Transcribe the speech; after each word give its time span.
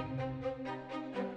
Ee, 0.00 1.29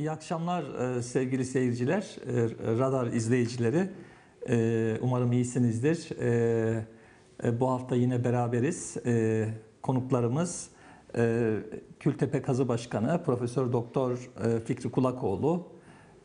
İyi 0.00 0.10
akşamlar 0.10 0.96
e, 0.96 1.02
sevgili 1.02 1.44
seyirciler, 1.44 2.02
e, 2.02 2.78
radar 2.78 3.06
izleyicileri. 3.06 3.88
E, 4.48 4.96
Umarım 5.00 5.32
iyisinizdir. 5.32 6.08
Bu 7.60 7.70
hafta 7.70 7.96
yine 7.96 8.24
beraberiz. 8.24 8.96
Konuklarımız 9.82 10.68
Kültepe 12.00 12.42
Kazı 12.42 12.68
Başkanı 12.68 13.22
Profesör 13.24 13.72
Doktor 13.72 14.30
Fikri 14.64 14.90
Kulakoğlu, 14.90 15.66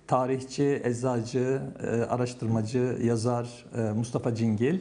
tarihçi, 0.07 0.81
eczacı, 0.83 1.61
araştırmacı, 2.09 2.97
yazar 3.03 3.65
Mustafa 3.95 4.35
Cingil, 4.35 4.79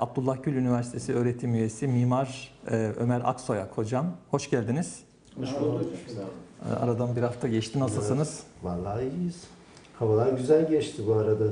Abdullah 0.00 0.42
Gül 0.42 0.56
Üniversitesi 0.56 1.14
öğretim 1.14 1.54
üyesi 1.54 1.88
Mimar 1.88 2.58
Ömer 2.96 3.20
Aksoyak 3.24 3.78
hocam. 3.78 4.16
Hoş 4.30 4.50
geldiniz. 4.50 5.07
Hoş 5.40 5.60
bulduk. 5.60 5.86
E, 6.70 6.72
Aradan 6.74 7.16
bir 7.16 7.22
hafta 7.22 7.48
geçti. 7.48 7.78
Nasılsınız? 7.80 8.42
Vallahi 8.62 9.08
iyiyiz. 9.08 9.44
Havalar 9.98 10.32
güzel 10.32 10.68
geçti 10.68 11.02
bu 11.06 11.14
arada. 11.14 11.44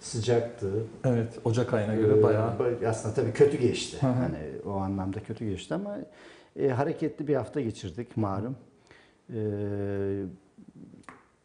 Sıcaktı. 0.00 0.70
Evet, 1.04 1.38
Ocak 1.44 1.74
ayına 1.74 1.94
göre 1.94 2.18
Ee, 2.18 2.22
bayağı. 2.22 2.50
ba- 2.58 2.86
Aslında 2.88 3.14
tabii 3.14 3.32
kötü 3.32 3.56
geçti. 3.58 3.96
Hani 4.00 4.38
o 4.66 4.70
anlamda 4.70 5.22
kötü 5.22 5.48
geçti 5.50 5.74
ama 5.74 5.98
e, 6.56 6.68
hareketli 6.68 7.28
bir 7.28 7.34
hafta 7.36 7.60
geçirdik 7.60 8.16
malum. 8.16 8.56
E, 9.34 9.38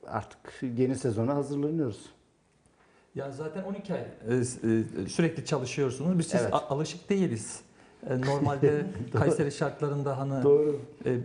artık 0.08 0.40
yeni 0.78 0.96
sezona 0.96 1.36
hazırlanıyoruz. 1.36 2.06
Ya 3.16 3.32
zaten 3.32 3.64
12 3.64 3.94
ay 3.94 4.00
e, 4.30 4.44
sürekli 5.08 5.46
çalışıyorsunuz. 5.46 6.20
Biz 6.20 6.26
siz 6.28 6.42
Evet. 6.42 6.54
alışık 6.54 7.10
değiliz. 7.10 7.60
E, 8.10 8.22
Normalde 8.22 8.86
Kayseri 9.14 9.52
şartlarında 9.52 10.18
hani 10.18 10.44
Doğru. 10.44 10.80
e, 11.06 11.12
e, 11.12 11.16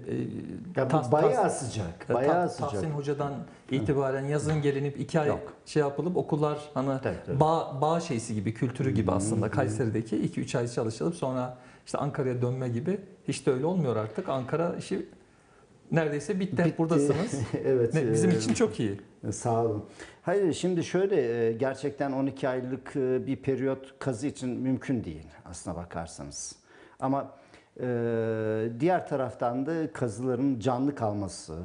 Ya 0.76 0.88
Tas- 0.88 1.08
bu 1.08 1.12
bayağı 1.12 1.42
Tas- 1.42 1.58
sıcak. 1.58 2.06
e, 2.10 2.14
Bayağı 2.14 2.32
Ta- 2.42 2.48
sıcak. 2.48 2.70
Tahsin 2.70 2.90
Hoca'dan 2.90 3.32
itibaren 3.70 4.24
yazın 4.24 4.62
gelinip 4.62 5.00
iki 5.00 5.20
ay 5.20 5.28
Yok. 5.28 5.52
şey 5.66 5.80
yapılıp 5.80 6.16
okullar 6.16 6.58
hani 6.74 7.00
Tabii, 7.02 7.16
tabii. 7.26 7.40
bağ, 7.40 7.78
bağ 7.80 8.00
şeysi 8.00 8.34
gibi, 8.34 8.54
kültürü 8.54 8.90
gibi 8.90 9.12
aslında 9.12 9.50
Kayseri'deki 9.50 10.16
2-3 10.16 10.58
ay 10.58 10.68
çalışılıp 10.68 11.14
sonra 11.14 11.58
işte 11.86 11.98
Ankara'ya 11.98 12.42
dönme 12.42 12.68
gibi 12.68 13.00
hiç 13.28 13.46
de 13.46 13.52
öyle 13.52 13.66
olmuyor 13.66 13.96
artık. 13.96 14.28
Ankara 14.28 14.74
işi 14.78 15.06
neredeyse 15.92 16.40
bitti. 16.40 16.64
Bitti. 16.64 16.74
buradasınız. 16.78 17.40
evet. 17.64 17.94
Ne- 17.94 18.12
Bizim 18.12 18.30
e, 18.30 18.34
için 18.34 18.54
çok 18.54 18.80
iyi. 18.80 19.00
Sağ 19.32 19.64
olun. 19.64 19.84
Hayır 20.22 20.52
şimdi 20.52 20.84
şöyle 20.84 21.52
gerçekten 21.52 22.12
12 22.12 22.48
aylık 22.48 22.94
bir 23.26 23.36
periyot 23.36 23.94
kazı 23.98 24.26
için 24.26 24.48
mümkün 24.50 25.04
değil 25.04 25.26
aslına 25.44 25.76
bakarsanız. 25.76 26.56
Ama 27.00 27.30
e, 27.80 27.86
diğer 28.80 29.08
taraftan 29.08 29.66
da 29.66 29.92
kazıların 29.92 30.60
canlı 30.60 30.94
kalması 30.94 31.58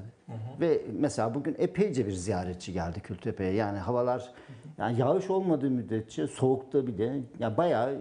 ve 0.59 0.81
mesela 0.99 1.33
bugün 1.35 1.55
epeyce 1.59 2.05
bir 2.07 2.11
ziyaretçi 2.11 2.73
geldi 2.73 2.99
Kültepe'ye. 2.99 3.53
Yani 3.53 3.77
havalar 3.77 4.31
yani 4.77 4.99
yağış 4.99 5.29
olmadığı 5.29 5.69
müddetçe 5.69 6.27
soğukta 6.27 6.87
bile 6.87 7.19
ya 7.39 7.57
bayağı 7.57 7.93
e, 7.93 7.99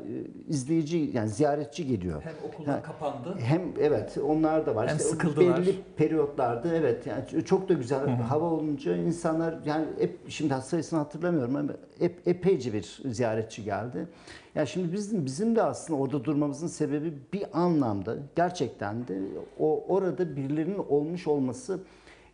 izleyici 0.48 1.10
yani 1.14 1.28
ziyaretçi 1.28 1.86
geliyor. 1.86 2.22
Hem 2.22 2.34
okullar 2.48 2.74
Ha. 2.76 2.82
kapandı. 2.82 3.36
Hem 3.38 3.62
evet 3.80 4.18
onlar 4.26 4.66
da 4.66 4.74
var. 4.76 4.88
Hem 4.88 4.96
İşte 4.96 5.08
sıkıldılar. 5.08 5.58
Belli 5.60 5.74
periyotlarda 5.96 6.74
evet 6.74 7.06
yani 7.06 7.44
çok 7.44 7.68
da 7.68 7.72
güzel 7.74 8.08
hava 8.08 8.44
olunca 8.50 8.96
insanlar 8.96 9.54
yani 9.66 9.86
hep 9.98 10.18
şimdi 10.30 10.54
sayısını 10.54 10.98
hatırlamıyorum 10.98 11.56
ama 11.56 11.72
ep, 12.00 12.28
epeyce 12.28 12.72
bir 12.72 13.02
ziyaretçi 13.04 13.64
geldi. 13.64 14.08
Yani 14.54 14.66
şimdi 14.66 14.92
bizim 14.92 15.24
bizim 15.24 15.56
de 15.56 15.62
aslında 15.62 16.00
orada 16.00 16.24
durmamızın 16.24 16.66
sebebi 16.66 17.12
bir 17.32 17.44
anlamda 17.62 18.16
gerçekten 18.36 19.08
de 19.08 19.18
o 19.58 19.84
orada 19.88 20.36
birilerinin 20.36 20.78
olmuş 20.88 21.26
olması 21.26 21.80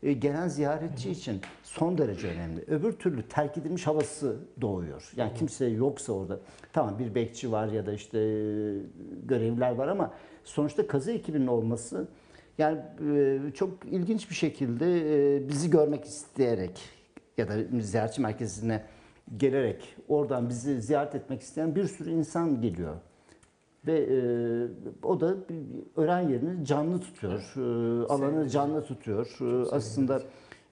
gelen 0.02 0.48
ziyaretçi 0.48 1.10
için 1.10 1.40
son 1.62 1.98
derece 1.98 2.28
önemli. 2.28 2.64
Öbür 2.66 2.92
türlü 2.92 3.22
terk 3.22 3.58
edilmiş 3.58 3.86
havası 3.86 4.36
doğuyor. 4.60 5.12
Yani 5.16 5.34
kimse 5.34 5.66
yoksa 5.66 6.12
orada. 6.12 6.40
Tamam 6.72 6.98
bir 6.98 7.14
bekçi 7.14 7.52
var 7.52 7.68
ya 7.68 7.86
da 7.86 7.92
işte 7.92 8.18
e, 8.18 8.22
görevliler 9.24 9.74
var 9.74 9.88
ama 9.88 10.14
sonuçta 10.44 10.86
kazı 10.86 11.12
ekibinin 11.12 11.46
olması 11.46 12.08
yani 12.58 12.78
e, 13.14 13.40
çok 13.54 13.70
ilginç 13.84 14.30
bir 14.30 14.34
şekilde 14.34 15.36
e, 15.36 15.48
bizi 15.48 15.70
görmek 15.70 16.04
isteyerek 16.04 16.80
ya 17.38 17.48
da 17.48 17.80
ziyaretçi 17.80 18.20
merkezine 18.20 18.84
gelerek 19.36 19.96
oradan 20.08 20.48
bizi 20.48 20.82
ziyaret 20.82 21.14
etmek 21.14 21.42
isteyen 21.42 21.74
bir 21.74 21.84
sürü 21.84 22.10
insan 22.10 22.60
geliyor. 22.60 22.96
Ve 23.88 23.98
e, 23.98 25.06
o 25.06 25.20
da 25.20 25.34
öğren 25.96 26.28
yerini 26.28 26.64
canlı 26.64 27.00
tutuyor. 27.00 27.54
E, 27.56 28.06
alanı 28.06 28.48
canlı 28.48 28.84
tutuyor. 28.84 29.36
E, 29.40 29.70
aslında 29.70 30.22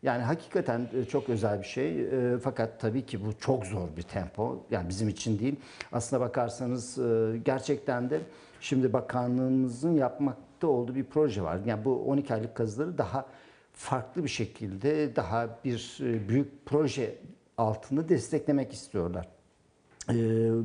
yani 0.03 0.23
hakikaten 0.23 0.89
e, 0.95 1.05
çok 1.05 1.29
özel 1.29 1.59
bir 1.61 1.67
şey. 1.67 2.01
E, 2.01 2.39
fakat 2.39 2.81
tabii 2.81 3.07
ki 3.07 3.25
bu 3.25 3.39
çok 3.41 3.67
zor 3.67 3.89
bir 3.97 4.03
tempo. 4.03 4.67
Yani 4.71 4.89
bizim 4.89 5.09
için 5.09 5.39
değil. 5.39 5.57
Aslına 5.93 6.21
bakarsanız 6.21 6.99
e, 6.99 7.39
gerçekten 7.45 8.11
de 8.11 8.21
şimdi 8.61 8.93
bakanlığımızın 8.93 9.95
yapmakta 9.95 10.67
olduğu 10.67 10.95
bir 10.95 11.05
proje 11.05 11.43
var. 11.43 11.59
Yani 11.67 11.85
bu 11.85 12.03
12 12.03 12.35
aylık 12.35 12.55
kazıları 12.55 12.99
daha 12.99 13.27
farklı 13.73 14.25
bir 14.25 14.29
şekilde 14.29 15.17
daha 15.17 15.59
bir 15.65 15.99
e, 16.03 16.29
büyük 16.29 16.67
proje 16.67 17.19
altında 17.59 18.09
desteklemek 18.09 18.73
istiyorlar. 18.73 19.29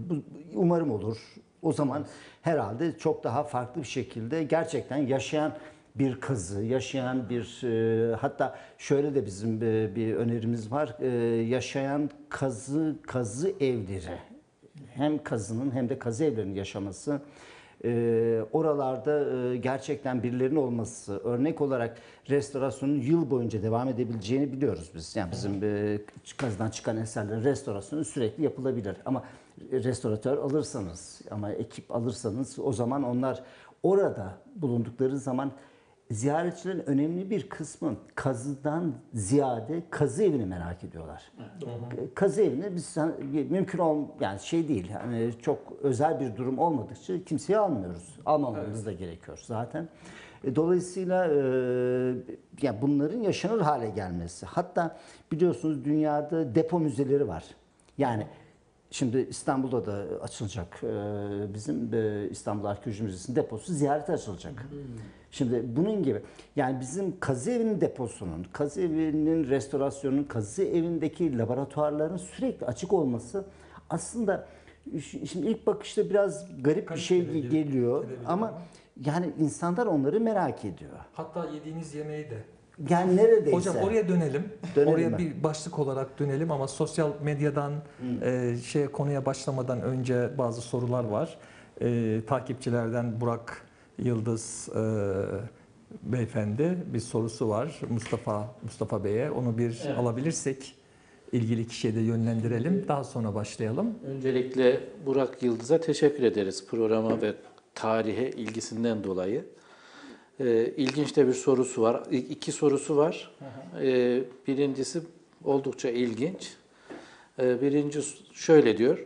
Bu 0.09 0.15
umarım 0.53 0.91
olur. 0.91 1.17
O 1.61 1.73
zaman 1.73 2.05
herhalde 2.41 2.97
çok 2.97 3.23
daha 3.23 3.43
farklı 3.43 3.81
bir 3.81 3.87
şekilde 3.87 4.43
gerçekten 4.43 4.97
yaşayan 4.97 5.53
bir 5.95 6.19
kazı, 6.19 6.63
yaşayan 6.63 7.29
bir 7.29 7.63
e, 7.63 8.15
hatta 8.15 8.55
şöyle 8.77 9.15
de 9.15 9.25
bizim 9.25 9.63
e, 9.63 9.95
bir 9.95 10.15
önerimiz 10.15 10.71
var. 10.71 10.95
E, 10.99 11.07
yaşayan 11.41 12.09
kazı 12.29 12.95
kazı 13.07 13.49
evleri. 13.49 14.17
Hem 14.93 15.23
kazının 15.23 15.71
hem 15.71 15.89
de 15.89 15.99
kazı 15.99 16.23
evlerinin 16.23 16.55
yaşaması. 16.55 17.21
E, 17.85 18.41
oralarda 18.51 19.35
e, 19.35 19.57
gerçekten 19.57 20.23
birilerinin 20.23 20.55
olması, 20.55 21.17
örnek 21.17 21.61
olarak 21.61 21.97
restorasyonun 22.29 22.99
yıl 23.01 23.29
boyunca 23.29 23.63
devam 23.63 23.87
edebileceğini 23.87 24.51
biliyoruz 24.51 24.91
biz. 24.95 25.15
Yani 25.15 25.31
bizim 25.31 25.63
e, 25.63 25.97
kazıdan 26.37 26.69
çıkan 26.69 26.97
eserlerin 26.97 27.43
restorasyonu 27.43 28.05
sürekli 28.05 28.43
yapılabilir. 28.43 28.95
Ama 29.05 29.23
restoratör 29.71 30.38
alırsanız 30.38 31.21
ama 31.31 31.51
ekip 31.51 31.95
alırsanız 31.95 32.59
o 32.59 32.71
zaman 32.71 33.03
onlar 33.03 33.44
orada 33.83 34.33
bulundukları 34.56 35.18
zaman 35.18 35.51
ziyaretçilerin 36.12 36.83
önemli 36.86 37.30
bir 37.30 37.50
kısmı 37.50 37.95
kazıdan 38.15 38.94
ziyade 39.13 39.83
kazı 39.89 40.24
evini 40.24 40.45
merak 40.45 40.83
ediyorlar. 40.83 41.31
Kazı 42.15 42.42
evini 42.42 42.75
biz 42.75 42.98
hani 42.98 43.13
mümkün 43.50 43.80
ol 43.80 44.06
yani 44.19 44.39
şey 44.39 44.68
değil. 44.68 44.89
Yani 44.89 45.31
çok 45.42 45.59
özel 45.81 46.19
bir 46.19 46.36
durum 46.36 46.59
olmadıkça 46.59 47.24
kimseyi 47.24 47.57
almıyoruz. 47.57 48.19
Almamamız 48.25 48.86
da 48.86 48.92
gerekiyor 48.92 49.39
zaten. 49.45 49.89
E, 50.44 50.56
Dolayısıyla 50.56 51.25
e, 51.25 51.36
yani 52.62 52.81
bunların 52.81 53.19
yaşanır 53.19 53.62
hale 53.62 53.89
gelmesi. 53.89 54.45
Hatta 54.45 54.98
biliyorsunuz 55.31 55.86
dünyada 55.86 56.56
depo 56.56 56.80
müzeleri 56.80 57.27
var. 57.27 57.44
Yani 57.98 58.27
Şimdi 58.91 59.27
İstanbul'da 59.29 59.85
da 59.85 60.05
açılacak 60.21 60.83
e, 60.83 61.53
bizim 61.53 61.93
e, 61.93 62.29
İstanbul 62.29 62.65
Arkeoloji 62.65 63.03
Müzesi'nin 63.03 63.35
deposu 63.35 63.73
ziyarete 63.73 64.13
açılacak. 64.13 64.67
Şimdi 65.31 65.63
bunun 65.75 66.03
gibi 66.03 66.21
yani 66.55 66.79
bizim 66.79 67.19
kazı 67.19 67.51
evinin 67.51 67.81
deposunun, 67.81 68.45
kazı 68.53 68.81
evinin 68.81 69.49
restorasyonunun, 69.49 70.23
kazı 70.23 70.63
evindeki 70.63 71.38
laboratuvarların 71.38 72.17
sürekli 72.17 72.65
açık 72.65 72.93
olması 72.93 73.45
aslında 73.89 74.47
şimdi 75.01 75.47
ilk 75.47 75.67
bakışta 75.67 76.09
biraz 76.09 76.61
garip 76.63 76.89
bir 76.89 76.97
şey 76.97 77.47
geliyor 77.47 78.05
ama 78.25 78.47
ama. 78.47 78.61
yani 79.05 79.33
insanlar 79.39 79.85
onları 79.85 80.19
merak 80.19 80.65
ediyor. 80.65 80.91
Hatta 81.13 81.49
yediğiniz 81.49 81.95
yemeği 81.95 82.29
de. 82.29 82.43
Yani 82.89 83.17
neredeyse. 83.17 83.57
Hocam 83.57 83.75
oraya 83.75 84.07
dönelim. 84.07 84.43
Dönelim 84.75 84.93
oraya 84.93 85.09
mi? 85.09 85.17
bir 85.17 85.43
başlık 85.43 85.79
olarak 85.79 86.19
dönelim 86.19 86.51
ama 86.51 86.67
sosyal 86.67 87.11
medyadan 87.23 87.73
e, 88.21 88.55
şeye 88.65 88.87
konuya 88.87 89.25
başlamadan 89.25 89.81
önce 89.81 90.29
bazı 90.37 90.61
sorular 90.61 91.03
var. 91.03 91.37
E, 91.81 92.19
takipçilerden 92.27 93.21
Burak 93.21 93.61
Yıldız 93.97 94.69
e, 94.75 94.81
beyefendi 96.03 96.77
bir 96.93 96.99
sorusu 96.99 97.49
var 97.49 97.79
Mustafa 97.89 98.55
Mustafa 98.63 99.03
Bey'e. 99.03 99.31
Onu 99.31 99.57
bir 99.57 99.81
Evet. 99.85 99.97
alabilirsek 99.97 100.75
ilgili 101.31 101.67
kişiye 101.67 101.95
de 101.95 101.99
yönlendirelim. 101.99 102.85
Daha 102.87 103.03
sonra 103.03 103.35
başlayalım. 103.35 103.87
Öncelikle 104.07 104.79
Burak 105.05 105.43
Yıldız'a 105.43 105.81
teşekkür 105.81 106.23
ederiz 106.23 106.67
programa 106.67 107.21
ve 107.21 107.33
tarihe 107.75 108.29
ilgisinden 108.29 109.03
dolayı. 109.03 109.45
Ee, 110.41 110.73
ilginç 110.77 111.15
de 111.15 111.27
bir 111.27 111.33
sorusu 111.33 111.81
var. 111.81 112.03
İ- 112.11 112.17
İki 112.17 112.51
sorusu 112.51 112.97
var. 112.97 113.31
Ee, 113.81 114.23
birincisi 114.47 115.01
oldukça 115.43 115.89
ilginç. 115.89 116.53
Ee, 117.39 117.61
birinci 117.61 117.99
şöyle 118.33 118.77
diyor. 118.77 119.05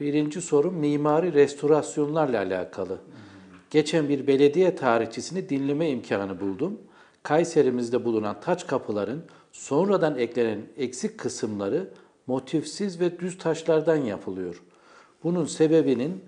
Birinci 0.00 0.40
soru 0.40 0.70
mimari 0.72 1.32
restorasyonlarla 1.32 2.38
alakalı. 2.38 2.98
Geçen 3.70 4.08
bir 4.08 4.26
belediye 4.26 4.74
tarihçisini 4.76 5.48
dinleme 5.48 5.90
imkanı 5.90 6.40
buldum. 6.40 6.78
Kayserimizde 7.22 8.04
bulunan 8.04 8.40
taç 8.40 8.66
kapıların 8.66 9.22
sonradan 9.52 10.18
eklenen 10.18 10.60
eksik 10.76 11.18
kısımları 11.18 11.88
motifsiz 12.26 13.00
ve 13.00 13.18
düz 13.18 13.38
taşlardan 13.38 13.96
yapılıyor. 13.96 14.62
Bunun 15.24 15.44
sebebinin 15.44 16.20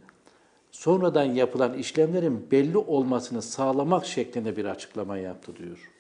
sonradan 0.72 1.24
yapılan 1.24 1.74
işlemlerin 1.74 2.46
belli 2.50 2.78
olmasını 2.78 3.42
sağlamak 3.42 4.06
şeklinde 4.06 4.56
bir 4.56 4.64
açıklama 4.64 5.18
yaptı 5.18 5.56
diyor. 5.56 5.90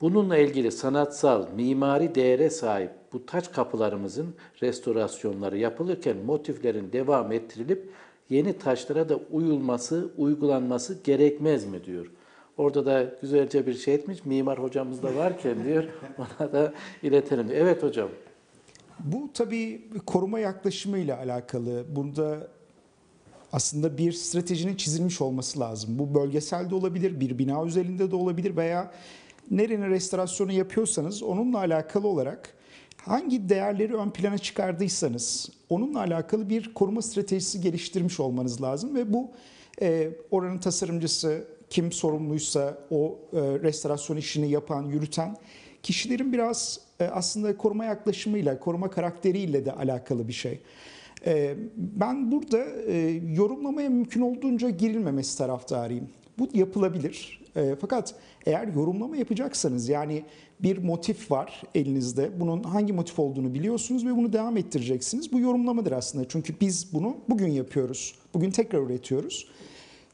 Bununla 0.00 0.36
ilgili 0.36 0.72
sanatsal, 0.72 1.46
mimari 1.56 2.14
değere 2.14 2.50
sahip 2.50 2.90
bu 3.12 3.26
taç 3.26 3.52
kapılarımızın 3.52 4.34
restorasyonları 4.62 5.58
yapılırken 5.58 6.16
motiflerin 6.16 6.92
devam 6.92 7.32
ettirilip 7.32 7.90
yeni 8.30 8.58
taşlara 8.58 9.08
da 9.08 9.20
uyulması, 9.30 10.08
uygulanması 10.16 10.98
gerekmez 11.04 11.64
mi 11.66 11.84
diyor. 11.84 12.06
Orada 12.58 12.86
da 12.86 13.14
güzelce 13.20 13.66
bir 13.66 13.74
şey 13.74 13.94
etmiş. 13.94 14.24
Mimar 14.24 14.58
hocamız 14.58 15.02
da 15.02 15.16
varken 15.16 15.64
diyor 15.64 15.84
ona 16.18 16.52
da 16.52 16.72
iletelim. 17.02 17.48
diyor. 17.48 17.60
Evet 17.60 17.82
hocam. 17.82 18.08
Bu 19.00 19.30
tabii 19.34 19.82
koruma 20.06 20.38
yaklaşımıyla 20.38 21.18
alakalı. 21.18 21.84
Burada 21.88 22.48
aslında 23.52 23.98
bir 23.98 24.12
stratejinin 24.12 24.76
çizilmiş 24.76 25.20
olması 25.20 25.60
lazım. 25.60 25.98
Bu 25.98 26.14
bölgesel 26.14 26.70
de 26.70 26.74
olabilir, 26.74 27.20
bir 27.20 27.38
bina 27.38 27.64
özelinde 27.64 28.10
de 28.10 28.16
olabilir 28.16 28.56
veya 28.56 28.92
nerenin 29.50 29.90
restorasyonu 29.90 30.52
yapıyorsanız 30.52 31.22
onunla 31.22 31.58
alakalı 31.58 32.08
olarak 32.08 32.54
hangi 32.96 33.48
değerleri 33.48 33.94
ön 33.96 34.10
plana 34.10 34.38
çıkardıysanız 34.38 35.48
onunla 35.68 36.00
alakalı 36.00 36.48
bir 36.48 36.74
koruma 36.74 37.02
stratejisi 37.02 37.60
geliştirmiş 37.60 38.20
olmanız 38.20 38.62
lazım 38.62 38.94
ve 38.94 39.12
bu 39.12 39.30
e, 39.82 40.10
oranın 40.30 40.58
tasarımcısı 40.58 41.44
kim 41.70 41.92
sorumluysa 41.92 42.78
o 42.90 43.18
e, 43.32 43.40
restorasyon 43.40 44.16
işini 44.16 44.50
yapan, 44.50 44.82
yürüten 44.82 45.36
kişilerin 45.82 46.32
biraz 46.32 46.80
e, 47.00 47.04
aslında 47.04 47.56
koruma 47.56 47.84
yaklaşımıyla, 47.84 48.60
koruma 48.60 48.90
karakteriyle 48.90 49.64
de 49.64 49.72
alakalı 49.72 50.28
bir 50.28 50.32
şey. 50.32 50.60
E, 51.26 51.54
Ben 51.76 52.32
burada 52.32 52.64
e, 52.86 53.20
yorumlamaya 53.34 53.90
mümkün 53.90 54.20
olduğunca 54.20 54.70
girilmemesi 54.70 55.38
taraftarıyım. 55.38 56.08
Bu 56.38 56.48
yapılabilir. 56.54 57.40
E, 57.56 57.76
Fakat 57.80 58.14
eğer 58.46 58.68
yorumlama 58.68 59.16
yapacaksanız 59.16 59.88
yani 59.88 60.24
bir 60.62 60.78
motif 60.78 61.30
var 61.30 61.62
elinizde. 61.74 62.40
Bunun 62.40 62.62
hangi 62.62 62.92
motif 62.92 63.18
olduğunu 63.18 63.54
biliyorsunuz 63.54 64.06
ve 64.06 64.16
bunu 64.16 64.32
devam 64.32 64.56
ettireceksiniz. 64.56 65.32
Bu 65.32 65.40
yorumlamadır 65.40 65.92
aslında. 65.92 66.28
Çünkü 66.28 66.54
biz 66.60 66.92
bunu 66.92 67.16
bugün 67.28 67.48
yapıyoruz. 67.48 68.14
Bugün 68.34 68.50
tekrar 68.50 68.82
üretiyoruz. 68.82 69.48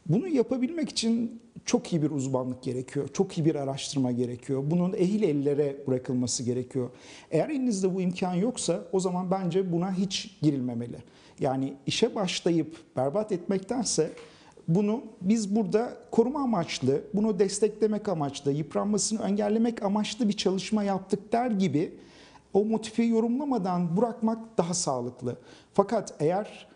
Bunu 0.06 0.28
yapabilmek 0.28 0.88
için 0.88 1.40
çok 1.64 1.92
iyi 1.92 2.02
bir 2.02 2.10
uzmanlık 2.10 2.62
gerekiyor. 2.62 3.08
Çok 3.12 3.38
iyi 3.38 3.44
bir 3.44 3.54
araştırma 3.54 4.12
gerekiyor. 4.12 4.62
Bunun 4.66 4.92
ehil 4.92 5.22
ellere 5.22 5.76
bırakılması 5.86 6.42
gerekiyor. 6.42 6.90
Eğer 7.30 7.48
elinizde 7.48 7.94
bu 7.94 8.00
imkan 8.00 8.34
yoksa 8.34 8.84
o 8.92 9.00
zaman 9.00 9.30
bence 9.30 9.72
buna 9.72 9.92
hiç 9.92 10.36
girilmemeli. 10.42 10.96
Yani 11.40 11.74
işe 11.86 12.14
başlayıp 12.14 12.76
berbat 12.96 13.32
etmektense 13.32 14.10
bunu 14.68 15.02
biz 15.20 15.56
burada 15.56 15.96
koruma 16.10 16.42
amaçlı, 16.42 17.04
bunu 17.14 17.38
desteklemek 17.38 18.08
amaçlı, 18.08 18.52
yıpranmasını 18.52 19.26
engellemek 19.26 19.82
amaçlı 19.82 20.28
bir 20.28 20.36
çalışma 20.36 20.84
yaptık 20.84 21.32
der 21.32 21.50
gibi 21.50 21.94
o 22.52 22.64
motifi 22.64 23.02
yorumlamadan 23.02 23.96
bırakmak 23.96 24.58
daha 24.58 24.74
sağlıklı. 24.74 25.36
Fakat 25.74 26.14
eğer 26.20 26.66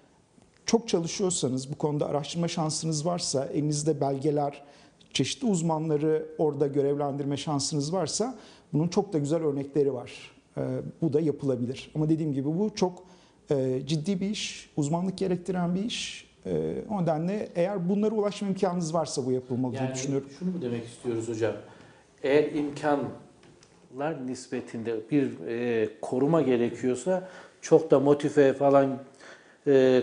çok 0.66 0.88
çalışıyorsanız, 0.88 1.72
bu 1.72 1.74
konuda 1.74 2.06
araştırma 2.06 2.48
şansınız 2.48 3.06
varsa, 3.06 3.44
elinizde 3.44 4.00
belgeler, 4.00 4.62
çeşitli 5.18 5.46
uzmanları 5.46 6.26
orada 6.38 6.66
görevlendirme 6.66 7.36
şansınız 7.36 7.92
varsa 7.92 8.34
bunun 8.72 8.88
çok 8.88 9.12
da 9.12 9.18
güzel 9.18 9.42
örnekleri 9.42 9.94
var. 9.94 10.12
Ee, 10.56 10.60
bu 11.02 11.12
da 11.12 11.20
yapılabilir. 11.20 11.90
Ama 11.94 12.08
dediğim 12.08 12.32
gibi 12.32 12.46
bu 12.46 12.70
çok 12.74 13.02
e, 13.50 13.80
ciddi 13.86 14.20
bir 14.20 14.30
iş, 14.30 14.70
uzmanlık 14.76 15.18
gerektiren 15.18 15.74
bir 15.74 15.84
iş. 15.84 16.28
Ee, 16.46 16.74
o 16.90 17.02
nedenle 17.02 17.48
eğer 17.54 17.88
bunlara 17.88 18.14
ulaşma 18.14 18.48
imkanınız 18.48 18.94
varsa 18.94 19.26
bu 19.26 19.32
yapılmalı 19.32 19.72
diye 19.72 19.82
Yani 19.82 19.94
düşünüyorum. 19.94 20.28
şunu 20.38 20.50
mu 20.50 20.62
demek 20.62 20.84
istiyoruz 20.84 21.28
hocam? 21.28 21.52
Eğer 22.22 22.52
imkanlar 22.52 24.26
nispetinde 24.26 24.96
bir 25.10 25.46
e, 25.48 25.88
koruma 26.02 26.42
gerekiyorsa 26.42 27.28
çok 27.60 27.90
da 27.90 28.00
motife 28.00 28.52
falan 28.52 28.98
e, 29.66 29.72
e, 29.72 30.02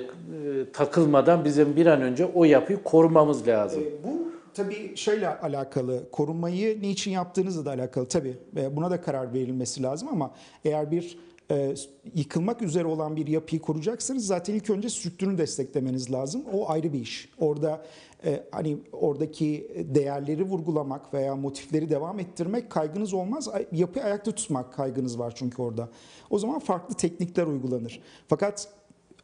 takılmadan 0.74 1.46
bizim 1.46 1.76
bir 1.76 1.86
an 1.86 2.02
önce 2.02 2.26
o 2.26 2.44
yapıyı 2.46 2.84
korumamız 2.84 3.48
lazım. 3.48 3.84
Bu 4.04 4.35
tabii 4.56 4.98
şeyle 4.98 5.40
alakalı, 5.40 6.12
korunmayı 6.12 6.82
niçin 6.82 7.12
yaptığınızla 7.12 7.66
da 7.66 7.70
alakalı 7.70 8.08
tabii. 8.08 8.38
Ve 8.56 8.76
Buna 8.76 8.92
da 8.92 9.02
karar 9.02 9.34
verilmesi 9.34 9.84
lazım 9.84 10.08
ama 10.12 10.32
eğer 10.66 10.92
bir 10.92 11.18
e, 11.52 11.76
yıkılmak 12.16 12.62
üzere 12.62 12.86
olan 12.86 13.16
bir 13.16 13.28
yapıyı 13.28 13.62
koruyacaksanız 13.62 14.28
zaten 14.28 14.54
ilk 14.54 14.70
önce 14.70 14.90
strüktürünü 14.90 15.38
desteklemeniz 15.38 16.12
lazım. 16.12 16.44
O 16.54 16.70
ayrı 16.70 16.94
bir 16.94 17.00
iş. 17.00 17.30
Orada 17.40 17.86
e, 18.26 18.44
hani 18.52 18.78
oradaki 18.92 19.72
değerleri 19.96 20.44
vurgulamak 20.44 21.14
veya 21.14 21.36
motifleri 21.36 21.90
devam 21.90 22.20
ettirmek 22.20 22.70
kaygınız 22.70 23.14
olmaz. 23.14 23.50
Yapıyı 23.72 24.06
ayakta 24.06 24.32
tutmak 24.32 24.74
kaygınız 24.74 25.20
var 25.20 25.34
çünkü 25.36 25.62
orada. 25.62 25.90
O 26.30 26.40
zaman 26.40 26.60
farklı 26.60 26.96
teknikler 26.96 27.46
uygulanır. 27.46 28.02
Fakat 28.28 28.68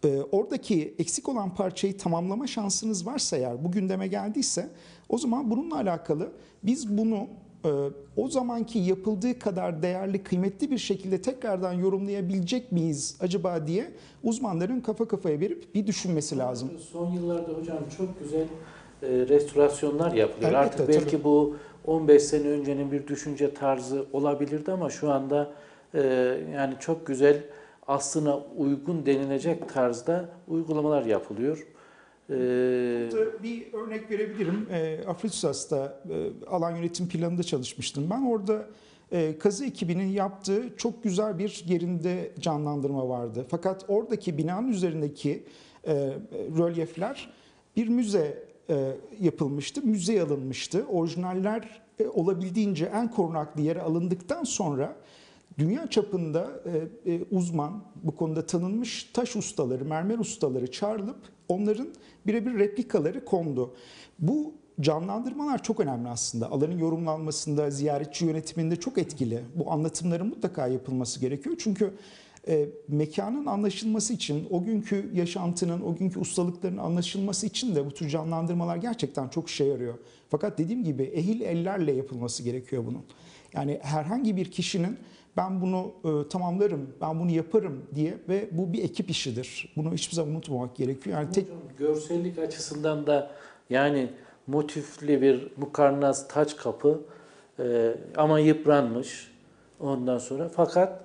e, 0.06 0.22
oradaki 0.32 0.96
eksik 1.00 1.30
olan 1.30 1.56
parçayı 1.56 1.98
tamamlama 1.98 2.48
şansınız 2.48 3.06
varsa 3.06 3.38
eğer 3.38 3.64
bu 3.64 3.72
gündeme 3.72 4.08
geldiyse 4.08 4.70
o 5.12 5.18
zaman 5.18 5.52
bununla 5.52 5.76
alakalı 5.76 6.32
biz 6.64 6.98
bunu 6.98 7.28
e, 7.66 7.70
o 8.18 8.28
zamanki 8.28 8.80
yapıldığı 8.80 9.40
kadar 9.40 9.84
değerli, 9.84 10.24
kıymetli 10.24 10.72
bir 10.72 10.78
şekilde 10.78 11.22
tekrardan 11.22 11.74
yorumlayabilecek 11.74 12.72
miyiz 12.72 13.18
acaba 13.20 13.68
diye 13.68 13.92
uzmanların 14.24 14.80
kafa 14.80 15.08
kafaya 15.08 15.40
verip 15.40 15.76
bir 15.76 15.88
düşünmesi 15.88 16.38
lazım. 16.38 16.72
Son 16.92 17.12
yıllarda 17.12 17.52
hocam 17.52 17.78
çok 17.98 18.20
güzel 18.20 18.46
e, 19.04 19.08
restorasyonlar 19.28 20.12
yapılıyor. 20.14 20.52
Elbette, 20.52 20.58
Artık 20.58 20.88
belki 20.88 21.12
tabii. 21.12 21.24
bu 21.24 21.56
15 21.86 22.24
sene 22.24 22.48
öncenin 22.48 22.92
bir 22.92 23.08
düşünce 23.08 23.54
tarzı 23.54 24.06
olabilirdi 24.14 24.72
ama 24.72 24.90
şu 24.90 25.12
anda 25.12 25.52
e, 25.94 26.02
yani 26.56 26.74
çok 26.80 27.08
güzel 27.08 27.44
aslına 27.88 28.40
uygun 28.58 29.06
denilecek 29.06 29.74
tarzda 29.74 30.30
uygulamalar 30.48 31.06
yapılıyor. 31.06 31.68
Ee, 32.32 33.10
Burada 33.12 33.44
bir 33.44 33.74
örnek 33.74 34.12
verebilirim. 34.12 34.68
E, 34.72 35.00
Afrisos'ta 35.08 36.02
e, 36.10 36.48
alan 36.48 36.76
yönetim 36.76 37.08
planında 37.08 37.44
çalışmıştım. 37.44 38.08
Ben 38.10 38.22
orada 38.22 38.68
e, 39.12 39.38
kazı 39.38 39.66
ekibinin 39.66 40.08
yaptığı 40.08 40.64
çok 40.78 41.04
güzel 41.04 41.40
bir 41.40 41.64
yerinde 41.68 42.32
canlandırma 42.40 43.10
vardı. 43.10 43.46
Fakat 43.50 43.86
oradaki 43.88 44.38
binanın 44.38 44.68
üzerindeki 44.68 45.44
e, 45.88 45.94
rölyefler 46.58 47.30
bir 47.76 47.88
müze 47.88 48.52
yapılmıştı. 49.20 49.82
Müzeye 49.82 50.22
alınmıştı. 50.22 50.86
Orijinaller 50.90 51.82
olabildiğince 52.14 52.86
en 52.86 53.12
korunaklı 53.12 53.62
yere 53.62 53.82
alındıktan 53.82 54.44
sonra 54.44 54.96
dünya 55.58 55.88
çapında 55.90 56.64
uzman, 57.32 57.84
bu 58.04 58.16
konuda 58.16 58.46
tanınmış 58.46 59.10
taş 59.14 59.36
ustaları, 59.36 59.86
mermer 59.86 60.20
ustaları 60.20 60.72
çağrılıp 60.72 61.18
onların 61.52 61.88
birebir 62.28 62.60
replikaları 62.60 63.26
kondu. 63.26 63.74
Bu 64.20 64.54
canlandırmalar 64.82 65.64
çok 65.64 65.80
önemli 65.80 66.10
aslında. 66.10 66.52
Alanın 66.52 66.78
yorumlanmasında, 66.78 67.70
ziyaretçi 67.70 68.26
yönetiminde 68.26 68.76
çok 68.76 68.98
etkili. 68.98 69.40
Bu 69.56 69.72
anlatımların 69.72 70.28
mutlaka 70.28 70.68
yapılması 70.68 71.20
gerekiyor. 71.20 71.56
Çünkü 71.60 71.94
e, 72.48 72.70
mekanın 72.88 73.46
anlaşılması 73.46 74.14
için, 74.14 74.48
o 74.50 74.64
günkü 74.64 75.12
yaşantının, 75.14 75.82
o 75.82 75.96
günkü 75.96 76.20
ustalıkların 76.20 76.78
anlaşılması 76.78 77.48
için 77.48 77.76
de 77.76 77.86
bu 77.86 77.92
tür 77.92 78.10
canlandırmalar 78.10 78.78
gerçekten 78.78 79.28
çok 79.28 79.50
işe 79.50 79.64
yarıyor. 79.64 79.94
Fakat 80.30 80.58
dediğim 80.58 80.84
gibi 80.84 81.04
ehil 81.04 81.42
ellerle 81.42 81.92
yapılması 81.92 82.44
gerekiyor 82.44 82.84
bunun. 82.86 83.04
Yani 83.54 83.80
herhangi 83.82 84.36
bir 84.36 84.52
kişinin 84.52 84.98
ben 85.38 85.62
bunu 85.62 85.92
e, 86.04 86.30
tamamlarım, 86.30 86.90
ben 87.02 87.20
bunu 87.20 87.32
yaparım 87.32 87.86
diye 87.96 88.18
ve 88.30 88.50
bu 88.52 88.74
bir 88.74 88.84
ekip 88.84 89.10
işidir. 89.10 89.74
Bunu 89.76 89.94
hiçbir 89.94 90.16
zaman 90.16 90.32
unutmamak 90.32 90.76
gerekiyor. 90.76 91.18
Yani 91.18 91.32
tek 91.32 91.48
görsellik 91.78 92.38
açısından 92.40 93.08
da 93.08 93.32
yani 93.70 94.10
motifli 94.48 95.22
bir 95.22 95.48
mukarnas 95.58 96.28
taç 96.28 96.58
kapı 96.58 97.02
e, 97.60 97.96
ama 98.18 98.40
yıpranmış 98.40 99.32
ondan 99.80 100.18
sonra 100.18 100.50
fakat 100.50 101.02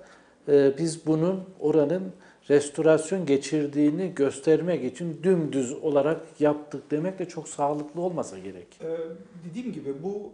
e, 0.47 0.77
biz 0.77 1.07
bunun 1.07 1.43
oranın 1.59 2.13
restorasyon 2.49 3.25
geçirdiğini 3.25 4.13
göstermek 4.15 4.83
için 4.83 5.19
dümdüz 5.23 5.73
olarak 5.73 6.21
yaptık 6.39 6.91
demek 6.91 7.19
de 7.19 7.27
çok 7.27 7.47
sağlıklı 7.47 8.01
olmasa 8.01 8.39
gerek. 8.39 8.67
Ee, 8.81 8.97
dediğim 9.49 9.73
gibi 9.73 9.93
bu 10.03 10.31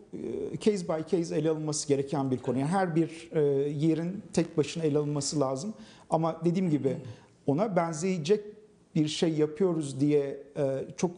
e, 0.53 0.57
case 0.59 0.87
by 0.87 1.17
case 1.17 1.35
ele 1.35 1.49
alınması 1.49 1.87
gereken 1.87 2.31
bir 2.31 2.37
konu. 2.37 2.59
Yani 2.59 2.69
her 2.69 2.95
bir 2.95 3.29
e, 3.31 3.41
yerin 3.69 4.23
tek 4.33 4.57
başına 4.57 4.83
ele 4.83 4.97
alınması 4.97 5.39
lazım. 5.39 5.73
Ama 6.09 6.41
dediğim 6.45 6.69
gibi 6.69 6.97
ona 7.47 7.75
benzeyecek 7.75 8.45
bir 8.95 9.07
şey 9.07 9.33
yapıyoruz 9.33 9.99
diye 9.99 10.43
e, 10.57 10.85
çok 10.97 11.11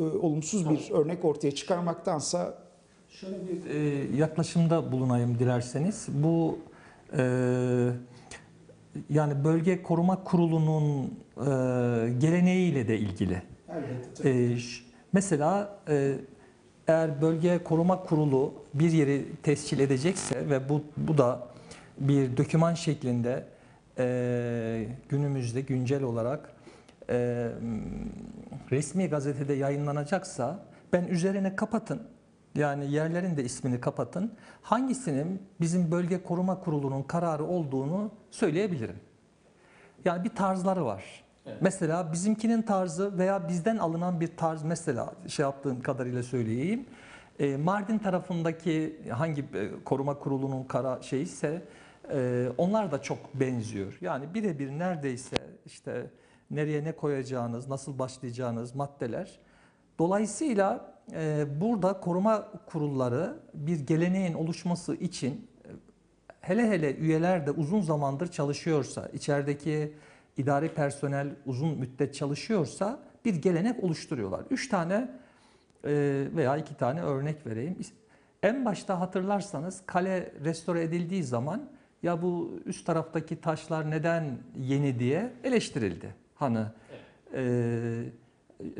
e, 0.00 0.02
olumsuz 0.02 0.70
bir 0.70 0.90
örnek 0.90 1.24
ortaya 1.24 1.50
çıkarmaktansa 1.50 2.68
Şöyle 3.10 3.36
bir 3.48 3.70
e, 3.74 4.16
yaklaşımda 4.16 4.92
bulunayım 4.92 5.38
dilerseniz. 5.38 6.06
Bu 6.08 6.58
e, 7.16 7.22
yani 9.10 9.44
bölge 9.44 9.82
koruma 9.82 10.24
kurulunun 10.24 11.04
e, 11.36 11.44
geleneğiyle 12.18 12.88
de 12.88 12.98
ilgili. 12.98 13.42
E, 14.24 14.56
ş- 14.56 14.82
mesela 15.12 15.76
e, 15.88 16.14
eğer 16.88 17.22
bölge 17.22 17.62
koruma 17.62 18.02
kurulu 18.02 18.54
bir 18.74 18.90
yeri 18.92 19.24
tescil 19.42 19.78
edecekse 19.78 20.50
ve 20.50 20.68
bu 20.68 20.82
bu 20.96 21.18
da 21.18 21.48
bir 21.98 22.36
doküman 22.36 22.74
şeklinde 22.74 23.44
e, 23.98 24.86
günümüzde 25.08 25.60
güncel 25.60 26.02
olarak 26.02 26.52
e, 27.10 27.48
resmi 28.70 29.06
gazetede 29.08 29.52
yayınlanacaksa 29.54 30.60
ben 30.92 31.04
üzerine 31.04 31.56
kapatın. 31.56 32.02
Yani 32.58 32.92
yerlerin 32.92 33.36
de 33.36 33.44
ismini 33.44 33.80
kapatın. 33.80 34.32
Hangisinin 34.62 35.42
bizim 35.60 35.90
bölge 35.90 36.22
koruma 36.22 36.60
kurulunun 36.60 37.02
kararı 37.02 37.44
olduğunu 37.44 38.10
söyleyebilirim. 38.30 38.96
Yani 40.04 40.24
bir 40.24 40.30
tarzları 40.30 40.84
var. 40.84 41.24
Evet. 41.46 41.58
Mesela 41.60 42.12
bizimkinin 42.12 42.62
tarzı 42.62 43.18
veya 43.18 43.48
bizden 43.48 43.76
alınan 43.76 44.20
bir 44.20 44.36
tarz 44.36 44.62
mesela 44.62 45.14
şey 45.28 45.42
yaptığım 45.42 45.82
kadarıyla 45.82 46.22
söyleyeyim. 46.22 46.86
E, 47.38 47.56
Mardin 47.56 47.98
tarafındaki 47.98 49.00
hangi 49.10 49.40
e, 49.40 49.70
koruma 49.84 50.18
kurulunun 50.18 50.64
kara 50.64 51.02
şey 51.02 51.22
ise 51.22 51.62
e, 52.12 52.48
onlar 52.58 52.92
da 52.92 53.02
çok 53.02 53.34
benziyor. 53.34 53.98
Yani 54.00 54.34
birebir 54.34 54.70
neredeyse 54.70 55.36
işte 55.66 56.06
nereye 56.50 56.84
ne 56.84 56.92
koyacağınız, 56.92 57.68
nasıl 57.68 57.98
başlayacağınız 57.98 58.74
maddeler. 58.74 59.38
Dolayısıyla 59.98 60.97
burada 61.60 62.00
koruma 62.00 62.48
kurulları 62.66 63.36
bir 63.54 63.80
geleneğin 63.80 64.34
oluşması 64.34 64.94
için 64.94 65.48
e, 65.64 65.68
hele 66.40 66.70
hele 66.70 66.96
üyeler 66.96 67.46
de 67.46 67.50
uzun 67.50 67.80
zamandır 67.80 68.26
çalışıyorsa, 68.30 69.08
içerideki 69.12 69.94
idari 70.36 70.68
personel 70.68 71.28
uzun 71.46 71.78
müddet 71.78 72.14
çalışıyorsa 72.14 72.98
bir 73.24 73.34
gelenek 73.34 73.84
oluşturuyorlar. 73.84 74.42
Üç 74.50 74.68
tane 74.68 75.10
e, 75.84 75.90
veya 76.36 76.56
iki 76.56 76.76
tane 76.76 77.02
örnek 77.02 77.46
vereyim. 77.46 77.76
En 78.42 78.64
başta 78.64 79.00
hatırlarsanız 79.00 79.82
kale 79.86 80.32
restore 80.44 80.82
edildiği 80.82 81.24
zaman 81.24 81.68
ya 82.02 82.22
bu 82.22 82.60
üst 82.66 82.86
taraftaki 82.86 83.40
taşlar 83.40 83.90
neden 83.90 84.38
yeni 84.58 84.98
diye 84.98 85.32
eleştirildi. 85.44 86.14
Hani 86.34 86.64
e, 87.34 88.04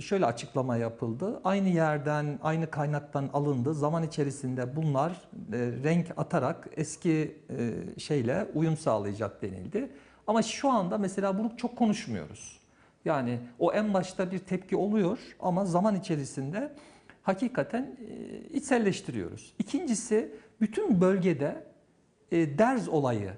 şöyle 0.00 0.26
açıklama 0.26 0.76
yapıldı. 0.76 1.40
Aynı 1.44 1.68
yerden, 1.68 2.38
aynı 2.42 2.70
kaynaktan 2.70 3.30
alındı. 3.32 3.74
Zaman 3.74 4.02
içerisinde 4.02 4.76
bunlar 4.76 5.12
e, 5.52 5.58
renk 5.84 6.06
atarak 6.16 6.68
eski 6.76 7.36
e, 7.50 8.00
şeyle 8.00 8.46
uyum 8.54 8.76
sağlayacak 8.76 9.42
denildi. 9.42 9.90
Ama 10.26 10.42
şu 10.42 10.70
anda 10.70 10.98
mesela 10.98 11.38
bunu 11.38 11.56
çok 11.56 11.76
konuşmuyoruz. 11.76 12.58
Yani 13.04 13.38
o 13.58 13.72
en 13.72 13.94
başta 13.94 14.32
bir 14.32 14.38
tepki 14.38 14.76
oluyor 14.76 15.18
ama 15.40 15.64
zaman 15.64 15.94
içerisinde 15.96 16.72
hakikaten 17.22 17.96
e, 18.08 18.38
içselleştiriyoruz. 18.56 19.54
İkincisi 19.58 20.34
bütün 20.60 21.00
bölgede 21.00 21.64
e, 22.32 22.58
derz 22.58 22.88
olayı, 22.88 23.30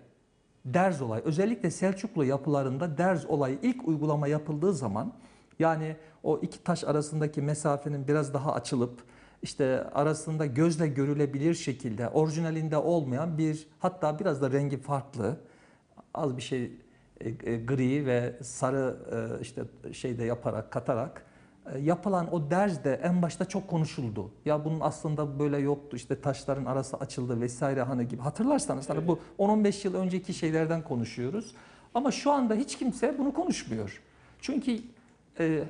derz 0.64 1.02
olayı 1.02 1.22
özellikle 1.24 1.70
Selçuklu 1.70 2.24
yapılarında 2.24 2.98
derz 2.98 3.26
olayı 3.26 3.58
ilk 3.62 3.88
uygulama 3.88 4.28
yapıldığı 4.28 4.74
zaman 4.74 5.12
yani 5.60 5.96
o 6.22 6.38
iki 6.38 6.64
taş 6.64 6.84
arasındaki 6.84 7.42
mesafenin 7.42 8.08
biraz 8.08 8.34
daha 8.34 8.52
açılıp 8.52 9.02
işte 9.42 9.84
arasında 9.94 10.46
gözle 10.46 10.86
görülebilir 10.86 11.54
şekilde 11.54 12.08
orijinalinde 12.08 12.76
olmayan 12.76 13.38
bir 13.38 13.66
hatta 13.78 14.18
biraz 14.18 14.42
da 14.42 14.50
rengi 14.50 14.76
farklı 14.76 15.36
az 16.14 16.36
bir 16.36 16.42
şey 16.42 16.72
e, 17.20 17.28
e, 17.28 17.56
gri 17.56 18.06
ve 18.06 18.36
sarı 18.42 18.96
e, 19.12 19.42
işte 19.42 19.62
şeyde 19.92 20.24
yaparak 20.24 20.70
katarak 20.70 21.24
e, 21.74 21.78
yapılan 21.78 22.34
o 22.34 22.50
derz 22.50 22.84
de 22.84 23.00
en 23.02 23.22
başta 23.22 23.44
çok 23.44 23.68
konuşuldu. 23.68 24.30
Ya 24.44 24.64
bunun 24.64 24.80
aslında 24.80 25.38
böyle 25.38 25.58
yoktu 25.58 25.96
işte 25.96 26.20
taşların 26.20 26.64
arası 26.64 26.96
açıldı 26.96 27.40
vesaire 27.40 27.82
hani 27.82 28.08
gibi 28.08 28.22
hatırlarsanız 28.22 28.90
hani 28.90 29.08
bu 29.08 29.18
10-15 29.38 29.86
yıl 29.86 29.94
önceki 29.94 30.34
şeylerden 30.34 30.82
konuşuyoruz. 30.82 31.54
Ama 31.94 32.10
şu 32.10 32.30
anda 32.30 32.54
hiç 32.54 32.78
kimse 32.78 33.18
bunu 33.18 33.34
konuşmuyor. 33.34 34.02
Çünkü 34.40 34.80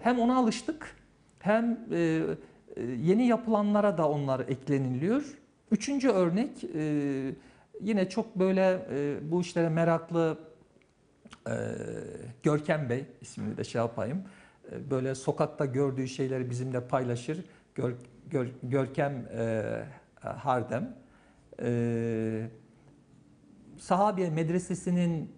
hem 0.03 0.21
ona 0.21 0.37
alıştık 0.37 0.97
hem 1.39 1.79
e, 1.93 1.97
e, 2.77 2.83
yeni 2.83 3.27
yapılanlara 3.27 3.99
da 3.99 4.09
onlar 4.09 4.41
ekleniliyor. 4.41 5.39
Üçüncü 5.71 6.09
örnek 6.09 6.65
e, 6.75 7.35
yine 7.81 8.09
çok 8.09 8.37
böyle 8.37 8.87
bu 9.31 9.41
işlere 9.41 9.69
meraklı 9.69 10.39
Görkem 12.43 12.89
Bey 12.89 13.05
ismini 13.21 13.57
de 13.57 13.65
şey 13.65 13.81
yapayım. 13.81 14.23
Böyle 14.91 15.15
sokakta 15.15 15.65
gördüğü 15.65 16.09
şeyleri 16.09 16.51
bizimle 16.51 16.81
paylaşır. 16.81 17.45
Gör, 17.75 17.93
Gör- 18.31 18.53
Görkem 18.63 19.29
Hardem. 20.21 20.97
Sahabiye 23.79 24.31
Medresesi'nin 24.31 25.33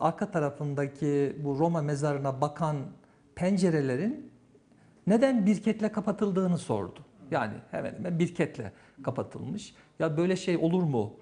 arka 0.00 0.30
tarafındaki 0.30 1.36
bu 1.44 1.58
Roma 1.58 1.82
mezarına 1.82 2.40
bakan 2.40 2.76
pencerelerin 3.40 4.30
neden 5.06 5.46
birketle 5.46 5.92
kapatıldığını 5.92 6.58
sordu. 6.58 7.00
Yani 7.30 7.54
hemen 7.70 7.94
hemen 7.94 8.18
birketle 8.18 8.72
kapatılmış. 9.02 9.74
Ya 9.98 10.16
böyle 10.16 10.36
şey 10.36 10.56
olur 10.56 10.82
mu? 10.82 11.12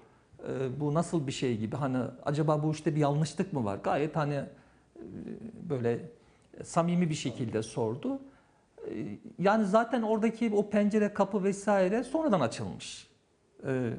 E, 0.47 0.79
bu 0.79 0.93
nasıl 0.93 1.27
bir 1.27 1.31
şey 1.31 1.57
gibi? 1.57 1.75
Hani 1.75 1.97
acaba 2.25 2.63
bu 2.63 2.71
işte 2.71 2.95
bir 2.95 2.99
yanlışlık 2.99 3.53
mı 3.53 3.65
var? 3.65 3.77
Gayet 3.83 4.15
hani 4.15 4.33
e, 4.33 4.45
böyle 5.69 5.99
samimi 6.63 7.09
bir 7.09 7.15
şekilde 7.15 7.63
sordu. 7.63 8.19
E, 8.87 9.17
Yani 9.39 9.65
zaten 9.65 10.01
oradaki 10.01 10.51
o 10.55 10.69
pencere, 10.69 11.13
kapı 11.13 11.43
vesaire 11.43 12.03
sonradan 12.03 12.39
açılmış. 12.39 13.07
E, 13.67 13.93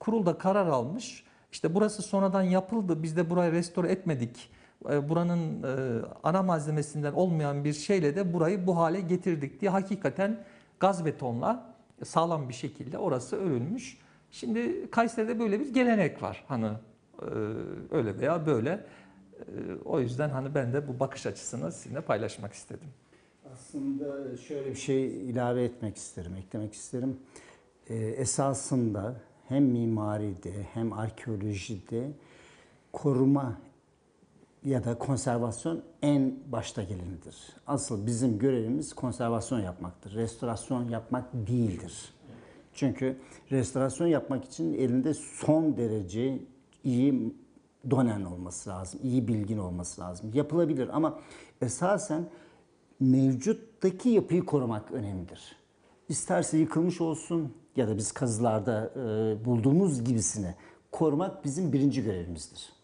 Kurul 0.00 0.26
karar 0.26 0.66
almış. 0.66 1.24
İşte 1.52 1.74
burası 1.74 2.02
sonradan 2.02 2.42
yapıldı. 2.42 3.02
Biz 3.02 3.16
de 3.16 3.30
burayı 3.30 3.52
restore 3.52 3.92
etmedik. 3.92 4.50
E, 4.90 5.08
buranın 5.08 5.62
e, 5.62 6.02
ana 6.22 6.42
malzemesinden 6.42 7.12
olmayan 7.12 7.64
bir 7.64 7.72
şeyle 7.72 8.16
de 8.16 8.32
burayı 8.32 8.66
bu 8.66 8.76
hale 8.76 9.00
getirdik 9.00 9.60
diye 9.60 9.70
hakikaten 9.70 10.44
gaz 10.80 11.04
betonla 11.04 11.74
sağlam 12.04 12.48
bir 12.48 12.54
şekilde 12.54 12.98
orası 12.98 13.36
örülmüş. 13.36 13.98
Şimdi 14.30 14.90
Kayseri'de 14.90 15.38
böyle 15.38 15.60
bir 15.60 15.74
gelenek 15.74 16.22
var. 16.22 16.44
Hani 16.48 16.66
e, 16.66 17.26
öyle 17.90 18.18
veya 18.18 18.46
böyle. 18.46 18.84
O 19.84 20.00
yüzden 20.00 20.30
hani 20.30 20.54
ben 20.54 20.72
de 20.72 20.88
bu 20.88 21.00
bakış 21.00 21.26
açısını 21.26 21.72
sizinle 21.72 22.00
paylaşmak 22.00 22.52
istedim. 22.52 22.88
Aslında 23.52 24.36
şöyle 24.36 24.70
bir 24.70 24.74
şey 24.74 25.30
ilave 25.30 25.64
etmek 25.64 25.96
isterim, 25.96 26.32
eklemek 26.36 26.72
isterim. 26.72 27.16
Esasında 27.88 29.14
hem 29.48 29.64
mimaride 29.64 30.52
hem 30.74 30.92
arkeolojide 30.92 32.10
koruma 32.92 33.58
ya 34.64 34.84
da 34.84 34.98
konservasyon 34.98 35.82
en 36.02 36.34
başta 36.52 36.82
gelenidir. 36.82 37.36
Asıl 37.66 38.06
bizim 38.06 38.38
görevimiz 38.38 38.92
konservasyon 38.92 39.60
yapmaktır. 39.60 40.14
Restorasyon 40.14 40.88
yapmak 40.88 41.32
değildir. 41.32 42.14
Çünkü 42.74 43.16
restorasyon 43.50 44.06
yapmak 44.06 44.44
için 44.44 44.74
elinde 44.74 45.14
son 45.14 45.76
derece 45.76 46.38
iyi 46.84 47.34
donen 47.90 48.24
olması 48.24 48.70
lazım, 48.70 49.00
iyi 49.02 49.28
bilgin 49.28 49.58
olması 49.58 50.00
lazım. 50.00 50.30
Yapılabilir 50.34 50.88
ama 50.92 51.18
esasen 51.62 52.24
mevcuttaki 53.00 54.08
yapıyı 54.08 54.44
korumak 54.44 54.92
önemlidir. 54.92 55.56
İsterse 56.08 56.58
yıkılmış 56.58 57.00
olsun 57.00 57.54
ya 57.76 57.88
da 57.88 57.96
biz 57.96 58.12
kazılarda 58.12 58.92
e, 58.96 59.44
bulduğumuz 59.44 60.04
gibisini 60.04 60.54
korumak 60.92 61.44
bizim 61.44 61.72
birinci 61.72 62.02
görevimizdir 62.02 62.81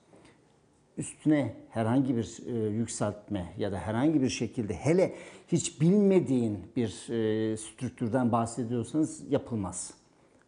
üstüne 0.98 1.54
herhangi 1.70 2.16
bir 2.16 2.38
e, 2.46 2.68
yükseltme 2.68 3.52
ya 3.58 3.72
da 3.72 3.78
herhangi 3.78 4.22
bir 4.22 4.28
şekilde 4.28 4.74
hele 4.74 5.14
hiç 5.48 5.80
bilmediğin 5.80 6.58
bir 6.76 6.88
e, 7.10 7.56
strüktürden 7.56 8.32
bahsediyorsanız 8.32 9.32
yapılmaz. 9.32 9.94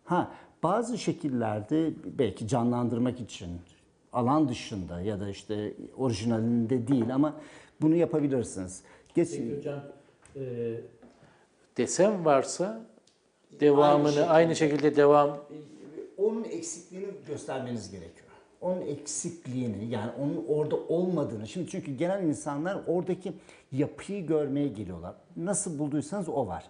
Ha 0.05 0.33
bazı 0.63 0.99
şekillerde 0.99 1.91
belki 2.19 2.49
canlandırmak 2.49 3.21
için 3.21 3.49
alan 4.13 4.49
dışında 4.49 5.01
ya 5.01 5.21
da 5.21 5.29
işte 5.29 5.75
orijinalinde 5.97 6.89
değil 6.89 7.15
ama 7.15 7.41
bunu 7.81 7.97
yapabilirsiniz. 7.97 8.83
Geç, 9.15 9.31
Peki 9.31 9.57
hocam 9.57 9.81
e, 10.37 10.41
desem 11.77 12.25
varsa 12.25 12.87
devamını 13.61 14.27
aynı, 14.27 14.57
şekilde. 14.57 14.77
şekilde 14.77 14.97
devam 14.97 15.39
onun 16.17 16.45
eksikliğini 16.45 17.13
göstermeniz 17.27 17.91
gerekiyor. 17.91 18.30
Onun 18.61 18.81
eksikliğini 18.81 19.91
yani 19.91 20.11
onun 20.21 20.45
orada 20.49 20.77
olmadığını. 20.77 21.47
Şimdi 21.47 21.71
çünkü 21.71 21.95
genel 21.97 22.23
insanlar 22.23 22.81
oradaki 22.87 23.33
yapıyı 23.73 24.27
görmeye 24.27 24.69
geliyorlar. 24.69 25.15
Nasıl 25.37 25.79
bulduysanız 25.79 26.29
o 26.29 26.47
var. 26.47 26.65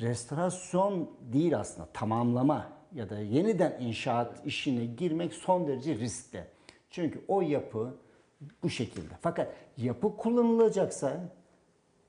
Restorasyon 0.00 1.10
değil 1.32 1.58
aslında 1.58 1.88
tamamlama 1.92 2.66
ya 2.94 3.10
da 3.10 3.18
yeniden 3.18 3.76
inşaat 3.80 4.46
işine 4.46 4.84
girmek 4.84 5.34
son 5.34 5.68
derece 5.68 5.94
riskli. 5.94 6.44
Çünkü 6.90 7.24
o 7.28 7.40
yapı 7.40 7.94
bu 8.62 8.70
şekilde. 8.70 9.14
Fakat 9.20 9.54
yapı 9.76 10.16
kullanılacaksa 10.16 11.20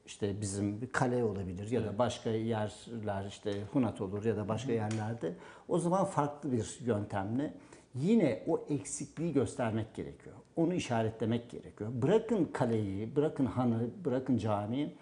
işte 0.06 0.42
bizim 0.42 0.82
bir 0.82 0.92
kale 0.92 1.24
olabilir 1.24 1.72
ya 1.72 1.86
da 1.86 1.98
başka 1.98 2.30
yerler 2.30 3.26
işte 3.26 3.54
Hunat 3.74 4.02
olur 4.02 4.26
ya 4.26 4.38
da 4.38 4.48
başka 4.48 4.72
yerlerde 4.72 5.34
o 5.68 5.80
zaman 5.80 6.06
farklı 6.06 6.52
bir 6.52 6.78
yöntemle 6.86 7.54
yine 8.02 8.44
o 8.48 8.66
eksikliği 8.70 9.34
göstermek 9.34 9.94
gerekiyor. 9.94 10.36
Onu 10.56 10.74
işaretlemek 10.74 11.50
gerekiyor. 11.50 11.90
Bırakın 12.02 12.46
kaleyi, 12.54 13.16
bırakın 13.16 13.46
hanı, 13.46 13.90
bırakın 14.06 14.38
camiyi. 14.38 14.96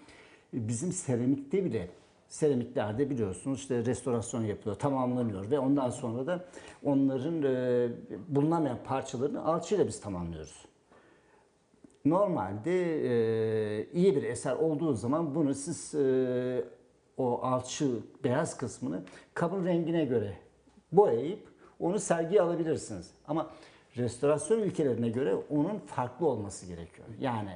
Bizim 0.54 0.92
seramikte 0.92 1.66
bile 1.66 1.89
seramiklerde 2.30 3.10
biliyorsunuz 3.10 3.60
işte 3.60 3.86
restorasyon 3.86 4.44
yapılıyor, 4.44 4.75
tamamlanıyor 4.75 5.51
ve 5.51 5.60
ondan 5.60 5.89
sonra 5.89 6.27
da 6.27 6.46
onların 6.84 7.44
e, 7.44 7.89
bulunamayan 8.27 8.77
parçalarını 8.86 9.46
alçıyla 9.46 9.88
biz 9.88 10.01
tamamlıyoruz. 10.01 10.66
Normalde 12.06 12.72
e, 13.10 13.92
iyi 13.92 14.16
bir 14.16 14.24
eser 14.24 14.56
olduğu 14.56 14.94
zaman 14.94 15.36
bunu 15.36 15.54
siz 15.54 15.96
e, 15.96 16.66
o 17.18 17.42
alçı 17.42 18.00
beyaz 18.24 18.57
kısmını 18.57 19.03
kabın 19.33 19.66
rengine 19.66 20.05
göre 20.05 20.33
boyayıp 20.92 21.56
onu 21.79 22.00
sergiye 22.00 22.42
alabilirsiniz. 22.42 23.11
Ama 23.27 23.50
restorasyon 23.98 24.59
ülkelerine 24.59 25.09
göre 25.09 25.35
onun 25.50 25.79
farklı 25.85 26.27
olması 26.27 26.66
gerekiyor. 26.66 27.07
Yani 27.20 27.51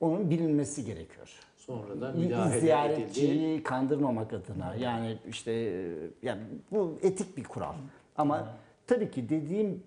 onun 0.00 0.30
bilinmesi 0.30 0.84
gerekiyor. 0.84 1.28
sonradan 1.56 2.18
müdahale 2.18 2.60
ziyaretçiyi 2.60 3.62
kandırmamak 3.62 4.32
adına 4.32 4.74
yani 4.74 5.18
işte 5.28 5.52
e, 5.52 5.94
yani 6.22 6.40
bu 6.72 6.98
etik 7.02 7.36
bir 7.36 7.44
kural. 7.44 7.74
Ama 8.16 8.48
tabii 8.86 9.10
ki 9.10 9.28
dediğim 9.28 9.82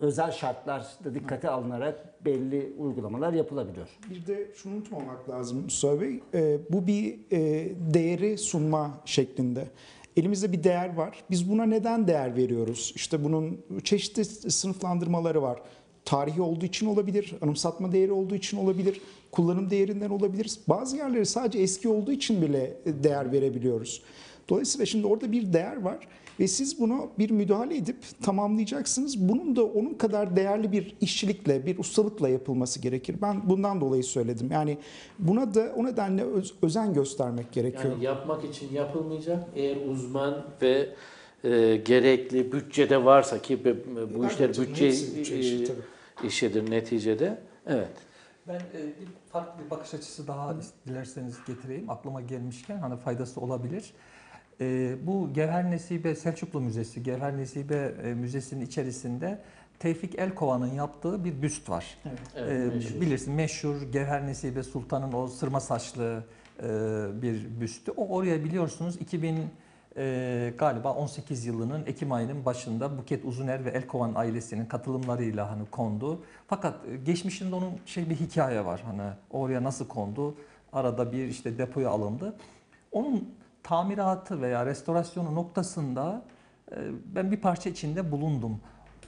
özel 0.00 0.30
şartlar 0.30 0.86
da 1.04 1.14
dikkate 1.14 1.50
alınarak 1.50 2.24
belli 2.24 2.72
uygulamalar 2.78 3.32
yapılabiliyor. 3.32 3.98
Bir 4.10 4.26
de 4.26 4.48
şunu 4.54 4.74
unutmamak 4.74 5.28
lazım 5.28 5.62
Mustafa 5.62 6.00
Bey. 6.00 6.20
Ee, 6.34 6.58
bu 6.70 6.86
bir 6.86 7.14
e, 7.32 7.70
değeri 7.94 8.38
sunma 8.38 8.90
şeklinde. 9.04 9.66
Elimizde 10.16 10.52
bir 10.52 10.64
değer 10.64 10.94
var. 10.94 11.24
Biz 11.30 11.50
buna 11.50 11.64
neden 11.64 12.08
değer 12.08 12.36
veriyoruz? 12.36 12.92
İşte 12.96 13.24
bunun 13.24 13.60
çeşitli 13.84 14.24
sınıflandırmaları 14.50 15.42
var. 15.42 15.58
Tarihi 16.04 16.42
olduğu 16.42 16.64
için 16.64 16.86
olabilir, 16.86 17.34
anımsatma 17.42 17.92
değeri 17.92 18.12
olduğu 18.12 18.34
için 18.34 18.56
olabilir, 18.56 19.00
kullanım 19.34 19.70
değerinden 19.70 20.10
olabilir. 20.10 20.58
Bazı 20.68 20.96
yerleri 20.96 21.26
sadece 21.26 21.58
eski 21.58 21.88
olduğu 21.88 22.12
için 22.12 22.42
bile 22.42 22.76
değer 22.86 23.32
verebiliyoruz. 23.32 24.02
Dolayısıyla 24.48 24.86
şimdi 24.86 25.06
orada 25.06 25.32
bir 25.32 25.52
değer 25.52 25.82
var 25.82 26.08
ve 26.40 26.48
siz 26.48 26.80
bunu 26.80 27.08
bir 27.18 27.30
müdahale 27.30 27.76
edip 27.76 27.96
tamamlayacaksınız. 28.22 29.28
Bunun 29.28 29.56
da 29.56 29.64
onun 29.64 29.94
kadar 29.94 30.36
değerli 30.36 30.72
bir 30.72 30.96
işçilikle, 31.00 31.66
bir 31.66 31.78
ustalıkla 31.78 32.28
yapılması 32.28 32.80
gerekir. 32.80 33.16
Ben 33.22 33.50
bundan 33.50 33.80
dolayı 33.80 34.04
söyledim. 34.04 34.48
Yani 34.52 34.78
buna 35.18 35.54
da 35.54 35.72
o 35.76 35.84
nedenle 35.84 36.22
öz- 36.24 36.54
özen 36.62 36.94
göstermek 36.94 37.52
gerekiyor. 37.52 37.92
Yani 37.92 38.04
yapmak 38.04 38.44
için 38.44 38.72
yapılmayacak. 38.72 39.44
Eğer 39.56 39.76
uzman 39.90 40.44
ve 40.62 40.88
e, 41.44 41.76
gerekli 41.76 42.52
bütçede 42.52 43.04
varsa 43.04 43.42
ki 43.42 43.58
bu- 43.64 44.26
işler 44.26 44.48
bütçe 44.48 44.90
bütçe 45.16 45.34
e, 45.34 46.26
işidir 46.26 46.70
neticede. 46.70 47.38
Evet. 47.66 47.88
Ben 48.48 48.54
e, 48.54 48.78
bir 49.00 49.08
farklı 49.32 49.64
bir 49.64 49.70
bakış 49.70 49.94
açısı 49.94 50.26
daha 50.26 50.54
dilerseniz 50.86 51.36
getireyim. 51.46 51.90
Aklıma 51.90 52.20
gelmişken 52.20 52.78
hani 52.78 52.96
faydası 52.96 53.40
olabilir. 53.40 53.92
E, 54.60 54.96
bu 55.06 55.32
Gevher 55.32 55.70
Nesibe 55.70 56.14
Selçuklu 56.14 56.60
Müzesi, 56.60 57.02
Gevher 57.02 57.36
Nesibe 57.36 57.94
e, 58.04 58.14
Müzesi'nin 58.14 58.66
içerisinde 58.66 59.38
Tevfik 59.78 60.18
Elkova'nın 60.18 60.72
yaptığı 60.74 61.24
bir 61.24 61.42
büst 61.42 61.70
var. 61.70 61.98
evet 62.36 62.50
E, 62.50 62.74
meşhur. 62.74 63.00
bilirsin 63.00 63.34
meşhur 63.34 63.82
Gevher 63.82 64.26
Nesibe 64.26 64.62
Sultan'ın 64.62 65.12
o 65.12 65.26
sırma 65.28 65.60
saçlı 65.60 66.24
e, 66.62 66.66
bir 67.22 67.60
büstü. 67.60 67.90
O 67.90 68.08
oraya 68.08 68.44
biliyorsunuz 68.44 68.96
2000 69.00 69.38
e, 69.96 70.54
galiba 70.58 70.92
18 70.92 71.46
yılının 71.46 71.86
Ekim 71.86 72.12
ayının 72.12 72.44
başında 72.44 72.98
Buket 72.98 73.24
Uzuner 73.24 73.64
ve 73.64 73.70
Elkovan 73.70 74.12
ailesinin 74.14 74.66
katılımlarıyla 74.66 75.50
hani 75.50 75.66
kondu. 75.70 76.24
Fakat 76.46 76.74
e, 76.88 76.96
geçmişinde 76.96 77.54
onun 77.54 77.72
şey 77.86 78.10
bir 78.10 78.16
hikaye 78.16 78.64
var 78.64 78.82
hani 78.86 79.10
oraya 79.30 79.62
nasıl 79.62 79.88
kondu? 79.88 80.34
Arada 80.72 81.12
bir 81.12 81.26
işte 81.26 81.58
depoya 81.58 81.90
alındı. 81.90 82.36
Onun 82.92 83.34
tamiratı 83.62 84.42
veya 84.42 84.66
restorasyonu 84.66 85.34
noktasında 85.34 86.22
e, 86.72 86.76
ben 87.14 87.32
bir 87.32 87.40
parça 87.40 87.70
içinde 87.70 88.12
bulundum. 88.12 88.60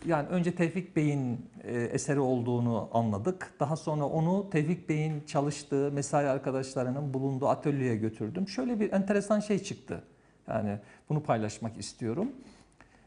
Yani 0.07 0.29
önce 0.29 0.55
Tevfik 0.55 0.97
Bey'in 0.97 1.47
e, 1.65 1.75
eseri 1.75 2.21
olduğunu 2.21 2.89
anladık. 2.93 3.53
Daha 3.61 3.77
sonra 3.77 4.05
onu 4.05 4.51
Tevfik 4.51 4.89
Bey'in 4.89 5.25
çalıştığı 5.27 5.93
mesai 5.93 6.27
arkadaşlarının 6.27 7.15
bulunduğu 7.15 7.49
atölyeye 7.49 7.97
götürdüm. 7.97 8.49
Şöyle 8.49 8.81
bir 8.81 8.93
enteresan 8.93 9.41
şey 9.41 9.59
çıktı. 9.59 10.03
Yani 10.49 10.79
bunu 11.09 11.23
paylaşmak 11.23 11.79
istiyorum. 11.79 12.33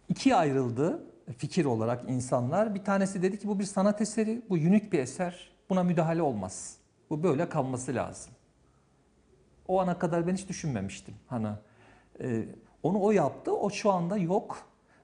İkiye 0.09 0.35
ayrıldı 0.35 1.03
fikir 1.37 1.65
olarak 1.65 2.09
insanlar. 2.09 2.75
Bir 2.75 2.83
tanesi 2.83 3.21
dedi 3.21 3.39
ki 3.39 3.47
bu 3.47 3.59
bir 3.59 3.63
sanat 3.63 4.01
eseri, 4.01 4.41
bu 4.49 4.53
unik 4.53 4.93
bir 4.93 4.99
eser. 4.99 5.51
Buna 5.69 5.83
müdahale 5.83 6.21
olmaz. 6.21 6.77
Bu 7.09 7.23
böyle 7.23 7.49
kalması 7.49 7.95
lazım. 7.95 8.33
O 9.67 9.79
ana 9.81 9.99
kadar 9.99 10.27
ben 10.27 10.33
hiç 10.33 10.49
düşünmemiştim. 10.49 11.13
Hani 11.27 11.47
e, 12.21 12.45
onu 12.83 13.01
o 13.01 13.11
yaptı, 13.11 13.55
o 13.55 13.69
şu 13.69 13.91
anda 13.91 14.17
yok. 14.17 14.57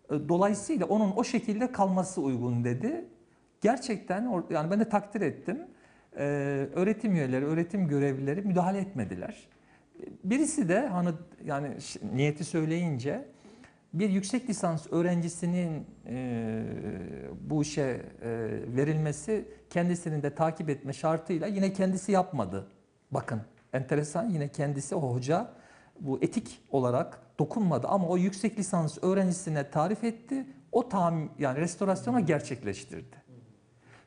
E, 0.10 0.30
Dolayısıyla 0.30 0.86
onun 0.86 1.14
o 1.16 1.24
şekilde 1.24 1.72
kalması 1.72 2.22
uygun 2.22 2.64
dedi. 2.64 3.06
Gerçekten 3.62 4.44
yani 4.50 4.72
ben 4.72 4.80
de 4.80 4.90
takdir 4.90 5.22
ettim. 5.22 5.68
E, 6.18 6.24
öğretim 6.76 7.16
üyeleri, 7.16 7.46
öğretim 7.46 7.88
görevlileri 7.88 8.42
müdahale 8.42 8.78
etmediler. 8.78 9.48
Birisi 10.24 10.70
de 10.70 10.88
hani 10.88 11.10
yani 11.46 11.78
niyeti 12.14 12.44
söyleyince 12.44 13.26
bir 13.94 14.10
yüksek 14.10 14.50
lisans 14.50 14.88
öğrencisinin 14.92 15.86
e, 16.08 16.64
bu 17.42 17.62
işe 17.62 17.82
e, 17.82 18.02
verilmesi 18.76 19.48
kendisinin 19.70 20.24
de 20.24 20.36
takip 20.36 20.70
etme 20.70 20.94
şartıyla 20.94 21.48
yine 21.48 21.74
kendisi 21.74 22.12
yapmadı. 22.12 22.68
Bakın 23.12 23.42
enteresan 23.74 24.30
yine 24.30 24.48
kendisi 24.48 24.96
o 24.96 25.14
hoca 25.14 25.52
bu 26.00 26.20
etik 26.22 26.62
olarak 26.72 27.22
dokunmadı 27.40 27.88
ama 27.88 28.08
o 28.08 28.18
yüksek 28.18 28.60
lisans 28.60 28.98
öğrencisine 29.02 29.72
tarif 29.72 30.04
etti. 30.04 30.46
O 30.72 30.90
tam 30.90 31.30
yani 31.40 31.60
restorasyona 31.60 32.20
gerçekleştirdi. 32.20 33.16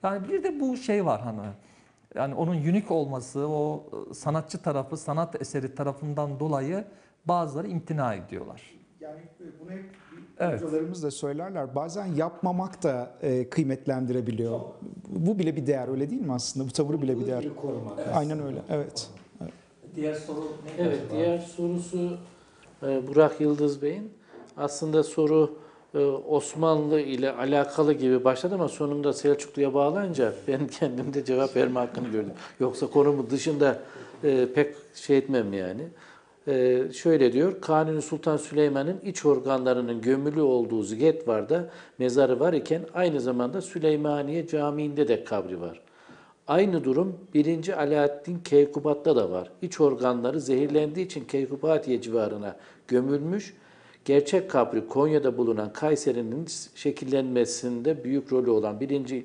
Yani 0.03 0.29
bir 0.29 0.43
de 0.43 0.61
bu 0.61 0.77
şey 0.77 1.07
var 1.07 1.21
hani 1.21 1.41
yani 2.15 2.35
onun 2.35 2.55
unik 2.55 2.91
olması, 2.91 3.49
o 3.49 3.85
e, 4.11 4.15
sanatçı 4.15 4.63
tarafı, 4.63 4.97
sanat 4.97 5.41
eseri 5.43 5.75
tarafından 5.75 6.41
dolayı 6.41 6.85
bazıları 7.25 7.69
imtina 7.69 8.15
ediyorlar. 8.15 8.63
Yani 9.01 9.21
bunu 9.61 9.71
hep 9.71 9.85
Evet. 10.39 10.63
hocalarımız 10.63 11.03
da 11.03 11.11
söylerler. 11.11 11.75
Bazen 11.75 12.07
yapmamak 12.07 12.83
da 12.83 13.11
e, 13.23 13.49
kıymetlendirebiliyor. 13.49 14.61
Bu 15.09 15.39
bile 15.39 15.57
bir 15.57 15.67
değer 15.67 15.89
öyle 15.89 16.11
değil 16.11 16.23
mi 16.23 16.33
aslında? 16.33 16.67
Bu 16.69 16.73
tavır 16.73 17.03
bile 17.03 17.21
bir 17.21 17.27
değer. 17.27 17.45
Aynen 18.15 18.43
öyle. 18.43 18.59
Evet. 18.69 19.11
Diğer 19.97 20.15
soru 20.15 20.41
ne? 20.41 20.85
Evet, 20.85 21.01
diğer 21.11 21.39
sorusu 21.39 22.17
e, 22.83 23.07
Burak 23.07 23.41
Yıldız 23.41 23.83
Bey'in. 23.83 24.13
Aslında 24.57 25.03
soru 25.03 25.45
e, 25.45 25.68
Osmanlı 26.29 27.01
ile 27.01 27.33
alakalı 27.33 27.93
gibi 27.93 28.25
başladı 28.25 28.55
ama 28.55 28.69
sonunda 28.69 29.13
Selçuklu'ya 29.13 29.75
bağlanınca 29.75 30.33
ben 30.49 30.67
kendimde 30.81 31.25
cevap 31.25 31.57
verme 31.57 31.81
hakkını 31.81 32.09
gördüm. 32.09 32.33
Yoksa 32.61 32.87
konumu 32.87 33.31
dışında 33.31 33.79
e, 34.25 34.49
pek 34.55 34.75
şey 34.95 35.19
etmem 35.19 35.53
yani. 35.53 35.83
E, 36.49 36.85
şöyle 36.93 37.33
diyor, 37.33 37.61
Kanuni 37.61 38.03
Sultan 38.03 38.37
Süleyman'ın 38.37 39.01
iç 39.05 39.25
organlarının 39.25 40.01
gömülü 40.01 40.41
olduğu 40.41 40.83
Zigetvar'da 40.83 41.71
mezarı 41.99 42.41
var 42.41 42.53
iken 42.53 42.83
aynı 42.95 43.21
zamanda 43.21 43.61
Süleymaniye 43.61 44.47
Camii'nde 44.47 45.09
de 45.09 45.25
kabri 45.25 45.61
var. 45.61 45.81
Aynı 46.49 46.85
durum 46.85 47.19
1. 47.35 47.83
Alaaddin 47.83 48.39
Keykubat'ta 48.39 49.17
da 49.17 49.31
var. 49.31 49.51
İç 49.63 49.81
organları 49.81 50.41
zehirlendiği 50.41 51.07
için 51.07 51.25
Keykubatiye 51.25 52.01
civarına 52.01 52.57
gömülmüş. 52.89 53.55
Gerçek 54.09 54.51
kabri 54.51 54.89
Konya'da 54.89 55.39
bulunan 55.39 55.73
Kayseri'nin 55.73 56.47
şekillenmesinde 56.75 58.05
büyük 58.05 58.33
rolü 58.33 58.51
olan 58.51 58.81
1. 58.81 59.25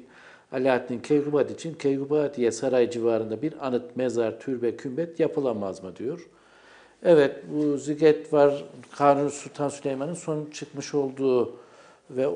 Alaaddin 0.52 1.00
Keykubat 1.00 1.52
için 1.52 1.74
Keykubatiye 1.74 2.52
Saray 2.52 2.89
civarında 2.89 3.41
bir 3.41 3.67
anıt, 3.67 3.96
mezar, 3.96 4.39
türbe, 4.39 4.76
kümbet 4.76 5.19
yapılamaz 5.19 5.84
mı 5.84 5.96
diyor. 5.96 6.30
Evet 7.04 7.36
bu 7.52 7.78
ziget 7.78 8.34
var 8.34 8.63
Kanuni 8.98 9.30
Sultan 9.30 9.69
Süleyman'ın 9.69 10.13
son 10.13 10.46
çıkmış 10.54 10.93
olduğu 10.93 11.56
ve 12.10 12.24
e, 12.24 12.28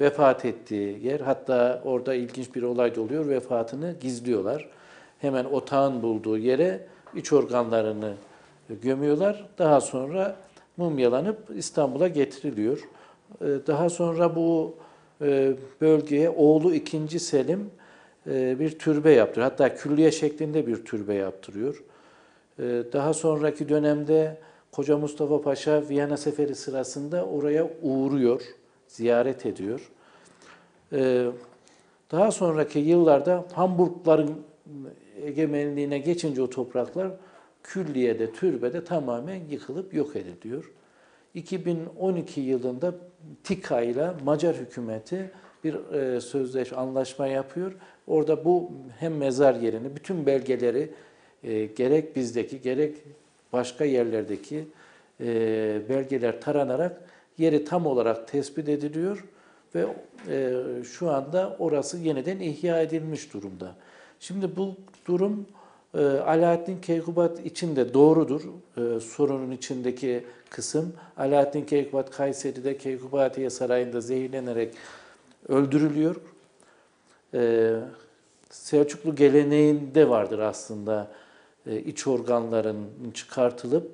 vefat 0.00 0.44
ettiği 0.44 1.06
yer. 1.06 1.20
Hatta 1.20 1.82
orada 1.84 2.14
ilginç 2.14 2.54
bir 2.54 2.62
olay 2.62 2.94
da 2.94 3.00
oluyor. 3.00 3.28
Vefatını 3.28 3.94
gizliyorlar. 4.00 4.68
Hemen 5.18 5.44
otağın 5.44 6.02
bulduğu 6.02 6.38
yere 6.38 6.86
iç 7.14 7.32
organlarını 7.32 8.14
gömüyorlar. 8.82 9.48
Daha 9.58 9.80
sonra 9.80 10.45
mumyalanıp 10.76 11.38
İstanbul'a 11.56 12.08
getiriliyor. 12.08 12.88
E, 13.40 13.46
daha 13.66 13.90
sonra 13.90 14.36
bu 14.36 14.74
e, 15.22 15.52
bölgeye 15.80 16.30
oğlu 16.30 16.74
2. 16.74 17.18
Selim 17.18 17.70
e, 18.26 18.60
bir 18.60 18.78
türbe 18.78 19.10
yaptırıyor. 19.10 19.50
Hatta 19.50 19.74
külliye 19.74 20.12
şeklinde 20.12 20.66
bir 20.66 20.84
türbe 20.84 21.14
yaptırıyor. 21.14 21.82
E, 22.58 22.62
Daha 22.92 23.14
sonraki 23.14 23.68
dönemde 23.68 24.38
Koca 24.72 24.98
Mustafa 24.98 25.42
Paşa 25.42 25.88
Viyana 25.88 26.16
Seferi 26.16 26.54
sırasında 26.54 27.26
oraya 27.26 27.68
uğruyor, 27.82 28.42
ziyaret 28.88 29.46
ediyor. 29.46 29.90
E, 30.92 31.26
Daha 32.10 32.30
sonraki 32.32 32.78
yıllarda 32.78 33.44
Hamburgların 33.52 34.30
egemenliğine 35.22 35.98
geçince 35.98 36.42
o 36.42 36.50
topraklar 36.50 37.10
külliyede, 37.66 38.32
türbede 38.32 38.84
tamamen 38.84 39.40
yıkılıp 39.50 39.94
yok 39.94 40.16
ediliyor. 40.16 40.72
2012 41.34 42.40
yılında 42.40 42.94
TİKA 43.44 43.80
ile 43.80 44.10
Macar 44.24 44.56
hükümeti 44.56 45.30
bir 45.64 45.92
e, 45.92 46.20
sözleş 46.20 46.72
anlaşma 46.72 47.26
yapıyor. 47.26 47.72
Orada 48.06 48.44
bu 48.44 48.72
hem 48.98 49.16
mezar 49.16 49.54
yerini, 49.54 49.96
bütün 49.96 50.26
belgeleri 50.26 50.90
e, 51.44 51.66
gerek 51.66 52.16
bizdeki 52.16 52.60
gerek 52.60 52.96
başka 53.52 53.84
yerlerdeki 53.84 54.64
e, 55.20 55.26
belgeler 55.88 56.40
taranarak 56.40 57.00
yeri 57.38 57.64
tam 57.64 57.86
olarak 57.86 58.28
tespit 58.28 58.68
ediliyor 58.68 59.24
ve 59.74 59.86
e, 60.28 60.52
şu 60.84 61.10
anda 61.10 61.56
orası 61.58 61.98
yeniden 61.98 62.40
ihya 62.40 62.82
edilmiş 62.82 63.34
durumda. 63.34 63.74
Şimdi 64.20 64.56
bu 64.56 64.74
durum 65.06 65.46
e, 65.94 65.98
Alaaddin 66.04 66.80
Keykubat 66.80 67.46
için 67.46 67.76
de 67.76 67.94
doğrudur. 67.94 68.42
E, 68.76 69.00
sorunun 69.00 69.50
içindeki 69.50 70.24
kısım 70.50 70.92
Alaaddin 71.16 71.64
Keykubat 71.64 72.10
Kayseri'de 72.10 72.78
Keykubatiye 72.78 73.50
Sarayı'nda 73.50 74.00
zehirlenerek 74.00 74.74
öldürülüyor. 75.48 76.16
E, 77.34 77.72
Selçuklu 78.50 79.14
geleneğinde 79.14 80.08
vardır 80.08 80.38
aslında 80.38 81.08
e, 81.66 81.78
iç 81.78 82.06
organların 82.06 82.76
çıkartılıp 83.14 83.90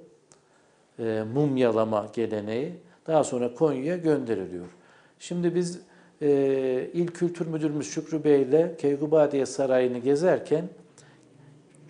mumyalama 1.35 2.11
geleneği 2.13 2.73
daha 3.07 3.25
sonra 3.25 3.55
Konya'ya 3.55 3.97
gönderiliyor. 3.97 4.67
Şimdi 5.19 5.55
biz 5.55 5.81
e, 6.23 6.29
İl 6.93 7.07
Kültür 7.07 7.47
Müdürümüz 7.47 7.91
Şükrü 7.91 8.25
Bey 8.25 8.43
ile 8.43 8.75
Keykubadiye 8.79 9.47
Sarayı'nı 9.47 9.99
gezerken 9.99 10.69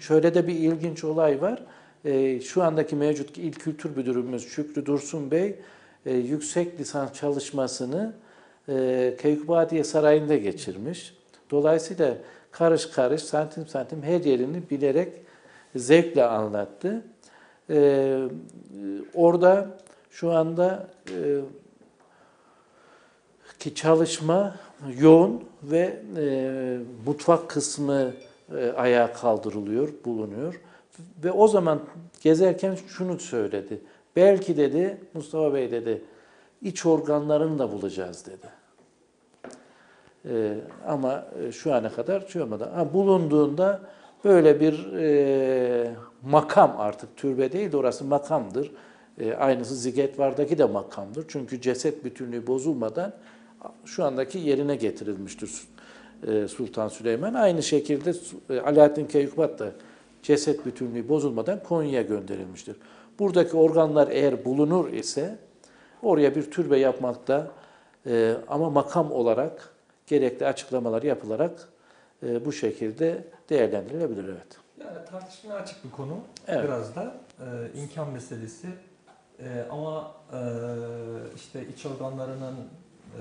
şöyle 0.02 0.34
de 0.34 0.46
bir 0.46 0.54
ilginç 0.54 1.04
olay 1.04 1.40
var. 1.40 1.62
E, 2.04 2.40
şu 2.40 2.62
andaki 2.62 2.96
mevcut 2.96 3.38
İl 3.38 3.52
Kültür 3.52 3.96
Müdürümüz 3.96 4.48
Şükrü 4.48 4.86
Dursun 4.86 5.30
Bey 5.30 5.54
e, 6.06 6.14
yüksek 6.14 6.80
lisans 6.80 7.12
çalışmasını 7.12 8.12
e, 8.68 9.16
Keykubadiye 9.20 9.84
Sarayı'nda 9.84 10.36
geçirmiş. 10.36 11.14
Dolayısıyla 11.50 12.14
karış 12.50 12.86
karış, 12.86 13.22
santim 13.22 13.66
santim 13.66 14.02
her 14.02 14.20
yerini 14.20 14.70
bilerek 14.70 15.12
zevkle 15.76 16.24
anlattı. 16.24 17.02
Ee, 17.70 18.22
orada 19.14 19.78
şu 20.10 20.32
anda 20.32 20.88
e, 21.08 21.40
ki 23.58 23.74
çalışma 23.74 24.56
yoğun 24.98 25.44
ve 25.62 26.02
e, 26.16 26.78
mutfak 27.06 27.50
kısmı 27.50 28.12
e, 28.58 28.72
ayağa 28.72 29.12
kaldırılıyor, 29.12 29.88
bulunuyor. 30.04 30.60
Ve 31.24 31.32
o 31.32 31.48
zaman 31.48 31.80
gezerken 32.22 32.74
şunu 32.88 33.18
söyledi. 33.18 33.80
Belki 34.16 34.56
dedi 34.56 35.00
Mustafa 35.14 35.54
Bey 35.54 35.70
dedi 35.70 36.02
iç 36.62 36.86
organlarını 36.86 37.58
da 37.58 37.72
bulacağız 37.72 38.26
dedi. 38.26 38.46
Ee, 40.28 40.54
ama 40.86 41.24
e, 41.42 41.52
şu 41.52 41.74
ana 41.74 41.92
kadar 41.92 42.20
şey 42.20 42.42
olmadı. 42.42 42.70
Ha, 42.74 42.94
bulunduğunda 42.94 43.80
böyle 44.24 44.60
bir 44.60 44.92
e, 44.92 45.94
makam 46.22 46.74
artık 46.78 47.16
türbe 47.16 47.52
değil 47.52 47.72
de 47.72 47.76
orası 47.76 48.04
makamdır. 48.04 48.72
E, 49.18 49.34
aynısı 49.34 49.74
Zigetvar'daki 49.74 50.58
de 50.58 50.64
makamdır. 50.64 51.24
Çünkü 51.28 51.60
ceset 51.60 52.04
bütünlüğü 52.04 52.46
bozulmadan 52.46 53.12
şu 53.84 54.04
andaki 54.04 54.38
yerine 54.38 54.76
getirilmiştir 54.76 55.48
e, 55.48 55.71
Sultan 56.48 56.88
Süleyman. 56.88 57.34
Aynı 57.34 57.62
şekilde 57.62 58.14
e, 58.50 58.60
Alaaddin 58.60 59.06
Keykubat 59.06 59.58
da 59.58 59.70
ceset 60.22 60.66
bütünlüğü 60.66 61.08
bozulmadan 61.08 61.62
Konya'ya 61.62 62.02
gönderilmiştir. 62.02 62.76
Buradaki 63.18 63.56
organlar 63.56 64.08
eğer 64.08 64.44
bulunur 64.44 64.92
ise 64.92 65.38
oraya 66.02 66.34
bir 66.34 66.50
türbe 66.50 66.78
yapmakta 66.78 67.50
e, 68.06 68.34
ama 68.48 68.70
makam 68.70 69.12
olarak 69.12 69.72
gerekli 70.06 70.46
açıklamalar 70.46 71.02
yapılarak 71.02 71.68
e, 72.22 72.44
bu 72.44 72.52
şekilde 72.52 73.24
değerlendirilebilir 73.50 74.24
evet. 74.24 74.58
Yani 74.80 75.04
tartışmaya 75.10 75.54
açık 75.54 75.84
bir 75.84 75.90
konu 75.90 76.16
Evet. 76.48 76.64
biraz 76.64 76.96
da 76.96 77.14
e, 77.40 77.80
imkan 77.80 78.10
meselesi. 78.10 78.66
E, 79.38 79.66
ama 79.70 80.14
e, 80.32 80.40
işte 81.36 81.66
iç 81.74 81.86
organlarının 81.86 82.54
e, 82.54 83.20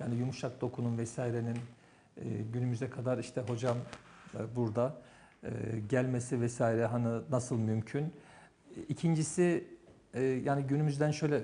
yani 0.00 0.14
yumuşak 0.14 0.60
dokunun 0.60 0.98
vesairenin 0.98 1.54
e, 1.56 1.75
günümüze 2.52 2.90
kadar 2.90 3.18
işte 3.18 3.40
hocam 3.40 3.76
e, 4.34 4.56
burada 4.56 4.96
e, 5.42 5.48
gelmesi 5.88 6.40
vesaire 6.40 6.86
hani 6.86 7.20
nasıl 7.30 7.58
mümkün? 7.58 8.12
İkincisi 8.88 9.64
e, 10.14 10.22
yani 10.22 10.62
günümüzden 10.62 11.10
şöyle 11.10 11.42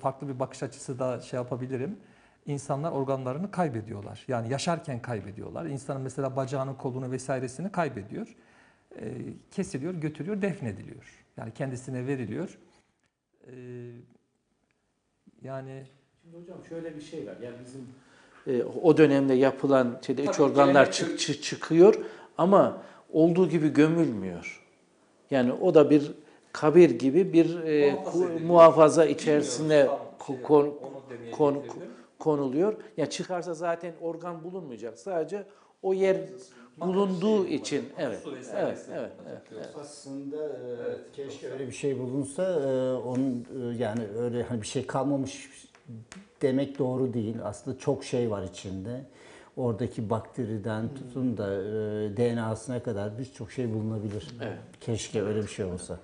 farklı 0.00 0.28
bir 0.28 0.38
bakış 0.38 0.62
açısı 0.62 0.98
da 0.98 1.20
şey 1.20 1.36
yapabilirim. 1.36 1.96
İnsanlar 2.46 2.92
organlarını 2.92 3.50
kaybediyorlar. 3.50 4.24
Yani 4.28 4.52
yaşarken 4.52 5.02
kaybediyorlar. 5.02 5.66
İnsanın 5.66 6.02
mesela 6.02 6.36
bacağını, 6.36 6.76
kolunu 6.76 7.10
vesairesini 7.10 7.72
kaybediyor. 7.72 8.36
Kesiliyor, 9.50 9.94
götürüyor, 9.94 10.42
defnediliyor. 10.42 11.24
Yani 11.36 11.54
kendisine 11.54 12.06
veriliyor. 12.06 12.58
Yani 15.42 15.86
Şimdi 16.22 16.36
hocam 16.36 16.64
şöyle 16.68 16.96
bir 16.96 17.00
şey 17.00 17.26
var. 17.26 17.36
Yani 17.42 17.56
bizim 17.64 17.88
e, 18.46 18.62
o 18.82 18.96
dönemde 18.96 19.34
yapılan 19.34 19.98
şeyde 20.06 20.22
iç 20.24 20.40
organlar 20.40 20.92
çık- 20.92 21.20
çı- 21.20 21.40
çıkıyor 21.40 21.94
ama 22.38 22.82
olduğu 23.12 23.48
gibi 23.48 23.68
gömülmüyor. 23.68 24.66
Yani 25.30 25.52
o 25.52 25.74
da 25.74 25.90
bir 25.90 26.12
kabir 26.52 26.90
gibi 26.90 27.32
bir 27.32 27.62
e, 27.64 27.92
Muhafaza 27.92 28.38
muhafaza 28.46 29.04
içerisine 29.06 29.88
şey, 30.26 30.36
kon- 30.42 30.74
kon- 31.32 31.54
getirdim. 31.54 31.82
konuluyor. 32.18 32.74
Ya 32.96 33.10
çıkarsa 33.10 33.54
zaten 33.54 33.92
organ 34.00 34.44
bulunmayacak. 34.44 34.98
Sadece 34.98 35.44
o 35.82 35.94
yer 35.94 36.16
bulunduğu 36.76 37.46
şey 37.46 37.54
için 37.56 37.84
evet. 37.98 38.20
Evet, 38.56 38.78
evet, 38.92 39.12
evet. 39.56 39.68
Aslında 39.80 40.46
e, 40.46 40.56
keşke 41.16 41.50
öyle 41.52 41.66
bir 41.66 41.72
şey 41.72 41.98
bulunsa 41.98 42.42
e, 42.42 42.92
onun 42.92 43.46
e, 43.62 43.76
yani 43.78 44.00
öyle 44.18 44.42
hani 44.42 44.62
bir 44.62 44.66
şey 44.66 44.86
kalmamış 44.86 45.50
demek 46.42 46.78
doğru 46.78 47.14
değil. 47.14 47.36
Aslında 47.44 47.78
çok 47.78 48.04
şey 48.04 48.30
var 48.30 48.42
içinde. 48.42 49.04
Oradaki 49.56 50.10
bakteriden 50.10 50.94
tutun 50.94 51.36
da 51.36 51.54
e, 51.54 52.16
DNA'sına 52.16 52.82
kadar 52.82 53.18
birçok 53.18 53.52
şey 53.52 53.74
bulunabilir. 53.74 54.28
Evet. 54.42 54.58
Keşke 54.80 55.22
öyle 55.22 55.42
bir 55.42 55.48
şey 55.48 55.64
olsa. 55.64 55.98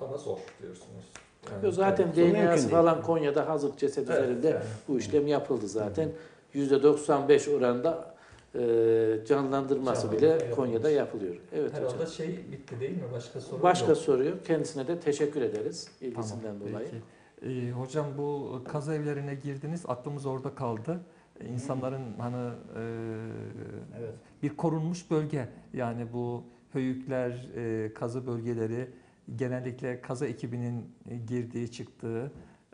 Ama 0.00 0.16
zor 0.16 0.38
diyorsunuz. 0.62 1.04
Yani, 1.52 1.64
Yo, 1.64 1.70
zaten 1.70 2.06
Mümkün 2.06 2.34
DNA'sı 2.34 2.62
değil. 2.62 2.70
falan 2.70 3.02
Konya'da 3.02 3.48
hazır 3.48 3.76
ceset 3.76 4.10
Evet, 4.10 4.22
üzerinde 4.22 4.48
yani. 4.48 4.60
bu 4.88 4.98
işlem 4.98 5.26
yapıldı 5.26 5.68
zaten. 5.68 6.08
%95 6.54 7.56
oranda 7.56 8.14
e, 8.54 8.58
canlandırması 9.26 9.28
Canlandırma 9.28 10.12
bile 10.12 10.26
yapılmış. 10.26 10.54
Konya'da 10.56 10.90
yapılıyor. 10.90 11.34
Evet 11.54 11.72
hocam. 11.72 11.84
Herhalde 11.90 12.06
şey 12.06 12.28
bitti 12.52 12.80
değil 12.80 12.92
mi? 12.96 13.02
Başka 13.12 13.40
soru 13.40 13.62
Başka 13.62 13.88
yok. 13.88 13.96
soru 13.98 14.24
yok. 14.24 14.46
Kendisine 14.46 14.86
de 14.86 15.00
teşekkür 15.00 15.42
ederiz 15.42 15.88
ilgisinden 16.00 16.42
Tamam, 16.42 16.60
dolayı. 16.60 16.86
peki. 16.90 17.02
Ee, 17.42 17.70
hocam 17.70 18.06
bu 18.18 18.62
kaz 18.68 18.88
evlerine 18.88 19.34
girdiniz, 19.34 19.84
aklımız 19.88 20.26
orada 20.26 20.54
kaldı. 20.54 21.00
Ee, 21.40 21.48
İnsanların 21.48 22.02
hani 22.18 22.50
e, 22.76 22.82
Evet. 23.98 24.14
bir 24.42 24.48
korunmuş 24.56 25.10
bölge 25.10 25.48
yani 25.74 26.06
bu 26.12 26.44
höyükler, 26.72 27.48
e, 27.56 27.94
kazı 27.94 28.26
bölgeleri 28.26 28.90
genellikle 29.36 30.00
kazı 30.00 30.26
ekibinin 30.26 30.94
e, 31.10 31.16
girdiği, 31.16 31.70
çıktığı, 31.70 32.32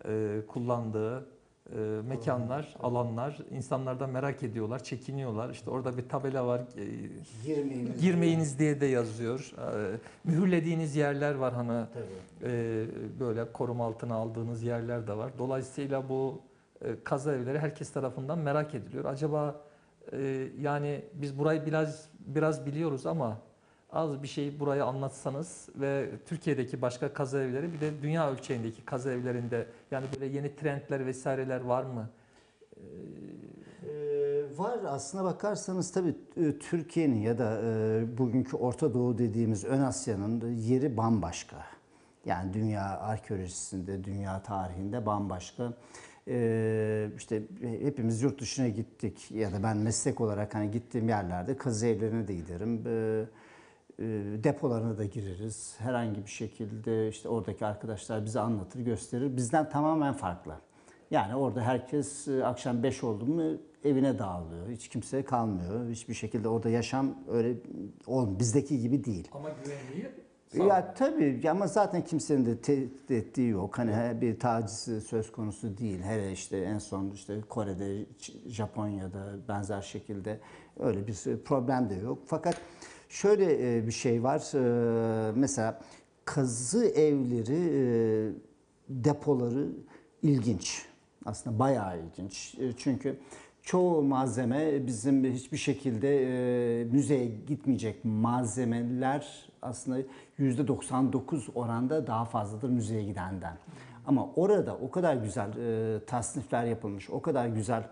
e, 0.08 0.40
kullandığı 0.48 1.26
e, 1.72 1.78
mekanlar, 2.08 2.74
alanlar. 2.80 3.38
İnsanlar 3.50 4.00
da 4.00 4.06
merak 4.06 4.42
ediyorlar, 4.42 4.84
çekiniyorlar. 4.84 5.50
İşte 5.50 5.70
orada 5.70 5.96
bir 5.96 6.08
tabela 6.08 6.46
var. 6.46 6.60
e, 6.60 6.84
Girmeyiniz. 7.46 8.00
Girmeyiniz 8.00 8.58
diye 8.58 8.80
de 8.80 8.86
yazıyor. 8.86 9.52
Ee, 9.58 9.96
mühürlediğiniz 10.24 10.96
yerler 10.96 11.34
var 11.34 11.54
hani 11.54 11.84
e, 12.42 12.84
böyle 13.20 13.52
koruma 13.52 13.84
altına 13.86 14.14
aldığınız 14.14 14.62
yerler 14.62 15.06
de 15.06 15.16
var. 15.16 15.32
Dolayısıyla 15.38 16.08
bu 16.08 16.40
e, 16.84 17.04
kazı 17.04 17.32
evleri 17.32 17.58
herkes 17.58 17.90
tarafından 17.92 18.38
merak 18.38 18.74
ediliyor. 18.74 19.04
Acaba 19.04 19.60
e, 20.12 20.48
yani 20.60 21.04
biz 21.14 21.38
burayı 21.38 21.66
biraz 21.66 22.08
biraz 22.20 22.66
biliyoruz 22.66 23.06
ama 23.06 23.38
az 23.92 24.22
bir 24.22 24.28
şey 24.28 24.60
burayı 24.60 24.84
anlatsanız 24.84 25.68
ve 25.74 26.10
Türkiye'deki 26.26 26.82
başka 26.82 27.12
kazı 27.12 27.38
evleri 27.38 27.72
bir 27.72 27.80
de 27.80 28.02
dünya 28.02 28.32
ölçeğindeki 28.32 28.84
kazı 28.84 29.10
evlerinde 29.10 29.66
yani 29.90 30.06
böyle 30.14 30.36
yeni 30.36 30.56
trendler 30.56 31.06
vesaireler 31.06 31.60
var 31.60 31.82
mı? 31.84 32.08
Ee, 32.76 34.42
var 34.56 34.78
aslına 34.86 35.24
bakarsanız 35.24 35.92
tabii 35.92 36.14
e, 36.36 36.58
Türkiye'nin 36.58 37.20
ya 37.20 37.38
da 37.38 37.60
e, 37.64 38.18
bugünkü 38.18 38.56
Orta 38.56 38.94
Doğu 38.94 39.18
dediğimiz 39.18 39.64
Ön 39.64 39.80
Asya'nın 39.80 40.56
yeri 40.56 40.96
bambaşka. 40.96 41.56
Yani 42.24 42.54
dünya 42.54 42.98
arkeolojisinde, 43.00 44.04
dünya 44.04 44.42
tarihinde 44.42 45.06
bambaşka. 45.06 45.72
Ee, 46.30 47.08
işte 47.16 47.42
hepimiz 47.60 48.22
yurt 48.22 48.40
dışına 48.40 48.68
gittik 48.68 49.30
ya 49.30 49.52
da 49.52 49.62
ben 49.62 49.76
meslek 49.76 50.20
olarak 50.20 50.54
hani 50.54 50.70
gittiğim 50.70 51.08
yerlerde 51.08 51.56
kazı 51.56 51.86
evlerine 51.86 52.28
de 52.28 52.34
giderim. 52.34 52.82
Ee, 52.86 53.24
depolarına 54.44 54.98
da 54.98 55.04
gireriz. 55.04 55.74
Herhangi 55.78 56.22
bir 56.22 56.30
şekilde 56.30 57.08
işte 57.08 57.28
oradaki 57.28 57.66
arkadaşlar 57.66 58.24
bize 58.24 58.40
anlatır, 58.40 58.80
gösterir. 58.80 59.36
Bizden 59.36 59.70
tamamen 59.70 60.12
farklı. 60.12 60.54
Yani 61.10 61.34
orada 61.34 61.62
herkes 61.62 62.28
e, 62.28 62.44
akşam 62.44 62.82
5 62.82 63.04
oldu 63.04 63.26
mu 63.26 63.56
evine 63.84 64.18
dağılıyor. 64.18 64.68
Hiç 64.68 64.88
kimse 64.88 65.22
kalmıyor. 65.24 65.90
Hiçbir 65.90 66.14
şekilde 66.14 66.48
orada 66.48 66.70
yaşam 66.70 67.14
öyle 67.28 67.54
olmuyor. 68.06 68.38
Bizdeki 68.38 68.80
gibi 68.80 69.04
değil. 69.04 69.28
Ama 69.32 69.48
güvenliği 69.64 70.08
Ya 70.54 70.94
tabii 70.94 71.50
ama 71.50 71.66
zaten 71.66 72.04
kimsenin 72.04 72.46
de 72.46 72.58
tehdit 72.58 73.10
ettiği 73.10 73.48
yok. 73.48 73.78
Hani 73.78 74.20
bir 74.20 74.38
taciz 74.38 75.06
söz 75.06 75.32
konusu 75.32 75.78
değil. 75.78 76.02
Hele 76.02 76.32
işte 76.32 76.58
en 76.58 76.78
son 76.78 77.10
işte 77.10 77.40
Kore'de, 77.48 78.06
Japonya'da 78.46 79.48
benzer 79.48 79.82
şekilde 79.82 80.40
öyle 80.80 81.06
bir 81.06 81.36
problem 81.44 81.90
de 81.90 81.94
yok. 81.94 82.18
Fakat 82.26 82.60
şöyle 83.08 83.76
e, 83.78 83.86
bir 83.86 83.92
şey 83.92 84.22
var. 84.22 84.54
E, 84.54 85.32
Mesela 85.34 85.80
kazı 86.24 86.86
evleri, 86.86 87.70
e, 87.72 88.32
depoları 88.88 89.68
ilginç. 90.22 90.86
Aslında 91.24 91.58
bayağı 91.58 92.00
ilginç. 92.00 92.56
Çünkü 92.76 93.18
çoğu 93.62 94.02
malzeme 94.02 94.86
bizim 94.86 95.24
hiçbir 95.24 95.56
şekilde 95.56 96.08
müzeye 96.92 97.26
gitmeyecek 97.26 98.04
malzemeler 98.04 99.48
aslında 99.62 99.98
%99 100.38 101.52
oranda 101.54 102.06
daha 102.06 102.24
fazladır 102.24 102.68
müzeye 102.68 103.04
gidenden. 103.04 103.56
Ama 104.06 104.28
orada 104.36 104.76
o 104.76 104.90
kadar 104.90 105.16
güzel 105.16 105.48
e, 105.48 106.04
tasnifler 106.04 106.64
yapılmış, 106.64 107.10
o 107.10 107.22
kadar 107.22 107.46
güzel 107.46 107.82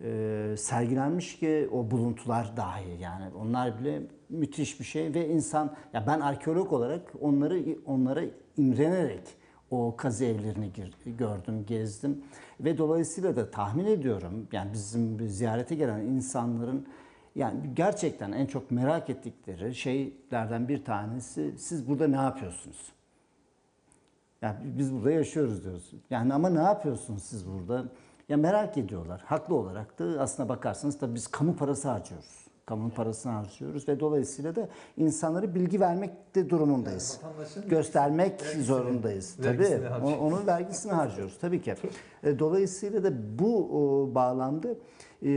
e, 0.00 0.54
sergilenmiş 0.58 1.38
ki 1.38 1.68
o 1.72 1.90
buluntular 1.90 2.56
dahi 2.56 3.00
yani 3.00 3.24
onlar 3.40 3.80
bile 3.80 4.02
müthiş 4.34 4.80
bir 4.80 4.84
şey 4.84 5.14
ve 5.14 5.28
insan 5.28 5.74
ya 5.92 6.04
ben 6.06 6.20
arkeolog 6.20 6.72
olarak 6.72 7.12
onları 7.20 7.64
onlara 7.86 8.20
imrenerek 8.56 9.22
o 9.70 9.94
kazı 9.96 10.24
evlerini 10.24 10.72
gir- 10.72 11.16
gördüm, 11.18 11.64
gezdim 11.66 12.24
ve 12.60 12.78
dolayısıyla 12.78 13.36
da 13.36 13.50
tahmin 13.50 13.84
ediyorum 13.86 14.48
yani 14.52 14.72
bizim 14.72 15.28
ziyarete 15.28 15.74
gelen 15.74 16.00
insanların 16.00 16.86
yani 17.34 17.60
gerçekten 17.74 18.32
en 18.32 18.46
çok 18.46 18.70
merak 18.70 19.10
ettikleri 19.10 19.74
şeylerden 19.74 20.68
bir 20.68 20.84
tanesi 20.84 21.54
siz 21.58 21.88
burada 21.88 22.08
ne 22.08 22.16
yapıyorsunuz? 22.16 22.92
Yani 24.42 24.56
biz 24.62 24.94
burada 24.94 25.10
yaşıyoruz 25.10 25.64
diyoruz. 25.64 25.90
Yani 26.10 26.34
ama 26.34 26.48
ne 26.50 26.62
yapıyorsunuz 26.62 27.22
siz 27.22 27.46
burada? 27.48 27.84
Ya 28.28 28.36
merak 28.36 28.78
ediyorlar. 28.78 29.22
Haklı 29.26 29.54
olarak 29.54 29.98
da 29.98 30.04
aslına 30.20 30.48
bakarsanız 30.48 31.00
da 31.00 31.14
biz 31.14 31.26
kamu 31.26 31.56
parası 31.56 31.88
harcıyoruz. 31.88 32.43
Kamunun 32.66 32.90
parasını 32.90 33.32
harcıyoruz 33.32 33.88
ve 33.88 34.00
dolayısıyla 34.00 34.56
da 34.56 34.68
insanlara 34.96 35.54
bilgi 35.54 35.80
vermek 35.80 36.34
de 36.34 36.50
durumundayız. 36.50 37.20
vatandaşın 37.24 37.68
Göstermek 37.68 38.40
vergisini- 38.42 38.62
zorundayız. 38.62 39.36
Tabii. 39.36 39.58
vergisini 39.58 39.86
O- 39.88 39.90
harcıyoruz. 39.90 40.18
Onun 40.22 40.46
vergisini 40.46 40.92
harcıyoruz 40.92 41.38
tabii 41.40 41.62
ki. 41.62 41.74
E, 42.22 42.38
Dolayısıyla 42.38 43.04
da 43.04 43.38
bu 43.38 44.10
bağlamda 44.14 44.68
e, 45.22 45.30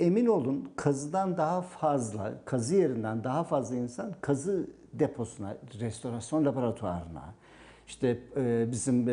emin 0.00 0.26
olun 0.26 0.68
kazıdan 0.76 1.36
daha 1.36 1.62
fazla, 1.62 2.32
kazı 2.44 2.76
yerinden 2.76 3.24
daha 3.24 3.44
fazla 3.44 3.76
insan 3.76 4.12
kazı 4.20 4.66
deposuna, 4.92 5.56
restorasyon 5.80 6.44
laboratuvarına, 6.44 7.34
işte 7.86 8.18
e, 8.36 8.66
bizim 8.70 9.08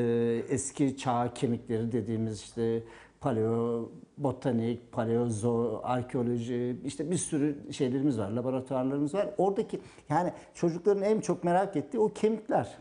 eski 0.49 0.97
çağ 0.97 1.33
kemikleri 1.33 1.91
dediğimiz 1.91 2.39
işte 2.41 2.83
paleo 3.21 3.89
botanik, 4.17 4.91
paleozo, 4.91 5.81
arkeoloji, 5.83 6.77
işte 6.85 7.11
bir 7.11 7.17
sürü 7.17 7.73
şeylerimiz 7.73 8.19
var, 8.19 8.29
laboratuvarlarımız 8.31 9.13
var. 9.13 9.29
Oradaki 9.37 9.79
yani 10.09 10.33
çocukların 10.53 11.03
en 11.03 11.19
çok 11.19 11.43
merak 11.43 11.75
ettiği 11.75 11.99
o 11.99 12.09
kemikler. 12.09 12.77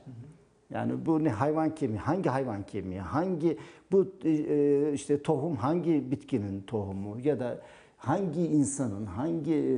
Yani 0.70 1.06
bu 1.06 1.24
ne 1.24 1.30
hayvan 1.30 1.74
kemiği, 1.74 1.98
hangi 1.98 2.28
hayvan 2.28 2.62
kemiği, 2.62 3.00
hangi 3.00 3.58
bu 3.92 4.12
e, 4.24 4.92
işte 4.92 5.22
tohum 5.22 5.56
hangi 5.56 6.10
bitkinin 6.10 6.62
tohumu 6.62 7.18
ya 7.20 7.40
da 7.40 7.60
hangi 7.96 8.46
insanın, 8.46 9.06
hangi 9.06 9.54
e, 9.54 9.74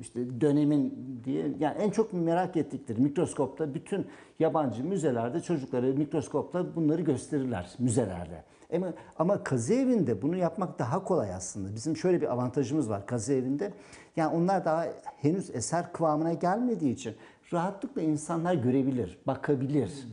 işte 0.00 0.40
dönemin 0.40 0.94
diye 1.24 1.46
yani 1.58 1.78
en 1.78 1.90
çok 1.90 2.12
merak 2.12 2.56
ettikleri 2.56 3.00
mikroskopta 3.00 3.74
bütün 3.74 4.06
yabancı 4.38 4.84
müzelerde 4.84 5.40
çocuklara 5.40 5.86
mikroskopla 5.86 6.76
bunları 6.76 7.02
gösterirler 7.02 7.70
müzelerde. 7.78 8.44
Ama, 8.74 8.92
ama 9.18 9.44
kazı 9.44 9.74
evinde 9.74 10.22
bunu 10.22 10.36
yapmak 10.36 10.78
daha 10.78 11.04
kolay 11.04 11.34
aslında. 11.34 11.74
Bizim 11.74 11.96
şöyle 11.96 12.20
bir 12.20 12.32
avantajımız 12.32 12.90
var 12.90 13.06
kazı 13.06 13.32
evinde. 13.32 13.72
Yani 14.16 14.36
onlar 14.36 14.64
daha 14.64 14.86
henüz 15.16 15.54
eser 15.54 15.92
kıvamına 15.92 16.32
gelmediği 16.32 16.94
için 16.94 17.14
rahatlıkla 17.52 18.02
insanlar 18.02 18.54
görebilir, 18.54 19.18
bakabilir. 19.26 20.08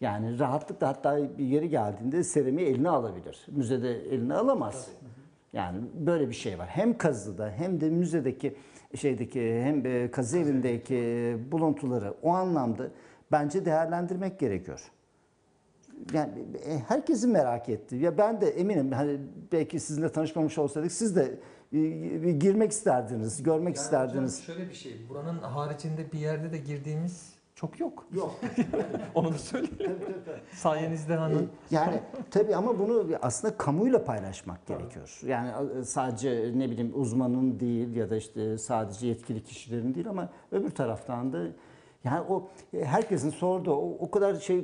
Yani 0.00 0.38
rahatlıkla 0.38 0.88
hatta 0.88 1.38
bir 1.38 1.44
yeri 1.44 1.68
geldiğinde 1.68 2.24
seramiği 2.24 2.68
eline 2.68 2.88
alabilir. 2.88 3.46
Müzede 3.48 4.14
eline 4.14 4.34
alamaz. 4.34 4.88
Yani 5.52 5.78
böyle 5.94 6.28
bir 6.28 6.34
şey 6.34 6.58
var. 6.58 6.68
Hem 6.68 6.98
kazıda 6.98 7.50
hem 7.50 7.80
de 7.80 7.90
müzedeki 7.90 8.56
şeydeki 8.96 9.62
hem 9.62 9.86
e, 9.86 10.10
kazı 10.10 10.38
evindeki 10.38 11.36
buluntuları 11.52 12.14
o 12.22 12.30
anlamda 12.30 12.88
bence 13.32 13.64
değerlendirmek 13.64 14.38
gerekiyor. 14.38 14.90
Yani 16.12 16.32
e, 16.66 16.78
herkesin 16.78 17.30
merak 17.32 17.68
ettiği. 17.68 18.02
Ya 18.02 18.18
ben 18.18 18.40
de 18.40 18.48
eminim 18.48 18.92
hani 18.92 19.18
belki 19.52 19.80
sizinle 19.80 20.08
tanışmamış 20.12 20.58
olsaydık 20.58 20.92
siz 20.92 21.16
de 21.16 21.38
e, 21.72 22.30
girmek 22.32 22.72
isterdiniz, 22.72 23.42
görmek 23.42 23.76
isterdiniz. 23.76 24.42
şöyle 24.42 24.68
bir 24.68 24.74
şey, 24.74 25.06
buranın 25.08 25.38
haricinde 25.38 26.12
bir 26.12 26.18
yerde 26.18 26.52
de 26.52 26.58
girdiğimiz 26.58 27.34
çok 27.54 27.80
yok. 27.80 28.06
Yok. 28.12 28.40
Onu 29.14 29.32
da 29.32 29.38
söyleyeyim. 29.38 29.96
Sayenizde 30.52 31.16
hani. 31.16 31.34
E, 31.34 31.38
Yani 31.70 32.00
tabii 32.30 32.56
ama 32.56 32.78
bunu 32.78 33.06
aslında 33.22 33.56
kamuyla 33.56 34.04
paylaşmak 34.04 34.66
gerekiyor. 34.66 35.20
Yani 35.26 35.50
sadece 35.84 36.52
ne 36.56 36.70
bileyim 36.70 36.92
uzmanın 36.94 37.60
değil 37.60 37.96
ya 37.96 38.10
da 38.10 38.16
işte 38.16 38.58
sadece 38.58 39.06
yetkili 39.06 39.42
kişilerin 39.44 39.94
değil 39.94 40.08
ama 40.08 40.28
öbür 40.52 40.70
taraftan 40.70 41.32
da 41.32 41.38
yani 42.04 42.20
o 42.28 42.48
e, 42.74 42.84
herkesin 42.84 43.30
sorduğu 43.30 43.72
o, 43.72 43.96
o 43.98 44.10
kadar 44.10 44.34
şey 44.34 44.58
e, 44.58 44.62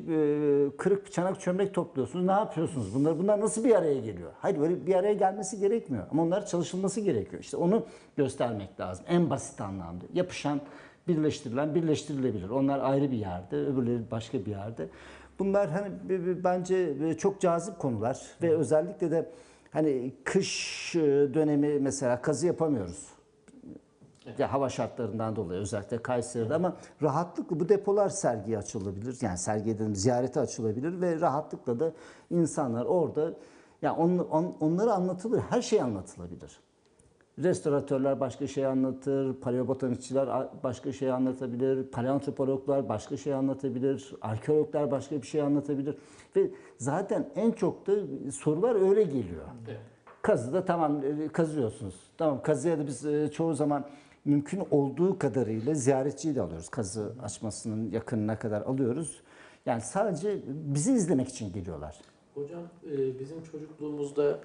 kırık 0.77 1.13
çanak 1.13 1.41
çömlek 1.41 1.75
topluyorsunuz. 1.75 2.25
Ne 2.25 2.33
yapıyorsunuz? 2.33 2.95
Bunlar 2.95 3.19
bunlar 3.19 3.41
nasıl 3.41 3.65
bir 3.65 3.75
araya 3.75 4.01
geliyor? 4.01 4.31
Hayır 4.39 4.61
böyle 4.61 4.87
bir 4.87 4.95
araya 4.95 5.15
gelmesi 5.15 5.59
gerekmiyor. 5.59 6.07
Ama 6.11 6.23
onlar 6.23 6.47
çalışılması 6.47 7.01
gerekiyor. 7.01 7.43
İşte 7.43 7.57
onu 7.57 7.87
göstermek 8.17 8.81
lazım. 8.81 9.05
En 9.09 9.31
basit 9.31 9.61
anlamda. 9.61 10.05
Yapışan 10.15 10.61
birleştirilen 11.09 11.75
birleştirilebilir. 11.75 12.51
Onlar 12.51 12.79
ayrı 12.79 13.11
bir 13.11 13.17
yerde, 13.17 13.57
öbürleri 13.57 14.11
başka 14.11 14.39
bir 14.47 14.51
yerde. 14.51 14.89
Bunlar 15.39 15.71
hani 15.71 15.89
bence 16.45 16.95
çok 17.19 17.41
cazip 17.41 17.79
konular 17.79 18.21
ve 18.43 18.57
özellikle 18.57 19.11
de 19.11 19.31
hani 19.71 20.13
kış 20.25 20.97
e, 20.97 21.01
dönemi 21.35 21.79
mesela 21.79 22.23
kazı 22.23 22.47
yapamıyoruz. 22.47 23.20
Ya 24.39 24.53
hava 24.53 24.69
şartlarından 24.69 25.37
dolayı 25.37 25.61
özellikle 25.61 26.03
Kayseri'de 26.03 26.55
ama 26.55 26.77
rahatlıkla 27.03 27.61
bu 27.61 27.69
depolar 27.69 28.09
sergiye 28.09 28.59
açılabilir. 28.59 29.17
Yani 29.21 29.39
sergiye 29.39 29.79
dedim 29.79 29.95
ziyarete 29.95 30.41
açılabilir 30.41 31.01
ve 31.01 31.21
rahatlıkla 31.21 31.81
da 31.81 31.93
insanlar 32.31 32.85
orada 32.85 33.33
yani 33.83 33.97
on, 33.99 34.19
on- 34.19 34.55
onları 34.61 34.93
anlatılır. 34.93 35.41
Her 35.51 35.63
şey 35.63 35.83
anlatılabilir. 35.83 36.61
Restoratörler 37.39 38.21
başka 38.21 38.47
şey 38.47 38.67
anlatır, 38.67 39.35
paleobotanikçiler 39.35 40.29
başka 40.63 40.93
şey 40.93 41.11
anlatabilir, 41.13 41.91
paleoantropologlar 41.91 42.89
başka 42.89 43.17
şey 43.17 43.35
anlatabilir, 43.35 44.15
arkeologlar 44.23 44.91
başka 44.91 45.23
bir 45.23 45.27
şey 45.27 45.43
anlatabilir. 45.43 45.97
Ve 46.37 46.51
zaten 46.79 47.29
en 47.37 47.51
çok 47.53 47.87
da 47.87 47.93
sorular 48.33 48.89
öyle 48.91 49.03
geliyor. 49.03 49.45
Kazıda 50.23 50.65
tamam 50.65 51.01
e, 51.05 51.29
kazıyorsunuz. 51.29 51.95
Tamam 52.19 52.43
kazıya 52.43 52.79
da 52.79 52.87
biz 52.87 53.07
e, 53.07 53.31
çoğu 53.31 53.55
zaman 53.55 53.85
mümkün 54.25 54.63
olduğu 54.71 55.19
kadarıyla 55.19 55.75
ziyaretçiyi 55.75 56.35
de 56.35 56.41
alıyoruz. 56.41 56.69
Kazı 56.69 57.13
açmasının 57.23 57.91
yakınına 57.91 58.39
kadar 58.39 58.63
alıyoruz. 58.63 59.21
Yani 59.67 59.81
sadece 59.81 60.39
bizi 60.47 60.93
izlemek 60.93 61.29
için 61.29 61.53
geliyorlar. 61.53 62.01
Hocam 62.35 62.63
e, 62.93 63.19
bizim 63.19 63.43
çocukluğumuzda 63.43 64.39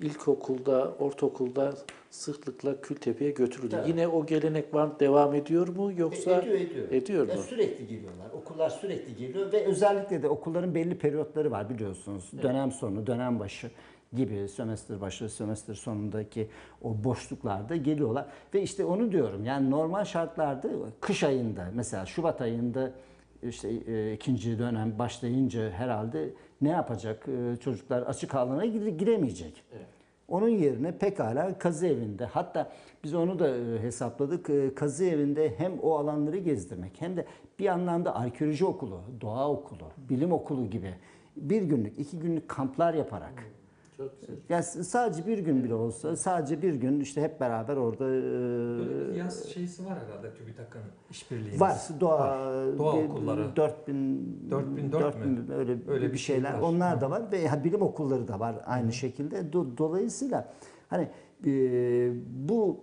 ilkokulda, 0.00 0.94
ortaokulda 0.98 1.74
sıklıkla 2.10 2.80
Kültepe'ye 2.80 3.30
götürüldü. 3.30 3.74
Evet. 3.78 3.88
Yine 3.88 4.08
o 4.08 4.26
gelenek 4.26 4.74
var 4.74 5.00
devam 5.00 5.34
ediyor 5.34 5.68
mu 5.68 5.92
yoksa 5.96 6.30
ediyor 6.30 6.54
ediyor. 6.54 6.90
ediyor 6.90 7.28
Ya 7.28 7.34
mu? 7.34 7.42
sürekli 7.42 7.86
geliyorlar. 7.86 8.30
Okullar 8.42 8.70
sürekli 8.70 9.16
geliyor 9.16 9.52
ve 9.52 9.64
özellikle 9.66 10.22
de 10.22 10.28
okulların 10.28 10.74
belli 10.74 10.98
periyotları 10.98 11.50
var 11.50 11.70
biliyorsunuz. 11.70 12.30
Dönem 12.42 12.72
sonu, 12.72 13.06
dönem 13.06 13.40
başı 13.40 13.70
gibi 14.12 14.48
sömestr 14.48 15.00
başı, 15.00 15.28
sömestr 15.28 15.74
sonundaki 15.74 16.48
o 16.82 17.04
boşluklarda 17.04 17.76
geliyorlar. 17.76 18.26
Ve 18.54 18.62
işte 18.62 18.84
onu 18.84 19.12
diyorum 19.12 19.44
yani 19.44 19.70
normal 19.70 20.04
şartlarda 20.04 20.68
kış 21.00 21.24
ayında 21.24 21.64
mesela 21.74 22.06
Şubat 22.06 22.40
ayında 22.40 22.90
işte 23.42 23.68
e, 23.68 24.12
ikinci 24.12 24.58
dönem 24.58 24.98
başlayınca 24.98 25.70
herhalde 25.70 26.30
ne 26.60 26.68
yapacak? 26.68 27.28
E, 27.28 27.56
çocuklar 27.56 28.02
açık 28.02 28.34
alana 28.34 28.64
gire- 28.64 28.90
giremeyecek. 28.96 29.64
Onun 30.28 30.48
yerine 30.48 30.98
pekala 30.98 31.58
kazı 31.58 31.86
evinde 31.86 32.24
hatta 32.24 32.72
biz 33.04 33.14
onu 33.14 33.38
da 33.38 33.56
e, 33.56 33.78
hesapladık. 33.82 34.50
E, 34.50 34.74
Kazı 34.74 35.04
evinde 35.04 35.54
hem 35.58 35.78
o 35.82 35.94
alanları 35.98 36.38
gezdirmek 36.38 36.92
hem 37.00 37.16
de 37.16 37.26
bir 37.58 37.66
anlamda 37.66 38.14
arkeoloji 38.16 38.64
okulu, 38.64 39.00
doğa 39.20 39.50
okulu, 39.50 39.84
bilim 40.10 40.32
okulu 40.32 40.70
gibi 40.70 40.94
bir 41.36 41.62
günlük, 41.62 41.98
iki 41.98 42.18
günlük 42.18 42.48
kamplar 42.48 42.94
yaparak 42.94 43.44
Çok 44.10 44.20
güzel. 44.20 44.36
yani 44.48 44.62
sadece 44.64 45.26
bir 45.26 45.38
gün 45.38 45.64
bile 45.64 45.74
olsa 45.74 46.16
sadece 46.16 46.62
bir 46.62 46.74
gün 46.74 47.00
işte 47.00 47.22
hep 47.22 47.40
beraber 47.40 47.76
orada 47.76 48.04
Böyle 48.04 49.08
bir 49.08 49.14
e, 49.14 49.18
yaz 49.18 49.44
şeysi 49.48 49.86
var 49.86 49.98
herhalde 50.06 50.34
TÜBİTAK'ın 50.34 50.80
işbirliği. 51.10 51.60
var 51.60 51.76
doğa 52.00 52.38
Doğa 52.78 52.96
bir- 53.02 53.08
okulları. 53.08 53.56
4000 53.56 54.48
4000, 54.50 54.92
4000 54.92 55.50
öyle, 55.58 55.76
Öyle 55.88 56.12
bir 56.12 56.18
şey 56.18 56.34
şeyler 56.36 56.54
var. 56.54 56.60
onlar 56.60 57.00
da 57.00 57.10
var 57.10 57.22
ve 57.32 57.48
ha, 57.48 57.64
bilim 57.64 57.82
okulları 57.82 58.28
da 58.28 58.40
var 58.40 58.54
aynı 58.66 58.92
şekilde. 58.92 59.36
Do- 59.40 59.78
dolayısıyla 59.78 60.52
hani 60.88 61.08
e, 61.46 61.50
bu 62.48 62.80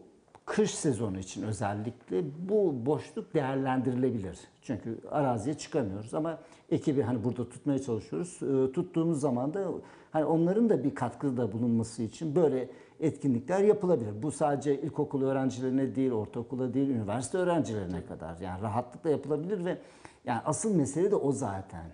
kış 0.49 0.75
sezonu 0.75 1.19
için 1.19 1.43
özellikle 1.43 2.23
bu 2.49 2.85
boşluk 2.85 3.33
değerlendirilebilir. 3.33 4.39
Çünkü 4.61 4.97
araziye 5.11 5.57
çıkamıyoruz 5.57 6.13
ama 6.13 6.39
ekibi 6.69 7.01
hani 7.01 7.23
burada 7.23 7.49
tutmaya 7.49 7.79
çalışıyoruz. 7.79 8.39
E, 8.43 8.71
tuttuğumuz 8.71 9.19
zaman 9.19 9.53
da 9.53 9.71
hani 10.11 10.25
onların 10.25 10.69
da 10.69 10.83
bir 10.83 10.95
katkıda 10.95 11.51
bulunması 11.51 12.03
için 12.03 12.35
böyle 12.35 12.69
etkinlikler 12.99 13.59
yapılabilir. 13.59 14.23
Bu 14.23 14.31
sadece 14.31 14.81
ilkokul 14.81 15.23
öğrencilerine 15.23 15.95
değil, 15.95 16.11
ortaokula 16.11 16.73
değil, 16.73 16.89
üniversite 16.89 17.37
öğrencilerine 17.37 18.05
kadar 18.05 18.37
yani 18.39 18.61
rahatlıkla 18.61 19.09
yapılabilir 19.09 19.65
ve 19.65 19.77
yani 20.25 20.41
asıl 20.45 20.75
mesele 20.75 21.11
de 21.11 21.15
o 21.15 21.31
zaten. 21.31 21.85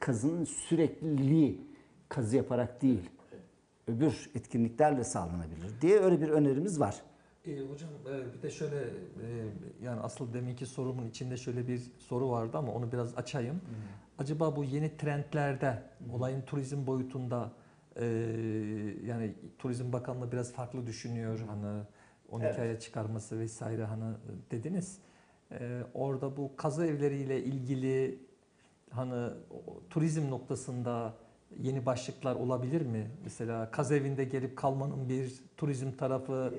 Kazının 0.00 0.44
sürekliliği 0.44 1.60
kazı 2.08 2.36
yaparak 2.36 2.82
değil, 2.82 3.10
öbür 3.88 4.30
etkinliklerle 4.34 5.04
sağlanabilir 5.04 5.80
diye 5.80 6.00
öyle 6.00 6.20
bir 6.20 6.28
önerimiz 6.28 6.80
var. 6.80 7.02
E, 7.46 7.60
hocam 7.60 7.90
e, 8.10 8.34
bir 8.34 8.42
de 8.42 8.50
şöyle 8.50 8.76
e, 8.76 9.26
yani 9.82 10.00
asıl 10.00 10.34
deminki 10.34 10.66
sorumun 10.66 11.06
içinde 11.08 11.36
şöyle 11.36 11.68
bir 11.68 11.82
soru 11.98 12.30
vardı 12.30 12.58
ama 12.58 12.72
onu 12.72 12.92
biraz 12.92 13.18
açayım. 13.18 13.60
Acaba 14.18 14.56
bu 14.56 14.64
yeni 14.64 14.96
trendlerde 14.96 15.82
olayın 16.12 16.42
turizm 16.42 16.86
boyutunda 16.86 17.52
e, 17.96 18.04
yani 19.06 19.34
Turizm 19.58 19.92
Bakanlığı 19.92 20.32
biraz 20.32 20.52
farklı 20.52 20.86
düşünüyor 20.86 21.38
hani 21.48 21.82
12 22.30 22.46
Evet. 22.46 22.58
aya 22.58 22.80
çıkarması 22.80 23.38
vesaire 23.38 23.84
hani 23.84 24.14
dediniz. 24.50 24.98
E, 25.52 25.82
orada 25.94 26.36
bu 26.36 26.56
kazı 26.56 26.86
evleriyle 26.86 27.44
ilgili 27.44 28.18
hani 28.90 29.30
o- 29.50 29.80
turizm 29.90 30.30
noktasında 30.30 31.14
yeni 31.62 31.86
başlıklar 31.86 32.34
olabilir 32.34 32.82
mi? 32.82 33.10
Mesela 33.24 33.70
kazı 33.70 33.94
evinde 33.94 34.24
gelip 34.24 34.56
kalmanın 34.56 35.08
bir 35.08 35.32
turizm 35.56 35.92
tarafı, 35.92 36.54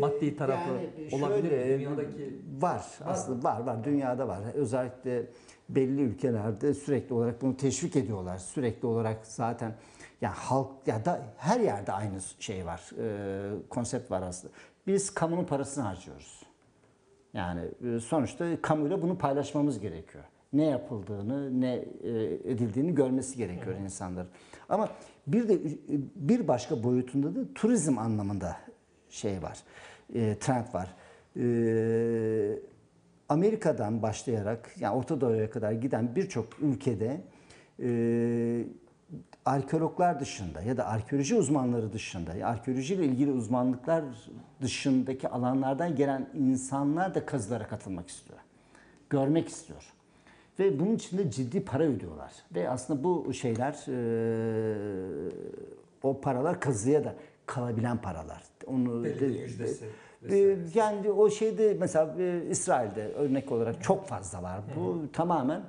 maddi 0.00 0.36
tarafı 0.36 0.70
Yani 0.70 1.14
olabilir 1.14 1.42
mi? 1.42 1.48
şöyle, 1.50 1.78
Dünyadaki 1.78 2.40
Var 2.60 2.84
aslında 3.04 3.48
var 3.48 3.60
var 3.60 3.84
dünyada 3.84 4.28
var. 4.28 4.40
Özellikle 4.54 5.26
belli 5.68 6.00
ülkelerde 6.02 6.74
sürekli 6.74 7.14
olarak 7.14 7.42
bunu 7.42 7.56
teşvik 7.56 7.96
ediyorlar. 7.96 8.38
Sürekli 8.38 8.86
olarak 8.86 9.26
zaten 9.26 9.74
ya 10.20 10.30
halk 10.30 10.70
ya 10.86 11.04
da 11.04 11.22
her 11.36 11.60
yerde 11.60 11.92
aynı 11.92 12.20
şey 12.38 12.66
var. 12.66 12.90
e, 12.98 13.68
konsept 13.68 14.10
var 14.10 14.22
aslında. 14.22 14.54
Biz 14.86 15.14
kamunun 15.14 15.44
parasını 15.44 15.84
harcıyoruz. 15.84 16.42
Yani 17.34 17.60
e, 17.96 18.00
sonuçta 18.00 18.62
kamuyla 18.62 19.02
bunu 19.02 19.18
paylaşmamız 19.18 19.80
gerekiyor. 19.80 20.24
Ne 20.54 20.64
yapıldığını, 20.64 21.60
ne 21.60 21.74
e, 21.74 22.10
edildiğini 22.24 22.94
görmesi 22.94 23.36
gerekiyor 23.36 23.76
insanların. 23.76 24.28
Ama 24.68 24.88
bir 25.26 25.48
de 25.48 25.54
e, 25.54 25.60
bir 26.16 26.48
başka 26.48 26.82
boyutunda 26.82 27.34
da 27.34 27.54
turizm 27.54 27.98
anlamında 27.98 28.56
şey 29.10 29.42
var, 29.42 29.58
e, 30.14 30.38
trend 30.38 30.74
var. 30.74 30.94
Amerika'dan 33.28 34.02
başlayarak 34.02 34.70
yani 34.80 34.96
Orta 34.96 35.20
Doğu'ya 35.20 35.50
kadar 35.50 35.72
giden 35.72 36.16
birçok 36.16 36.46
ülkede 36.62 37.20
arkeologlar 39.44 40.20
dışında 40.20 40.62
ya 40.62 40.76
da 40.76 40.86
arkeoloji 40.86 41.34
uzmanları 41.34 41.92
dışında, 41.92 42.46
arkeolojiyle 42.46 43.04
ilgili 43.04 43.32
uzmanlıklar 43.32 44.04
dışındaki 44.60 45.28
alanlardan 45.28 45.96
gelen 45.96 46.30
insanlar 46.34 47.14
da 47.14 47.26
kazılara 47.26 47.68
katılmak 47.68 48.08
istiyor. 48.08 48.38
Görmek 49.10 49.48
istiyor. 49.48 49.93
Ve 50.58 50.80
bunun 50.80 50.94
için 50.94 51.18
de 51.18 51.30
ciddi 51.30 51.64
para 51.64 51.84
ödüyorlar. 51.84 52.32
Ve 52.54 52.68
aslında 52.68 53.04
bu 53.04 53.32
şeyler, 53.32 53.72
e, 53.88 55.30
o 56.02 56.20
paralar 56.20 56.60
kazıya 56.60 57.04
da 57.04 57.14
kalabilen 57.46 57.96
paralar. 57.96 58.42
Onu 58.66 59.04
belli 59.04 59.20
de- 59.20 59.26
yüzdesi. 59.26 59.86
vesaire. 60.22 60.58
Yani 60.74 61.10
o 61.10 61.30
şeyde 61.30 61.76
mesela 61.80 62.14
e, 62.18 62.42
İsrail'de 62.50 63.08
örnek 63.12 63.52
olarak 63.52 63.82
çok 63.82 64.06
fazla 64.06 64.42
var. 64.42 64.60
Bu 64.76 65.02
tamamen 65.12 65.60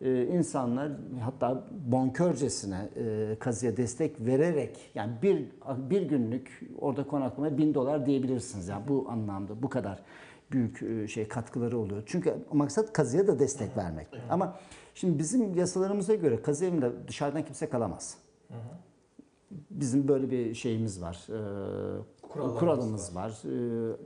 e, 0.00 0.26
insanlar 0.26 0.92
hatta 1.24 1.64
bonkörcesine 1.86 2.88
e, 2.96 3.36
kazıya 3.40 3.76
destek 3.76 4.20
vererek 4.26 4.90
yani 4.94 5.12
bir 5.22 5.44
bir 5.90 6.02
günlük 6.02 6.60
orada 6.80 7.06
konaklamaya 7.06 7.58
bin 7.58 7.74
dolar 7.74 8.06
diyebilirsiniz. 8.06 8.68
Yani 8.68 8.88
bu 8.88 9.06
anlamda 9.08 9.62
bu 9.62 9.68
kadar 9.68 10.02
büyük 10.52 10.82
e, 10.82 11.08
şey 11.08 11.28
katkıları 11.28 11.78
oluyor. 11.78 12.02
Çünkü 12.06 12.34
maksat 12.52 12.92
kazıya 12.92 13.26
da 13.26 13.38
destek 13.38 13.76
vermek. 13.76 14.06
Ama 14.30 14.58
şimdi 14.94 15.18
bizim 15.18 15.54
yasalarımıza 15.54 16.14
göre 16.14 16.42
kazı 16.42 16.64
evinde 16.64 16.90
dışarıdan 17.08 17.44
kimse 17.44 17.68
kalamaz. 17.68 18.16
Bizim 19.70 20.08
böyle 20.08 20.30
bir 20.30 20.54
şeyimiz 20.54 21.02
var. 21.02 21.26
e, 21.28 22.02
Kurallarımız 22.22 22.60
kuralımız 22.60 23.14
var. 23.16 23.30
E, 23.30 23.96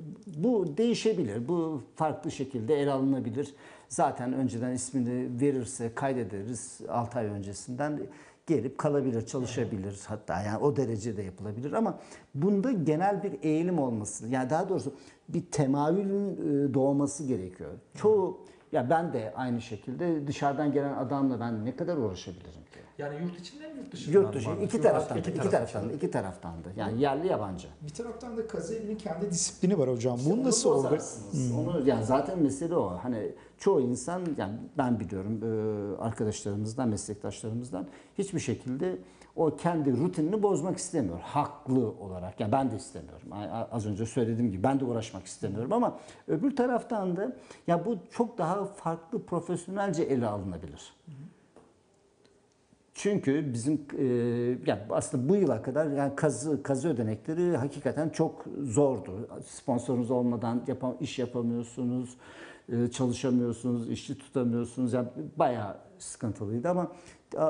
Bu 0.45 0.77
değişebilir. 0.77 1.49
Bu 1.49 1.83
farklı 1.95 2.31
şekilde 2.31 2.75
ele 2.81 2.93
alınabilir. 2.93 3.55
Zaten 3.89 4.33
önceden 4.33 4.73
ismini 4.73 5.41
verirse 5.41 5.93
kaydederiz 5.95 6.81
6 6.89 7.19
ay 7.19 7.27
öncesinden 7.27 8.01
gelip 8.47 8.79
kalabilir, 8.79 9.27
çalışabilir 9.27 10.01
hatta 10.07 10.43
yani 10.43 10.59
o 10.59 10.77
derecede 10.77 11.23
yapılabilir 11.23 11.73
ama 11.73 11.99
bunda 12.35 12.73
genel 12.73 13.23
bir 13.23 13.33
eğilim 13.43 13.79
olması 13.79 14.29
yani 14.29 14.51
daha 14.51 14.69
doğrusu 14.69 14.95
bir 15.29 15.43
temayülün 15.51 16.33
e, 16.33 16.75
doğması 16.75 17.25
gerekiyor. 17.25 17.71
Çoğu 17.95 18.39
ya 18.73 18.91
ben 18.91 19.13
de 19.13 19.33
aynı 19.37 19.61
şekilde 19.61 20.27
dışarıdan 20.27 20.73
gelen 20.73 20.95
adamla 20.95 21.41
ben 21.41 21.65
ne 21.65 21.77
kadar 21.77 21.97
uğraşabilirim? 21.97 22.64
Yani 22.99 23.23
yurt 23.23 23.41
içinden 23.41 23.77
yurt 23.77 23.93
dışından 23.93 24.21
Yurt 24.23 24.35
dışı 24.35 24.51
var. 24.51 24.57
iki 24.57 24.81
taraftan 24.81 25.17
da, 25.17 25.21
iki 25.21 25.31
iki 25.31 25.51
taraftan. 25.51 25.89
iki 25.89 26.11
taraftan 26.11 26.53
da. 26.65 26.69
Yani 26.77 27.03
yerli 27.03 27.27
yabancı. 27.27 27.69
Bir 27.83 27.91
taraftan 27.95 28.37
da 28.37 28.47
kazı 28.47 28.75
evinin 28.75 28.97
kendi 28.97 29.31
disiplini 29.31 29.79
var 29.79 29.91
hocam. 29.91 30.19
Bunu 30.25 30.33
Onu 30.35 30.45
nasıl 30.45 30.71
orada? 30.71 30.99
Onu 31.59 31.89
yani 31.89 32.05
zaten 32.05 32.39
mesele 32.39 32.77
o. 32.77 32.99
Hani 33.03 33.33
çoğu 33.59 33.81
insan 33.81 34.23
yani 34.39 34.55
ben 34.79 35.01
biliyorum 35.01 35.41
e, 35.43 36.03
arkadaşlarımızdan, 36.03 36.89
meslektaşlarımızdan 36.89 37.87
hiçbir 38.19 38.41
şekilde 38.41 38.99
o 39.37 39.57
kendi 39.57 39.97
rutinini 39.97 40.43
bozmak 40.43 40.77
istemiyor. 40.77 41.21
Haklı 41.21 41.89
olarak. 42.01 42.41
Yani 42.41 42.53
ben 42.53 42.71
de 42.71 42.77
istemiyorum. 42.77 43.29
Az 43.73 43.87
önce 43.87 44.07
söylediğim 44.07 44.53
gibi 44.53 44.63
ben 44.63 44.81
de 44.81 44.85
uğraşmak 44.85 45.25
istemiyorum 45.27 45.73
ama 45.73 45.99
öbür 46.29 46.57
taraftan 46.57 47.17
da 47.17 47.37
ya 47.67 47.87
bu 47.87 47.97
çok 48.11 48.39
daha 48.39 48.65
farklı 48.65 49.23
profesyonelce 49.23 50.03
ele 50.03 50.27
alınabilir. 50.27 50.93
Çünkü 52.95 53.53
bizim 53.53 53.87
e, 53.99 54.05
yani 54.67 54.81
aslında 54.91 55.29
bu 55.29 55.37
yıla 55.37 55.63
kadar 55.63 55.91
yani 55.91 56.17
kazı 56.17 56.63
kazı 56.63 56.89
ödenekleri 56.89 57.57
hakikaten 57.57 58.09
çok 58.09 58.45
zordu. 58.63 59.29
Sponsorunuz 59.47 60.11
olmadan 60.11 60.63
yapam, 60.67 60.97
iş 61.01 61.19
yapamıyorsunuz, 61.19 62.17
e, 62.69 62.91
çalışamıyorsunuz, 62.91 63.91
işçi 63.91 64.19
tutamıyorsunuz. 64.19 64.93
Yani 64.93 65.09
bayağı 65.37 65.77
sıkıntılıydı 65.99 66.69
ama 66.69 66.93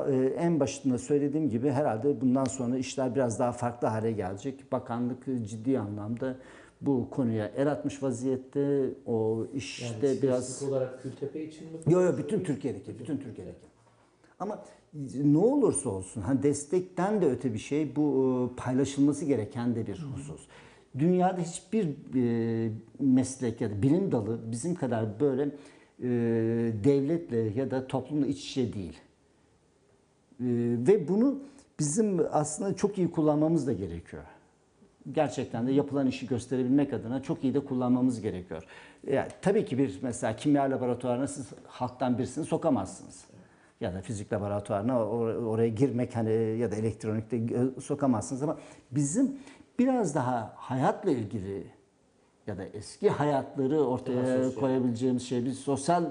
e, 0.09 0.15
en 0.37 0.59
başında 0.59 0.97
söylediğim 0.97 1.49
gibi 1.49 1.71
herhalde 1.71 2.21
bundan 2.21 2.45
sonra 2.45 2.77
işler 2.77 3.15
biraz 3.15 3.39
daha 3.39 3.51
farklı 3.51 3.87
hale 3.87 4.11
gelecek. 4.11 4.71
Bakanlık 4.71 5.25
ciddi 5.25 5.79
anlamda 5.79 6.35
bu 6.81 7.09
konuya 7.09 7.51
el 7.55 7.71
atmış 7.71 8.03
vaziyette. 8.03 8.89
O 9.05 9.47
işte 9.53 10.07
Yani 10.07 10.21
biraz 10.21 10.63
olarak 10.63 11.01
Kültepe 11.01 11.43
için 11.43 11.71
mi? 11.71 11.77
Yo 11.87 12.01
yo 12.01 12.17
bütün 12.17 12.43
Türkiye'deki, 12.43 12.99
bütün 12.99 13.17
Türkiye'deki. 13.17 13.67
Ama 14.39 14.63
ne 15.23 15.37
olursa 15.37 15.89
olsun 15.89 16.21
hani 16.21 16.43
destekten 16.43 17.21
de 17.21 17.25
öte 17.25 17.53
bir 17.53 17.59
şey 17.59 17.95
bu 17.95 18.49
e, 18.53 18.55
paylaşılması 18.55 19.25
gereken 19.25 19.75
de 19.75 19.87
bir 19.87 20.05
husus. 20.15 20.47
Dünyada 20.99 21.41
hiçbir 21.41 21.87
e, 22.15 22.71
meslek 22.99 23.61
ya 23.61 23.71
da 23.71 23.81
bilim 23.81 24.11
dalı 24.11 24.39
bizim 24.51 24.75
kadar 24.75 25.19
böyle 25.19 25.43
e, 25.99 26.07
devletle 26.83 27.37
ya 27.37 27.71
da 27.71 27.87
toplumla 27.87 28.27
iç 28.27 28.45
içe 28.45 28.73
değil. 28.73 28.97
E, 30.39 30.45
ve 30.87 31.07
bunu 31.07 31.39
bizim 31.79 32.21
aslında 32.31 32.75
çok 32.75 32.97
iyi 32.97 33.11
kullanmamız 33.11 33.67
da 33.67 33.73
gerekiyor. 33.73 34.23
Gerçekten 35.11 35.67
de 35.67 35.71
yapılan 35.71 36.07
işi 36.07 36.27
gösterebilmek 36.27 36.93
adına 36.93 37.21
çok 37.21 37.43
iyi 37.43 37.53
de 37.53 37.59
kullanmamız 37.59 38.21
gerekiyor. 38.21 38.63
Yani 39.07 39.27
tabii 39.41 39.65
ki 39.65 39.77
bir 39.77 39.99
mesela 40.01 40.35
kimya 40.35 40.63
laboratuvarına 40.63 41.27
siz 41.27 41.47
halktan 41.67 42.17
birisini 42.17 42.45
sokamazsınız. 42.45 43.34
Ya 43.85 43.93
da 43.93 44.01
fizik 44.01 44.33
laboratuvarına 44.33 44.91
or- 44.93 45.45
oraya 45.45 45.67
girmek 45.69 46.15
hani 46.15 46.31
ya 46.57 46.71
da 46.71 46.75
elektronikte 46.75 47.41
sokamazsınız 47.81 48.43
ama 48.43 48.57
bizim 48.91 49.37
biraz 49.79 50.15
daha 50.15 50.53
hayatla 50.55 51.11
ilgili 51.11 51.67
ya 52.47 52.57
da 52.57 52.65
eski 52.65 53.09
hayatları 53.09 53.79
ortaya 53.81 54.49
koyabileceğimiz 54.59 55.23
şey 55.23 55.45
bir 55.45 55.51
sosyal 55.51 56.03
e, 56.03 56.09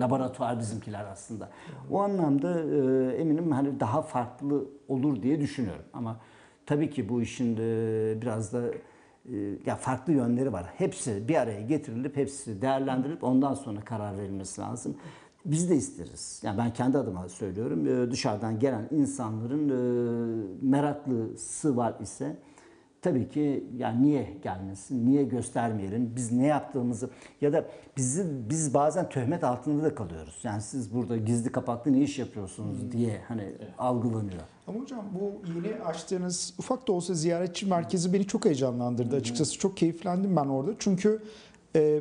laboratuvar 0.00 0.58
bizimkiler 0.58 1.04
aslında. 1.04 1.48
O 1.90 2.00
anlamda 2.00 2.60
e, 2.60 3.16
eminim 3.16 3.52
hani 3.52 3.80
daha 3.80 4.02
farklı 4.02 4.64
olur 4.88 5.22
diye 5.22 5.40
düşünüyorum. 5.40 5.84
Ama 5.92 6.16
tabii 6.66 6.90
ki 6.90 7.08
bu 7.08 7.22
işin 7.22 7.56
e, 7.56 8.22
biraz 8.22 8.52
da 8.52 8.62
e, 9.32 9.36
ya 9.66 9.76
farklı 9.76 10.12
yönleri 10.12 10.52
var. 10.52 10.66
Hepsi 10.78 11.28
bir 11.28 11.34
araya 11.36 11.60
getirilip 11.60 12.16
hepsi 12.16 12.62
değerlendirilip 12.62 13.24
ondan 13.24 13.54
sonra 13.54 13.80
karar 13.80 14.18
verilmesi 14.18 14.60
lazım. 14.60 14.96
Biz 15.44 15.70
de 15.70 15.76
isteriz. 15.76 16.40
Yani 16.44 16.58
ben 16.58 16.72
kendi 16.72 16.98
adıma 16.98 17.28
söylüyorum. 17.28 17.86
E, 17.86 18.10
dışarıdan 18.10 18.58
gelen 18.58 18.88
insanların 18.90 19.68
e, 19.68 20.56
meraklısı 20.62 21.76
var 21.76 21.94
ise 22.00 22.36
Tabii 23.02 23.28
ki 23.28 23.64
yani 23.76 24.02
niye 24.02 24.36
gelmesin, 24.42 25.06
niye 25.06 25.24
göstermeyelim, 25.24 26.12
biz 26.16 26.32
ne 26.32 26.46
yaptığımızı 26.46 27.10
ya 27.40 27.52
da 27.52 27.64
bizi 27.96 28.26
biz 28.50 28.74
bazen 28.74 29.08
töhmet 29.08 29.44
altında 29.44 29.82
da 29.82 29.94
kalıyoruz. 29.94 30.40
Yani 30.42 30.62
siz 30.62 30.94
burada 30.94 31.16
gizli 31.16 31.52
kapaklı 31.52 31.92
ne 31.92 32.02
iş 32.02 32.18
yapıyorsunuz 32.18 32.92
diye 32.92 33.20
hani 33.28 33.52
algılanıyor. 33.78 34.42
Ama 34.66 34.80
hocam 34.80 35.04
bu 35.20 35.48
yeni 35.54 35.82
açtığınız 35.82 36.54
ufak 36.58 36.88
da 36.88 36.92
olsa 36.92 37.14
ziyaretçi 37.14 37.66
merkezi 37.66 38.12
beni 38.12 38.26
çok 38.26 38.44
heyecanlandırdı. 38.44 39.16
Açıkçası 39.16 39.58
çok 39.58 39.76
keyiflendim 39.76 40.36
ben 40.36 40.46
orada. 40.46 40.72
Çünkü 40.78 41.22
e, 41.76 42.00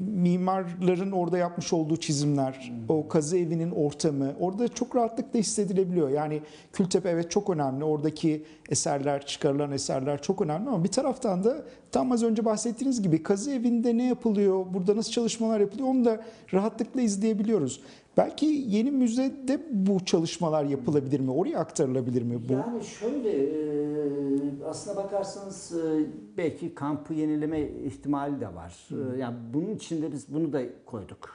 mimarların 0.00 1.12
orada 1.12 1.38
yapmış 1.38 1.72
olduğu 1.72 1.96
çizimler, 1.96 2.72
o 2.88 3.08
kazı 3.08 3.38
evinin 3.38 3.70
ortamı 3.70 4.32
orada 4.40 4.68
çok 4.68 4.96
rahatlıkla 4.96 5.38
hissedilebiliyor. 5.38 6.08
Yani 6.08 6.40
Kültepe 6.72 7.08
evet 7.08 7.30
çok 7.30 7.50
önemli. 7.50 7.84
Oradaki 7.84 8.44
eserler, 8.68 9.26
çıkarılan 9.26 9.72
eserler 9.72 10.22
çok 10.22 10.42
önemli 10.42 10.68
ama 10.68 10.84
bir 10.84 10.88
taraftan 10.88 11.44
da 11.44 11.56
tam 11.92 12.12
az 12.12 12.22
önce 12.22 12.44
bahsettiğiniz 12.44 13.02
gibi 13.02 13.22
kazı 13.22 13.50
evinde 13.52 13.96
ne 13.96 14.06
yapılıyor, 14.06 14.64
burada 14.74 14.96
nasıl 14.96 15.10
çalışmalar 15.10 15.60
yapılıyor 15.60 15.88
onu 15.88 16.04
da 16.04 16.20
rahatlıkla 16.52 17.00
izleyebiliyoruz. 17.00 17.80
Belki 18.16 18.46
yeni 18.46 18.90
müzede 18.90 19.60
bu 19.70 20.04
çalışmalar 20.04 20.64
yapılabilir 20.64 21.20
mi? 21.20 21.30
Oraya 21.30 21.58
aktarılabilir 21.58 22.22
mi 22.22 22.48
bu? 22.48 22.52
Yani 22.52 22.84
şöyle 22.84 23.30
e, 23.30 24.64
aslına 24.64 24.96
bakarsanız 24.96 25.72
e, 25.84 26.06
belki 26.36 26.74
kampı 26.74 27.14
yenileme 27.14 27.60
ihtimali 27.60 28.40
de 28.40 28.54
var. 28.54 28.88
E, 29.14 29.18
Yani 29.18 29.36
bunun 29.54 29.70
içinde 29.70 30.12
biz 30.12 30.34
bunu 30.34 30.52
da 30.52 30.62
koyduk. 30.86 31.30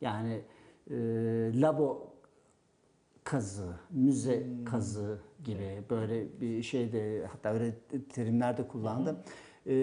Yani 0.00 0.40
labo 1.62 2.12
kazı, 3.24 3.66
müze 3.90 4.46
kazı 4.64 5.18
gibi 5.44 5.82
böyle 5.90 6.40
bir 6.40 6.62
şeyde 6.62 7.26
hatta 7.26 7.48
öyle 7.52 7.74
terimler 8.12 8.56
de 8.56 8.68
kullandım. 8.68 9.16
E, 9.66 9.74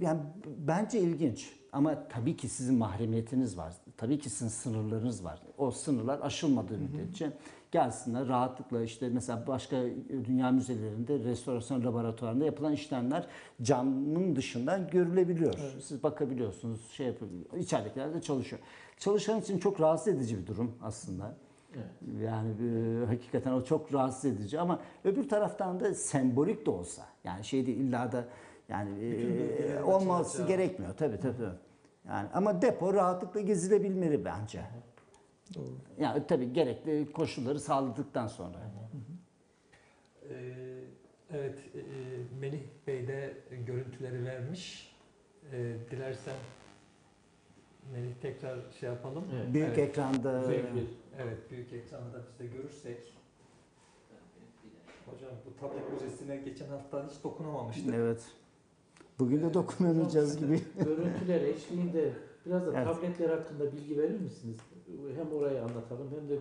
yani 0.00 0.20
bence 0.66 1.00
ilginç 1.00 1.52
ama 1.72 2.08
tabii 2.08 2.36
ki 2.36 2.48
sizin 2.48 2.74
mahremiyetiniz 2.74 3.56
var. 3.58 3.74
Tabii 3.96 4.18
ki 4.18 4.30
sizin 4.30 4.48
sınırlarınız 4.48 5.24
var. 5.24 5.40
O 5.58 5.70
sınırlar 5.70 6.20
aşılmadığı 6.22 6.78
müddetçe 6.78 7.32
gelsinler 7.72 8.28
rahatlıkla 8.28 8.82
işte 8.82 9.08
mesela 9.08 9.46
başka 9.46 9.76
dünya 10.24 10.50
müzelerinde 10.50 11.18
restorasyon 11.18 11.84
laboratuvarında 11.84 12.44
yapılan 12.44 12.72
işlemler 12.72 13.26
camın 13.62 14.36
dışından 14.36 14.90
görülebiliyor. 14.90 15.54
Siz 15.82 16.02
bakabiliyorsunuz, 16.02 16.90
şey 16.90 17.06
yapabiliyor. 17.06 17.56
İçeridekiler 17.56 18.14
de 18.14 18.22
çalışıyor. 18.22 18.62
Çalışan 18.98 19.40
için 19.40 19.58
çok 19.58 19.80
rahatsız 19.80 20.08
edici 20.08 20.38
bir 20.38 20.46
durum 20.46 20.72
aslında. 20.82 21.36
Yani 22.22 22.50
e, 22.50 23.06
hakikaten 23.06 23.52
o 23.52 23.64
çok 23.64 23.94
rahatsız 23.94 24.24
edici 24.24 24.60
ama 24.60 24.80
öbür 25.04 25.28
taraftan 25.28 25.80
da 25.80 25.94
sembolik 25.94 26.66
de 26.66 26.70
olsa 26.70 27.02
yani 27.24 27.44
şey 27.44 27.66
değil 27.66 27.78
illa 27.78 28.12
da 28.12 28.24
yani 28.68 29.04
e, 29.04 29.82
olması 29.82 30.46
gerekmiyor 30.46 30.94
tabii 30.96 31.20
tabii. 31.20 31.36
tabii. 31.36 31.63
Yani 32.08 32.28
ama 32.34 32.62
depo 32.62 32.94
rahatlıkla 32.94 33.40
gezilebilmeli 33.40 34.24
bence. 34.24 34.62
Yani 35.98 36.26
tabii 36.26 36.52
gerekli 36.52 37.12
koşulları 37.12 37.60
sağladıktan 37.60 38.26
sonra. 38.26 38.56
Ee, 40.30 40.34
evet, 41.30 41.58
e, 41.74 41.80
Melih 42.40 42.60
Bey 42.86 43.08
de 43.08 43.34
görüntüleri 43.66 44.24
vermiş. 44.24 44.94
Ee, 45.52 45.76
dilersen 45.90 46.34
Melih 47.92 48.14
tekrar 48.22 48.58
şey 48.80 48.88
yapalım. 48.88 49.24
Evet. 49.34 49.54
Büyük 49.54 49.68
Evet. 49.68 49.78
ekranda 49.78 50.42
Zevkli. 50.42 50.86
Evet, 51.18 51.50
büyük 51.50 51.72
ekranda 51.72 52.20
biz 52.28 52.38
de 52.38 52.46
görürsek. 52.56 53.12
Hocam 55.06 55.30
bu 55.46 55.60
tablet 55.60 55.92
müzesine 55.92 56.36
geçen 56.36 56.68
hafta 56.68 57.06
hiç 57.08 57.24
dokunamamıştık. 57.24 57.94
evet. 57.94 58.24
Bugün 59.18 59.42
de 59.42 59.54
dokunamayacağız 59.54 60.36
gibi. 60.36 60.60
Görüntüler 60.84 61.40
eşliğinde 61.40 62.10
biraz 62.46 62.66
da 62.66 62.72
Evet. 62.74 62.86
tabletler 62.86 63.28
hakkında 63.30 63.72
bilgi 63.72 63.98
verir 63.98 64.20
misiniz? 64.20 64.56
Hem 65.16 65.32
orayı 65.38 65.62
anlatalım 65.62 66.08
hem 66.20 66.28
de 66.28 66.38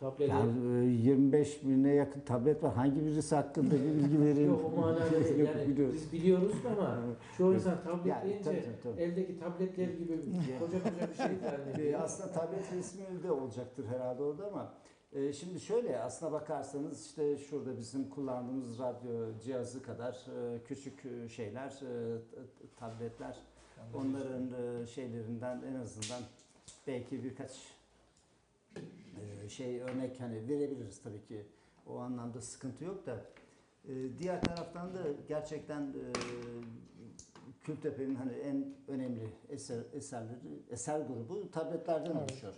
Tablet 0.00 0.28
Yani 0.28 0.50
e, 0.84 0.88
25 0.88 1.60
bine 1.64 1.94
yakın 1.94 2.20
tablet 2.20 2.62
var. 2.62 2.74
Hangi 2.74 3.04
birisi 3.06 3.34
hakkında 3.34 3.70
bir 3.74 4.02
bilgi 4.02 4.20
vereyim? 4.24 4.50
Yok 4.50 4.72
o 4.76 4.80
manada 4.80 5.00
değil. 5.24 5.38
Yani 5.38 5.68
biliyoruz. 5.68 5.94
biz 5.94 6.12
biliyoruz 6.12 6.52
ama 6.76 6.98
çoğu 7.38 7.54
insan 7.54 7.82
tablet 7.84 8.06
Yani, 8.06 8.24
deyince 8.30 8.44
tabii, 8.44 8.62
tabii, 8.82 9.02
eldeki 9.02 9.38
tabletler 9.40 9.84
gibi 9.88 10.16
koca 10.60 10.78
koca 10.82 11.08
bir 11.10 11.16
şey 11.16 11.26
Ee, 11.26 11.50
zannediyor. 11.50 12.00
aslında 12.00 12.32
tablet 12.32 12.72
resmi 12.76 13.22
de 13.22 13.30
olacaktır 13.32 13.84
herhalde 13.94 14.22
orada 14.22 14.46
ama 14.46 14.72
e, 15.12 15.32
şimdi 15.32 15.60
şöyle 15.60 16.00
aslına 16.00 16.32
bakarsanız 16.32 17.06
işte 17.06 17.38
şurada 17.38 17.78
bizim 17.78 18.10
kullandığımız 18.10 18.78
radyo 18.78 19.38
cihazı 19.44 19.82
kadar 19.82 20.12
e, 20.12 20.62
küçük 20.64 21.04
e, 21.04 21.28
şeyler, 21.28 21.68
e, 21.68 22.18
tabletler. 22.76 23.36
Onların 23.94 24.50
e, 24.52 24.86
şeylerinden 24.86 25.62
en 25.62 25.74
azından 25.74 26.22
belki 26.86 27.24
birkaç 27.24 27.50
e, 29.46 29.48
şey 29.48 29.80
örnek 29.80 30.20
hani 30.20 30.48
verebiliriz 30.48 31.02
tabii 31.02 31.24
ki. 31.24 31.46
O 31.86 31.98
anlamda 31.98 32.40
sıkıntı 32.40 32.84
yok 32.84 33.06
da. 33.06 33.16
E, 33.88 34.18
diğer 34.18 34.42
taraftan 34.42 34.94
da 34.94 34.98
gerçekten 35.28 35.80
e, 35.82 36.04
Kültepe'nin 37.62 38.14
hani 38.14 38.32
en 38.32 38.74
önemli 38.88 39.28
eser, 39.48 39.78
eserleri, 39.92 40.62
eser 40.70 41.00
grubu 41.00 41.50
tabletlerden 41.50 42.16
oluşuyor. 42.16 42.54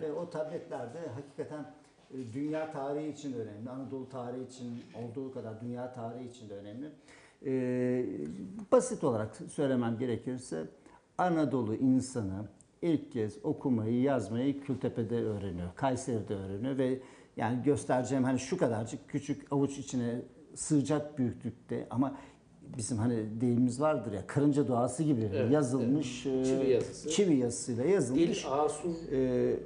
Ve 0.00 0.12
o 0.12 0.30
tabletlerde 0.30 1.08
hakikaten 1.08 1.74
dünya 2.32 2.72
tarihi 2.72 3.08
için 3.12 3.32
de 3.32 3.36
önemli. 3.36 3.70
Anadolu 3.70 4.08
tarihi 4.08 4.44
için 4.44 4.66
olduğu 5.02 5.32
kadar 5.34 5.60
dünya 5.60 5.92
tarihi 5.94 6.28
için 6.28 6.48
de 6.48 6.54
önemli. 6.54 6.88
E, 7.46 7.52
basit 8.72 9.04
olarak 9.04 9.36
söylemem 9.52 9.98
gerekirse 9.98 10.64
Anadolu 11.18 11.74
insanı 11.74 12.44
ilk 12.82 13.12
kez 13.12 13.44
okumayı, 13.44 14.00
yazmayı 14.02 14.60
Kültepe'de 14.60 15.16
öğreniyor. 15.22 15.68
Kayseri'de 15.76 16.34
öğreniyor 16.34 16.78
ve 16.78 16.98
yani 17.36 17.62
göstereceğim 17.62 18.24
hani 18.24 18.38
şu 18.38 18.58
kadarcık 18.58 19.08
küçük 19.08 19.52
avuç 19.52 19.78
içine 19.78 20.22
sığacak 20.54 21.18
büyüklükte 21.18 21.86
ama 21.90 22.16
bizim 22.78 22.98
hani 22.98 23.40
deyimimiz 23.40 23.80
vardır 23.80 24.12
ya 24.12 24.26
karınca 24.26 24.68
doğası 24.68 25.02
gibi 25.02 25.30
Evet, 25.34 25.52
yazılmış 25.52 26.26
e, 26.26 26.44
Çivi 26.44 26.70
yazısı. 26.70 27.10
çivi 27.10 27.36
yazısıyla 27.36 27.84
yazılmış. 27.84 28.44
Dil 28.44 28.50
Asur 28.50 28.94
e, 29.12 29.56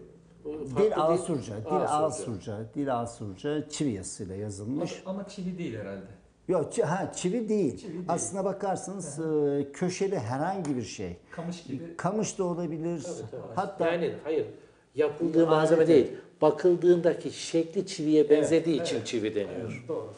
Dil 0.76 0.92
Asurca, 0.96 1.54
dil 1.64 1.84
Asurca. 1.88 2.58
Dil 2.74 3.00
Asurca 3.00 3.68
çivi 3.68 3.90
yazısıyla 3.92 4.34
yazılmış. 4.34 5.02
Ama, 5.06 5.14
ama 5.18 5.28
çivi 5.28 5.58
değil 5.58 5.78
herhalde. 5.78 6.02
Yok, 6.48 6.72
çi- 6.72 6.82
ha 6.82 7.12
çivi 7.12 7.48
değil. 7.48 7.76
Çivi 7.78 7.92
değil. 7.92 8.04
Aslına 8.08 8.44
bakarsanız 8.44 9.18
e, 9.18 9.66
köşeli 9.72 10.18
herhangi 10.18 10.76
bir 10.76 10.82
şey. 10.82 11.16
Kamış 11.30 11.62
gibi. 11.62 11.96
Kamış 11.96 12.38
da 12.38 12.44
olabilir. 12.44 13.02
Tabii, 13.02 13.30
tabii. 13.30 13.54
Hatta 13.54 13.86
Yani 13.86 14.14
hayır 14.24 14.46
yapıldığı 14.94 15.38
Alet, 15.38 15.48
malzeme 15.50 15.78
evet. 15.84 15.88
değil. 15.88 16.06
Bakıldığındaki 16.42 17.30
şekli 17.30 17.86
çiviye 17.86 18.30
benzediği 18.30 18.76
Evet, 18.76 18.86
için 18.86 18.96
evet. 18.96 19.06
çivi 19.06 19.34
deniyor. 19.34 19.84
Doğru. 19.88 20.08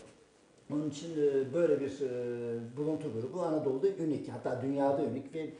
Onun 0.72 0.90
için 0.90 1.08
e, 1.12 1.54
böyle 1.54 1.80
bir 1.80 2.00
e, 2.00 2.76
buluntu 2.76 3.12
grubu 3.12 3.42
Anadolu'da 3.42 3.86
unik, 4.04 4.28
hatta 4.28 4.62
dünyada 4.62 5.02
unik 5.02 5.34
ve 5.34 5.50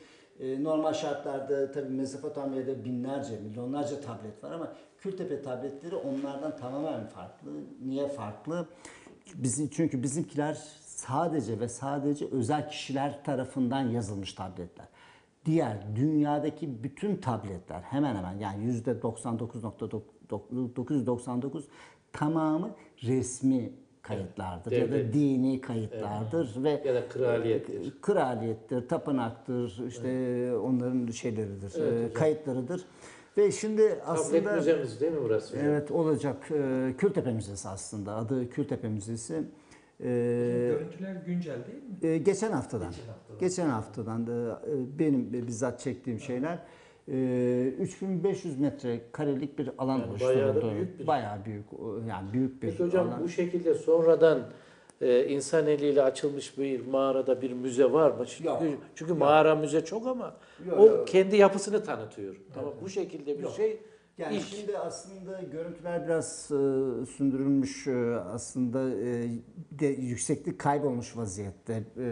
e, 0.41 0.65
normal 0.65 0.93
şartlarda 0.93 1.73
tabii 1.73 1.89
Mezopotamya'da 1.89 2.85
binlerce, 2.85 3.39
milyonlarca 3.39 4.01
tablet 4.01 4.45
var 4.45 4.53
ama 4.53 4.73
Kültepe 4.99 5.43
tabletleri 5.43 5.97
onlardan 5.97 6.57
tamamen 6.57 7.07
farklı. 7.07 7.51
Niye 7.85 8.09
farklı? 8.09 8.69
Bizim, 9.35 9.69
çünkü 9.69 10.03
bizimkiler 10.03 10.55
sadece 10.87 11.61
ve 11.61 11.69
sadece 11.69 12.27
özel 12.27 12.69
kişiler 12.69 13.25
tarafından 13.25 13.81
yazılmış 13.81 14.33
tabletler. 14.33 14.87
Diğer 15.45 15.97
dünyadaki 15.97 16.83
bütün 16.83 17.17
tabletler 17.17 17.81
hemen 17.81 18.17
hemen 18.17 18.39
yani 18.39 18.65
yüzde 18.65 18.91
99.999 18.91 21.63
tamamı 22.13 22.71
resmi 23.03 23.73
kayıtlardır 24.03 24.73
ya 24.73 24.89
da 24.89 24.93
Devlet. 24.93 25.15
dini 25.15 25.61
kayıtlardır 25.61 26.65
ve 26.65 26.83
Ya 26.85 26.95
da 26.95 27.09
kraliyettir. 27.09 27.81
e, 27.87 27.91
kraliyettir, 28.03 28.89
tapınaktır, 28.89 29.87
işte 29.89 30.09
onların 30.57 31.07
şeyleridir, 31.07 31.73
Evet 31.81 32.11
e, 32.11 32.13
kayıtlarıdır. 32.13 32.85
Ve 33.37 33.53
şimdi 33.53 33.83
Tablet 33.89 34.03
aslında 34.07 34.53
müzemiz 34.57 35.01
değil 35.01 35.13
mi 35.13 35.19
burası? 35.23 35.57
hocam? 35.57 35.67
evet 35.71 35.91
olacak 35.91 36.51
e, 36.51 36.95
Kültepe 36.99 37.33
Müzesi 37.33 37.69
aslında 37.69 38.15
adı 38.15 38.51
Kültepe 38.51 38.89
Müzesi. 38.89 39.43
Görüntüler 40.01 41.15
güncel 41.27 41.57
değil 42.01 42.15
mi? 42.15 42.25
geçen 42.25 42.53
haftadan. 42.53 42.91
Geçen 42.91 43.07
haftadan. 43.09 43.39
Geçen 43.41 43.69
haftadan 43.69 44.27
da 44.27 44.63
benim 44.99 45.33
bizzat 45.33 45.81
çektiğim 45.81 46.21
şeyler. 46.21 46.59
E, 47.11 47.73
3500 47.81 48.59
metre 48.61 49.01
karelik 49.13 49.59
bir 49.59 49.71
alan 49.79 49.99
Yani 49.99 50.11
oluşturuldu. 50.11 50.35
bayağı 50.37 50.55
da 50.57 50.63
büyük 50.75 50.99
bir- 51.01 51.07
Bayağı 51.07 51.45
büyük, 51.45 51.65
yani 52.09 52.33
büyük 52.33 52.63
bir 52.63 52.71
Peki 52.71 52.85
hocam 52.85 53.09
alan. 53.09 53.23
bu 53.23 53.29
şekilde 53.29 53.75
sonradan 53.75 54.41
e, 55.01 55.27
insan 55.27 55.67
eliyle 55.67 56.03
açılmış 56.03 56.59
bir 56.59 56.87
mağarada 56.87 57.43
bir 57.43 57.53
müze 57.53 57.93
var 57.93 58.11
mı? 58.11 58.25
Çünkü, 58.27 58.49
Yok. 58.49 58.63
çünkü 58.95 59.13
mağara 59.15 59.55
müze 59.55 59.85
çok 59.85 60.07
ama 60.07 60.35
Yok, 60.69 60.79
o 60.81 60.87
yok. 60.87 61.09
kendi 61.09 61.37
yapısını 61.37 61.85
tanıtıyor. 61.85 62.37
Tamam 62.55 62.73
bu 62.83 62.89
şekilde 62.89 63.39
bir 63.39 63.43
Yok. 63.43 63.53
şey 63.53 63.79
Yani 64.21 64.37
ilk. 64.37 64.47
şimdi 64.47 64.79
aslında 64.79 65.43
görüntüler 65.43 66.05
biraz 66.05 66.45
e, 66.45 66.57
sündürülmüş 67.07 67.87
e, 67.87 68.15
aslında 68.15 68.91
e, 68.91 69.29
de 69.71 69.87
yükseklik 69.87 70.59
kaybolmuş 70.59 71.17
vaziyette. 71.17 71.85
E, 71.99 72.03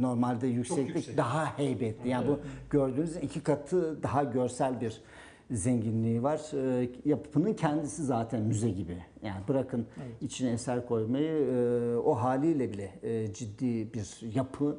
normalde 0.00 0.46
yükseklik 0.46 0.96
yüksek. 0.96 1.16
daha 1.16 1.58
heybetli. 1.58 2.08
Yani 2.08 2.28
bu 2.28 2.40
gördüğünüz 2.70 3.16
iki 3.16 3.40
katı 3.40 4.02
daha 4.02 4.24
görsel 4.24 4.80
bir 4.80 5.02
zenginliği 5.50 6.22
var. 6.22 6.40
E, 6.82 6.88
yapının 7.04 7.54
kendisi 7.54 8.04
zaten 8.04 8.42
müze 8.42 8.70
gibi. 8.70 8.96
Yani 9.22 9.48
bırakın 9.48 9.86
içine 10.20 10.52
eser 10.52 10.86
koymayı 10.86 11.32
e, 11.32 11.96
o 11.96 12.14
haliyle 12.14 12.72
bile 12.72 12.92
e, 13.02 13.32
ciddi 13.32 13.92
bir 13.94 14.34
yapı. 14.34 14.76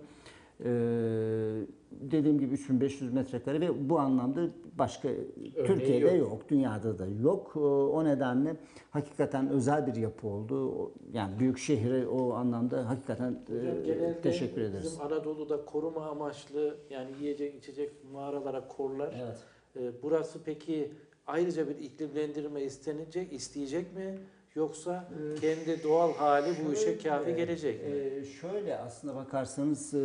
E, 0.64 0.70
dediğim 1.92 2.40
gibi 2.40 2.54
3500 2.54 3.14
metrekare 3.14 3.62
ve 3.62 3.90
bu 3.90 4.00
anlamda 4.00 4.42
başka 4.78 5.10
Türkiye'de 5.66 6.08
yok. 6.08 6.30
yok. 6.30 6.50
dünyada 6.50 7.00
da 7.00 7.06
yok. 7.24 7.54
Ee, 7.56 7.60
O 7.60 8.06
nedenle 8.06 8.56
hakikaten 8.90 9.50
özel 9.50 9.88
bir 9.88 9.96
yapı 9.96 10.28
oldu. 10.28 10.92
Yani 11.14 11.40
büyük 11.40 11.58
şehre 11.58 12.08
o 12.08 12.34
anlamda 12.34 12.90
hakikaten 12.90 13.32
e, 13.50 13.82
genelde 13.86 14.22
teşekkür 14.22 14.62
ederiz. 14.62 14.86
Bizim 14.86 15.02
Anadolu'da 15.02 15.66
koruma 15.66 16.06
amaçlı 16.06 16.78
yani 16.90 17.10
yiyecek 17.22 17.56
içecek 17.56 17.92
mağaralara 18.14 18.68
korlar. 18.68 19.16
Evet. 19.26 19.38
E, 19.76 20.04
burası 20.04 20.40
peki 20.46 20.92
ayrıca 21.28 21.70
bir 21.70 21.76
iklimlendirme 21.76 22.62
istenecek, 22.62 23.34
isteyecek 23.34 23.96
mi? 23.96 24.18
Yoksa 24.56 25.08
kendi 25.42 25.84
doğal 25.84 26.14
hali 26.14 26.66
bu 26.66 26.74
işe 26.74 26.82
Şöyle, 26.84 26.98
kafi 26.98 27.36
gelecek 27.36 27.84
mi? 27.88 27.92
e, 27.96 28.24
şöyle 28.26 28.78
aslına 28.78 29.16
bakarsanız 29.16 29.94
e, 29.94 30.00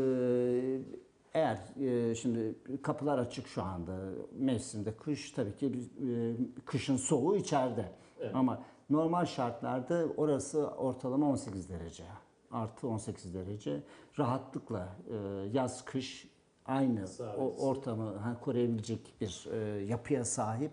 eğer 1.35 1.59
e, 1.81 2.15
şimdi 2.15 2.55
kapılar 2.83 3.19
açık 3.19 3.47
şu 3.47 3.63
anda 3.63 3.97
mevsimde 4.39 4.97
kış 4.97 5.31
tabii 5.31 5.57
ki 5.57 5.67
e, 5.67 5.71
kışın 6.65 6.97
soğuğu 6.97 7.37
içeride 7.37 7.89
Evet. 8.21 8.31
ama 8.35 8.63
normal 8.91 9.25
şartlarda 9.27 10.07
orası 10.17 10.67
ortalama 10.67 11.31
18 11.31 11.69
derece 11.71 12.05
artı 12.51 12.89
18 12.89 13.35
derece 13.35 13.83
rahatlıkla 14.19 14.89
e, 15.11 15.17
yaz 15.53 15.85
kış 15.85 16.29
aynı 16.67 17.05
o 17.39 17.67
ortamı 17.69 18.17
ha, 18.17 18.37
koruyabilecek 18.41 19.15
bir 19.21 19.49
e, 19.53 19.85
yapıya 19.85 20.25
sahip. 20.25 20.71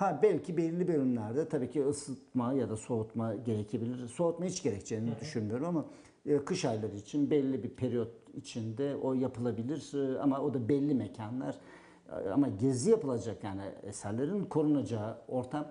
Ha 0.00 0.18
belki 0.22 0.56
belirli 0.56 0.88
bölümlerde 0.88 1.48
tabii 1.48 1.70
ki 1.70 1.84
ısıtma 1.86 2.52
ya 2.52 2.70
da 2.70 2.76
soğutma 2.76 3.34
gerekebilir. 3.34 4.08
Soğutma 4.08 4.46
hiç 4.46 4.62
gerekeceğini 4.62 5.10
düşünmüyorum 5.20 5.66
ama 5.66 5.84
e, 6.26 6.44
kış 6.44 6.64
ayları 6.64 6.96
için 6.96 7.30
belli 7.30 7.62
bir 7.62 7.68
periyot 7.68 8.08
içinde 8.34 8.96
o 8.96 9.14
yapılabilir 9.14 9.94
E, 9.94 10.18
ama 10.18 10.40
o 10.40 10.54
da 10.54 10.68
belli 10.68 10.94
mekanlar. 10.94 11.58
E, 12.08 12.28
Ama 12.28 12.48
gezi 12.48 12.90
yapılacak 12.90 13.44
yani 13.44 13.62
eserlerin 13.82 14.44
korunacağı 14.44 15.18
ortam 15.28 15.66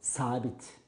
sabit. 0.00 0.78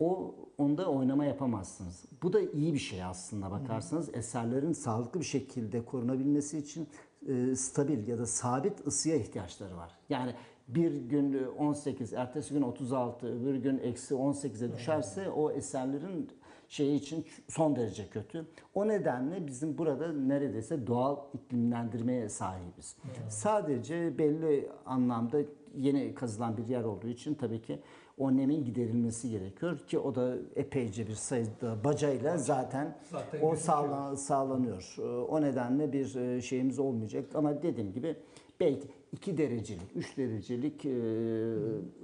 O 0.00 0.34
onda 0.58 0.90
oynama 0.90 1.24
yapamazsınız. 1.24 2.04
Bu 2.22 2.32
da 2.32 2.40
iyi 2.40 2.74
bir 2.74 2.78
şey 2.78 3.04
aslında 3.04 3.50
bakarsanız. 3.50 4.14
Eserlerin 4.14 4.72
sağlıklı 4.72 5.20
bir 5.20 5.24
şekilde 5.24 5.84
korunabilmesi 5.84 6.58
için 6.58 6.88
e, 7.28 7.56
stabil 7.56 8.08
ya 8.08 8.18
da 8.18 8.26
sabit 8.26 8.86
ısıya 8.86 9.16
ihtiyaçları 9.16 9.76
var. 9.76 9.90
Yani 10.08 10.34
bir 10.68 10.94
gün 10.96 11.44
18, 11.58 12.12
ertesi 12.12 12.54
gün 12.54 12.62
36, 12.62 13.26
öbür 13.26 13.54
gün 13.54 13.78
eksi 13.78 14.14
18'e 14.14 14.72
düşerse 14.72 15.30
o 15.30 15.50
eserlerin 15.50 16.28
şeyi 16.68 16.96
için 17.00 17.24
son 17.48 17.76
derece 17.76 18.08
kötü. 18.08 18.44
O 18.74 18.88
nedenle 18.88 19.46
bizim 19.46 19.78
burada 19.78 20.12
neredeyse 20.12 20.86
doğal 20.86 21.16
iklimlendirmeye 21.34 22.28
sahibiz. 22.28 22.96
Sadece 23.28 24.18
belli 24.18 24.68
anlamda 24.86 25.38
yeni 25.76 26.14
kazılan 26.14 26.56
bir 26.56 26.68
yer 26.68 26.84
olduğu 26.84 27.08
için 27.08 27.34
tabii 27.34 27.62
ki 27.62 27.78
o 28.18 28.36
nemin 28.36 28.64
giderilmesi 28.64 29.30
gerekiyor 29.30 29.78
ki 29.78 29.98
o 29.98 30.14
da 30.14 30.34
epeyce 30.56 31.06
bir 31.06 31.14
sayıda 31.14 31.84
bacayla 31.84 32.38
zaten, 32.38 32.96
Zaten 33.10 33.38
o 33.42 33.50
gözüküyor. 33.50 33.56
sağla- 33.56 34.16
sağlanıyor. 34.16 34.96
Ee, 34.98 35.02
O 35.02 35.40
nedenle 35.42 35.92
bir 35.92 36.14
e, 36.16 36.40
şeyimiz 36.42 36.78
olmayacak 36.78 37.24
ama 37.34 37.62
dediğim 37.62 37.92
gibi 37.92 38.16
belki 38.60 38.88
2 39.12 39.38
derecelik, 39.38 39.96
3 39.96 40.16
derecelik 40.16 40.84
e, 40.84 40.94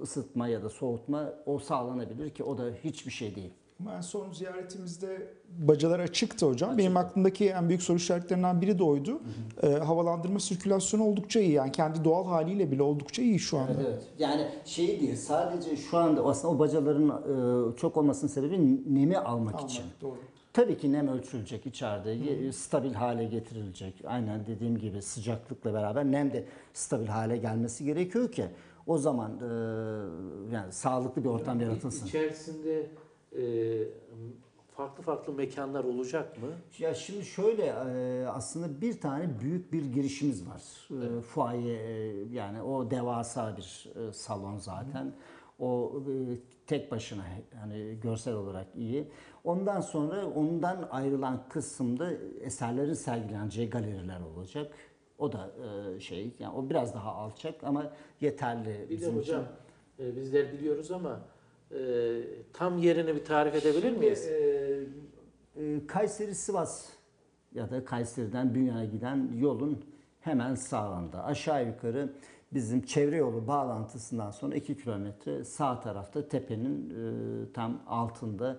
ısıtma 0.01 0.47
ya 0.47 0.63
da 0.63 0.69
soğutma 0.69 1.33
o 1.45 1.59
sağlanabilir 1.59 2.29
ki 2.29 2.43
o 2.43 2.57
da 2.57 2.71
hiçbir 2.83 3.11
şey 3.11 3.35
değil. 3.35 3.51
Ben 3.87 4.01
son 4.01 4.31
ziyaretimizde 4.31 5.33
bacalar 5.59 5.99
açıktı 5.99 6.45
hocam. 6.45 6.77
Benim 6.77 6.97
aklımdaki 6.97 7.49
en 7.49 7.69
büyük 7.69 7.83
soru 7.83 7.97
işaretlerinden 7.97 8.61
biri 8.61 8.79
de 8.79 8.83
oydu. 8.83 9.19
Ee, 9.63 9.67
havalandırma 9.71 10.39
sirkülasyonu 10.39 11.03
oldukça 11.03 11.39
iyi. 11.39 11.51
Yani 11.51 11.71
kendi 11.71 12.03
doğal 12.03 12.25
haliyle 12.27 12.71
bile 12.71 12.83
oldukça 12.83 13.21
iyi 13.21 13.39
şu 13.39 13.57
anda. 13.57 13.71
Evet, 13.73 13.85
evet. 13.89 14.03
Yani 14.19 14.47
şey 14.65 14.99
değil 14.99 15.15
sadece 15.15 15.75
şu 15.77 15.97
anda 15.97 16.25
aslında 16.25 16.53
o 16.53 16.59
bacaların 16.59 17.09
e, 17.09 17.75
çok 17.77 17.97
olmasının 17.97 18.31
sebebi 18.31 18.79
nemi 18.95 19.17
almak 19.17 19.55
Almak, 19.55 19.69
için. 19.69 19.83
Doğru. 20.01 20.17
Tabii 20.53 20.77
ki 20.77 20.91
nem 20.91 21.07
ölçülecek 21.07 21.65
içeride, 21.65 22.11
ye- 22.11 22.51
stabil 22.51 22.93
hale 22.93 23.25
getirilecek. 23.25 23.93
Aynen 24.05 24.45
dediğim 24.45 24.77
gibi 24.77 25.01
sıcaklıkla 25.01 25.73
beraber 25.73 26.05
nem 26.05 26.33
de 26.33 26.45
stabil 26.73 27.07
hale 27.07 27.37
gelmesi 27.37 27.85
gerekiyor 27.85 28.31
ki 28.31 28.45
o 28.87 28.97
zaman 28.97 29.31
e, 29.31 29.45
yani 30.53 30.71
sağlıklı 30.71 31.23
bir 31.23 31.29
ortam 31.29 31.59
yaratılsın. 31.61 32.07
İçerisinde 32.07 32.79
e, 32.81 32.85
farklı 34.75 35.03
farklı 35.03 35.33
mekanlar 35.33 35.83
olacak 35.83 36.37
mı? 36.41 36.47
Ya 36.79 36.93
şimdi 36.93 37.25
şöyle 37.25 37.65
e, 37.65 38.25
aslında 38.27 38.81
bir 38.81 39.01
tane 39.01 39.39
büyük 39.39 39.73
bir 39.73 39.85
girişimiz 39.85 40.47
var. 40.49 40.61
E, 40.91 41.21
Fuaye 41.21 41.73
e, 41.77 42.13
yani 42.31 42.61
o 42.61 42.91
devasa 42.91 43.57
bir 43.57 43.89
e, 43.95 44.11
salon 44.13 44.57
zaten. 44.57 45.13
O 45.59 45.93
e, 46.09 46.13
tek 46.67 46.91
başına 46.91 47.23
hani 47.61 47.97
görsel 48.03 48.33
olarak 48.33 48.67
iyi. 48.75 49.07
Ondan 49.43 49.81
sonra 49.81 50.25
ondan 50.25 50.87
ayrılan 50.91 51.43
kısımda 51.49 52.11
eserlerin 52.41 52.93
sergileneceği 52.93 53.69
galeriler 53.69 54.21
olacak. 54.21 54.71
O 55.17 55.31
da 55.31 55.51
e, 55.95 55.99
şey 55.99 56.31
yani 56.39 56.55
o 56.55 56.69
biraz 56.69 56.93
daha 56.93 57.11
alçak 57.11 57.63
ama 57.63 57.93
yeterli 58.21 58.65
Bir 58.65 58.73
de 58.73 58.89
bizim 58.89 59.19
için. 59.19 59.33
hocam 59.33 59.43
e, 59.99 60.15
bizler 60.15 60.53
biliyoruz 60.53 60.91
ama 60.91 61.21
e, 61.79 62.21
tam 62.53 62.77
yerini 62.77 63.15
bir 63.15 63.23
tarif 63.25 63.55
edebilir 63.55 63.81
Şimdi, 63.81 63.99
miyiz? 63.99 64.27
e, 64.27 64.83
e, 65.57 65.87
Kayseri 65.87 66.35
Sivas 66.35 66.89
ya 67.55 67.69
da 67.71 67.85
Kayseri'den 67.85 68.55
Bünyan'a 68.55 68.85
giden 68.85 69.29
yolun 69.39 69.85
hemen 70.21 70.55
sağında. 70.55 71.23
Aşağı 71.23 71.67
yukarı 71.67 72.09
bizim 72.53 72.81
çevre 72.81 73.15
yolu 73.17 73.47
bağlantısından 73.47 74.31
sonra 74.31 74.55
2 74.55 74.77
kilometre 74.77 75.43
sağ 75.43 75.81
tarafta 75.81 76.27
tepenin 76.27 76.89
e, 76.89 77.53
tam 77.53 77.81
altında. 77.87 78.57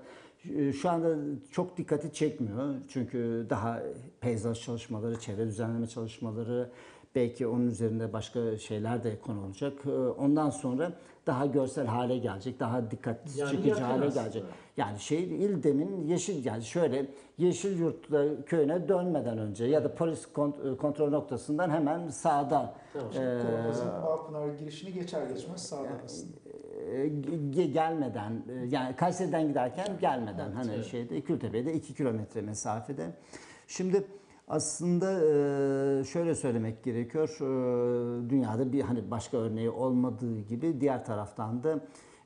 E, 0.56 0.72
Şu 0.72 0.90
anda 0.90 1.16
çok 1.50 1.76
dikkati 1.76 2.12
çekmiyor. 2.12 2.74
Çünkü 2.88 3.46
daha 3.50 3.82
peyzaj 4.20 4.60
çalışmaları, 4.60 5.18
çevre 5.20 5.46
düzenleme 5.46 5.86
çalışmaları, 5.86 6.70
belki 7.14 7.46
onun 7.46 7.66
üzerinde 7.66 8.12
başka 8.12 8.58
şeyler 8.58 9.04
de 9.04 9.20
konu 9.20 9.44
olacak. 9.46 9.72
E, 9.86 9.90
Ondan 9.90 10.50
sonra 10.50 10.92
daha 11.26 11.46
görsel 11.46 11.86
hale 11.86 12.18
gelecek, 12.18 12.60
daha 12.60 12.90
dikkatli 12.90 13.40
Yani 13.40 13.50
çekici 13.50 13.72
hale 13.74 14.04
aslında. 14.06 14.22
gelecek. 14.22 14.44
Yani 14.76 14.98
şey 15.00 15.24
İldem'in 15.24 16.06
yeşil 16.06 16.44
yani 16.44 16.62
şöyle 16.64 17.06
Yeşilyurt'ta 17.38 18.44
köyüne 18.46 18.88
dönmeden 18.88 19.38
önce 19.38 19.64
ya 19.64 19.84
da 19.84 19.94
polis 19.94 20.24
kont- 20.34 20.74
e, 20.74 20.76
kontrol 20.76 21.10
noktasından 21.10 21.70
hemen 21.70 22.08
sağda 22.08 22.74
Tamam. 22.92 23.12
e, 23.12 24.02
Bağpınar 24.02 24.48
girişini 24.48 24.92
geçer 24.92 25.26
geçmez 25.26 25.62
sağda 25.68 25.88
aslında. 26.04 26.32
e, 26.92 27.06
ge- 27.08 27.72
gelmeden 27.72 28.32
e, 28.48 28.66
yani 28.68 28.96
Kayseri'den 28.96 29.48
giderken 29.48 29.86
gelmeden 30.00 30.52
hani 30.52 30.72
evet. 30.74 30.84
şeyde 30.86 31.20
Kültepe'de 31.20 31.74
2 31.74 31.94
kilometre 31.94 32.40
mesafede. 32.40 33.06
Şimdi 33.66 34.04
aslında 34.48 35.10
şöyle 36.04 36.34
söylemek 36.34 36.82
gerekiyor. 36.84 37.36
Dünyada 38.30 38.72
bir 38.72 38.80
hani 38.80 39.10
başka 39.10 39.36
örneği 39.36 39.70
olmadığı 39.70 40.40
gibi 40.40 40.80
diğer 40.80 41.04
taraftan 41.04 41.62
da 41.62 41.78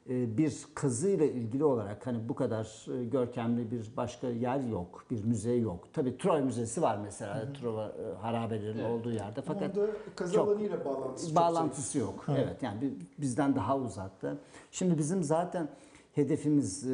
bir 0.08 0.66
kazıyla 0.74 1.26
ilgili 1.26 1.64
olarak 1.64 2.06
hani 2.06 2.28
bu 2.28 2.34
kadar 2.34 2.86
görkemli 3.10 3.70
bir 3.70 3.90
başka 3.96 4.28
yer 4.28 4.60
yok, 4.60 5.04
bir 5.10 5.24
müze 5.24 5.52
yok. 5.52 5.88
Tabii 5.92 6.18
Troy 6.18 6.40
Müzesi 6.42 6.82
var 6.82 6.98
mesela 7.02 7.52
Trova 7.52 7.86
e, 7.86 8.14
harabelerin 8.20 8.84
olduğu 8.84 9.12
yerde 9.12 9.42
fakat 9.42 9.78
Onda 9.78 9.90
kazı 10.16 10.34
çok- 10.34 10.48
alanıyla 10.48 10.84
bağlantısı 10.84 11.26
çok 11.28 11.36
bağlantısı 11.36 11.98
yok. 11.98 12.24
Evet. 12.28 12.40
Evet. 12.44 12.62
yani 12.62 12.80
bi- 12.80 12.94
bizden 13.18 13.56
daha 13.56 13.78
uzakta. 13.78 14.34
Şimdi 14.70 14.98
bizim 14.98 15.22
zaten 15.22 15.68
hedefimiz 16.14 16.86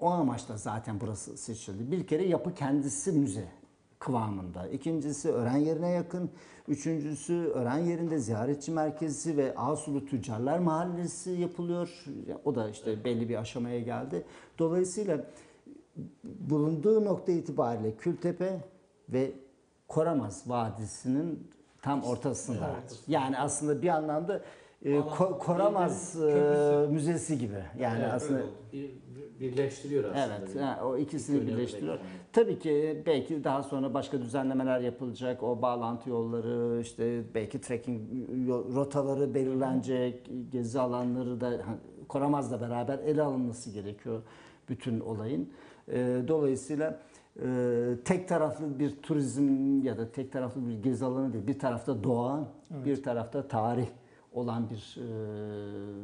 o 0.00 0.06
amaçla 0.10 0.56
zaten 0.56 1.00
burası 1.00 1.36
seçildi. 1.36 1.92
Bir 1.92 2.06
kere 2.06 2.26
yapı 2.26 2.54
kendisi 2.54 3.12
müze 3.12 3.48
kıvamında. 4.04 4.68
İkincisi 4.68 5.32
öğren 5.32 5.56
yerine 5.56 5.90
yakın. 5.90 6.30
Üçüncüsü 6.68 7.34
öğren 7.34 7.78
yerinde 7.78 8.18
ziyaretçi 8.18 8.72
merkezi 8.72 9.36
ve 9.36 9.54
Asulu 9.56 10.06
Tüccarlar 10.06 10.58
Mahallesi 10.58 11.30
yapılıyor. 11.30 12.04
O 12.44 12.54
da 12.54 12.70
işte 12.70 13.04
belli 13.04 13.28
bir 13.28 13.36
aşamaya 13.36 13.80
geldi. 13.80 14.24
Dolayısıyla 14.58 15.24
bulunduğu 16.24 17.04
nokta 17.04 17.32
itibariyle 17.32 17.96
Kültepe 17.96 18.60
ve 19.08 19.32
Koramaz 19.88 20.50
Vadisi'nin 20.50 21.50
tam 21.82 22.02
ortasında. 22.02 22.70
Yani 23.08 23.38
aslında 23.38 23.82
bir 23.82 23.88
anlamda 23.88 24.42
e, 24.82 24.90
Ko- 24.90 25.38
Koramaz 25.38 26.22
e, 26.22 26.86
Müzesi 26.90 27.38
gibi. 27.38 27.64
Yani 27.78 28.02
Evet, 28.02 28.12
aslında 28.14 28.42
birleştiriyor 29.52 30.04
aslında. 30.04 30.36
Evet, 30.38 30.60
ha, 30.60 30.80
o 30.86 30.96
ikisini 30.96 31.36
İki 31.36 31.46
birleştiriyor. 31.46 31.94
önemli. 31.94 32.08
Tabii 32.32 32.58
ki 32.58 33.02
belki 33.06 33.44
daha 33.44 33.62
sonra 33.62 33.94
başka 33.94 34.20
düzenlemeler 34.20 34.80
yapılacak. 34.80 35.42
O 35.42 35.62
bağlantı 35.62 36.10
yolları, 36.10 36.80
işte 36.80 37.22
belki 37.34 37.60
trekking 37.60 38.00
rotaları 38.74 39.34
belirlenecek, 39.34 40.30
gezi 40.52 40.80
alanları 40.80 41.40
da 41.40 41.60
Koramaz'la 42.08 42.60
beraber 42.60 42.98
ele 42.98 43.22
alınması 43.22 43.70
gerekiyor 43.70 44.22
bütün 44.68 45.00
olayın. 45.00 45.48
Ee, 45.88 46.22
Dolayısıyla 46.28 47.00
e, 47.42 47.46
tek 48.04 48.28
taraflı 48.28 48.78
bir 48.78 48.90
turizm 49.02 49.82
ya 49.82 49.98
da 49.98 50.08
tek 50.12 50.32
taraflı 50.32 50.68
bir 50.68 50.82
gezi 50.82 51.04
alanı 51.04 51.32
değil. 51.32 51.46
Bir 51.46 51.58
tarafta 51.58 52.04
doğa, 52.04 52.48
bir 52.84 53.02
tarafta 53.02 53.48
tarih 53.48 53.86
olan 54.34 54.70
bir 54.70 54.96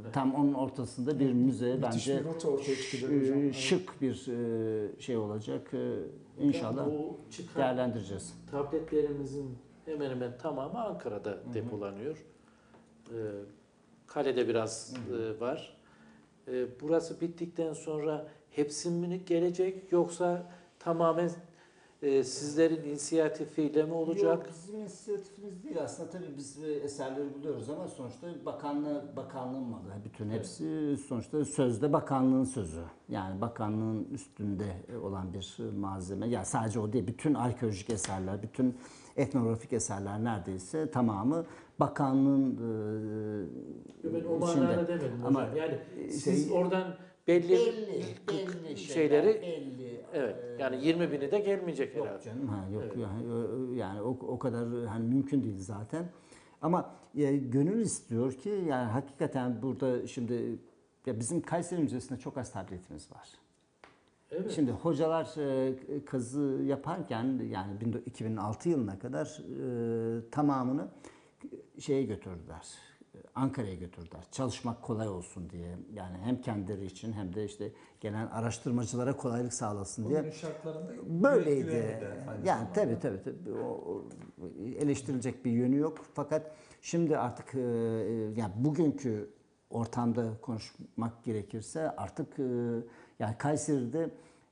e, 0.09 0.13
tam 0.13 0.35
onun 0.35 0.55
ortasında 0.55 1.21
bir 1.21 1.33
müze 1.33 1.75
Müthiş 1.75 1.83
bence 1.83 2.21
bir 2.21 2.25
rota 2.25 2.49
ortaya 2.49 2.77
çıkacak 2.77 3.13
e, 3.13 3.21
hocam. 3.21 3.55
Şık 3.55 4.03
bir 4.03 4.29
e, 4.29 5.01
şey 5.01 5.17
olacak. 5.17 5.75
E, 5.75 6.45
İnşallah 6.45 6.87
Bu 6.87 7.17
çıkan 7.31 7.63
değerlendireceğiz. 7.63 8.35
tabletlerimizin 8.51 9.59
hemen 9.85 10.11
hemen 10.11 10.39
tamamı 10.39 10.85
Ankara'da 10.85 11.39
depolanıyor. 11.55 12.25
Ee, 13.11 13.15
kalede 14.07 14.49
biraz 14.49 14.95
e, 15.13 15.41
var. 15.41 15.77
Ee, 16.49 16.67
burası 16.81 17.21
bittikten 17.21 17.73
sonra 17.73 18.27
hepsi 18.51 18.91
mi 18.91 19.25
gelecek 19.25 19.93
yoksa 19.93 20.53
tamamen 20.79 21.31
e, 22.03 22.25
sizlerin 22.25 22.85
inisiyatifiyle 22.85 23.83
mi 23.83 23.93
olacak? 23.93 24.23
Yok, 24.39 24.47
bizim 24.49 24.81
inisiyatifimiz 24.81 25.65
değil 25.65 25.83
aslında 25.83 26.11
tabii 26.11 26.37
biz 26.37 26.59
eserleri 26.65 27.35
buluyoruz 27.35 27.71
ama 27.71 27.89
sonuçta 27.89 28.27
bakanlığı 28.47 29.05
bakanlığın 29.17 29.63
malı 29.63 29.83
bütün 30.05 30.31
hepsi 30.31 30.97
sonuçta 31.09 31.45
sözde 31.45 31.93
bakanlığın 31.93 32.45
sözü. 32.45 32.83
Yani 33.09 33.41
bakanlığın 33.41 34.05
üstünde 34.13 34.65
olan 35.03 35.33
bir 35.33 35.57
malzeme. 35.79 36.29
Ya 36.29 36.45
sadece 36.45 36.81
o 36.81 36.93
değil 36.93 37.07
bütün 37.07 37.35
arkeolojik 37.35 37.91
eserler, 37.91 38.43
bütün 38.43 38.77
etnografik 39.17 39.73
eserler 39.73 40.25
neredeyse 40.25 40.91
tamamı 40.91 41.45
bakanlığın 41.81 42.51
e, 44.05 44.05
Ben 44.05 44.25
o 44.25 44.47
içinde. 44.47 44.61
manada 44.67 44.89
demedim 44.89 45.27
Ama 45.27 45.43
hocam. 45.43 45.57
Yani 45.57 45.79
e, 45.99 46.11
siz 46.11 46.49
şey- 46.49 46.59
oradan 46.59 46.95
belli, 47.27 47.49
belli, 47.49 48.05
belli 48.65 48.77
şeyler, 48.77 48.95
şeyleri 48.95 49.43
belli. 49.43 50.01
evet 50.13 50.37
e, 50.45 50.63
yani 50.63 50.87
20 50.87 51.13
bini 51.13 51.31
de 51.31 51.39
gelmeyecek 51.39 51.97
Yok 51.97 52.07
herhalde. 52.07 52.23
canım 52.25 52.49
ha 52.49 52.69
yok 52.73 52.83
Evet. 52.87 52.97
yani, 53.75 54.03
o, 54.03 54.09
o 54.09 54.39
kadar 54.39 54.87
hani 54.87 55.09
mümkün 55.09 55.45
değil 55.45 55.59
zaten. 55.59 56.11
Ama 56.63 56.95
e, 57.17 57.37
gönül 57.37 57.81
istiyor 57.81 58.33
ki 58.33 58.49
yani 58.49 58.91
hakikaten 58.91 59.63
burada 59.63 60.07
şimdi 60.07 60.59
ya 61.07 61.21
bizim 61.21 61.43
Kayseri 61.43 61.83
Müzesi'nde 61.83 62.19
çok 62.19 62.39
az 62.39 62.53
tabletimiz 62.53 63.13
var. 63.13 63.29
Evet. 64.31 64.51
Şimdi 64.51 64.71
hocalar 64.71 65.35
e, 65.39 66.05
kazı 66.05 66.61
yaparken 66.67 67.41
yani 67.51 67.73
19- 67.79 68.05
2006 68.07 68.69
yılına 68.69 68.99
kadar 68.99 69.27
e, 69.27 70.31
tamamını 70.31 70.89
şeye 71.79 72.03
götürdüler. 72.03 72.67
Ankara'ya 73.35 73.75
götürdüler. 73.75 74.21
Çalışmak 74.31 74.83
kolay 74.83 75.09
olsun 75.09 75.51
diye. 75.51 75.77
Yani 75.93 76.17
hem 76.25 76.41
kendileri 76.41 76.85
için 76.85 77.13
hem 77.13 77.35
de 77.35 77.45
işte 77.45 77.73
gelen 78.01 78.27
araştırmacılara 78.27 79.17
kolaylık 79.17 79.55
sağlasın 79.55 80.09
diye. 80.09 80.19
Bugünün 80.19 80.33
şartlarında 80.33 80.93
Böyleydi. 81.23 82.01
Yani 82.45 82.69
tabii. 82.73 82.99
O, 83.53 83.69
o 83.69 84.05
eleştirilecek 84.79 85.45
bir 85.45 85.51
yönü 85.51 85.77
yok. 85.77 85.99
Fakat 86.15 86.53
şimdi 86.81 87.19
artık 87.19 87.55
e, 87.55 87.59
yani 88.37 88.53
bugünkü 88.57 89.31
ortamda 89.71 90.33
konuşmak 90.43 91.25
gerekirse 91.25 91.91
artık 91.91 92.39
e, 92.39 92.43
yani 93.19 93.39
Kayseri'de 93.39 94.11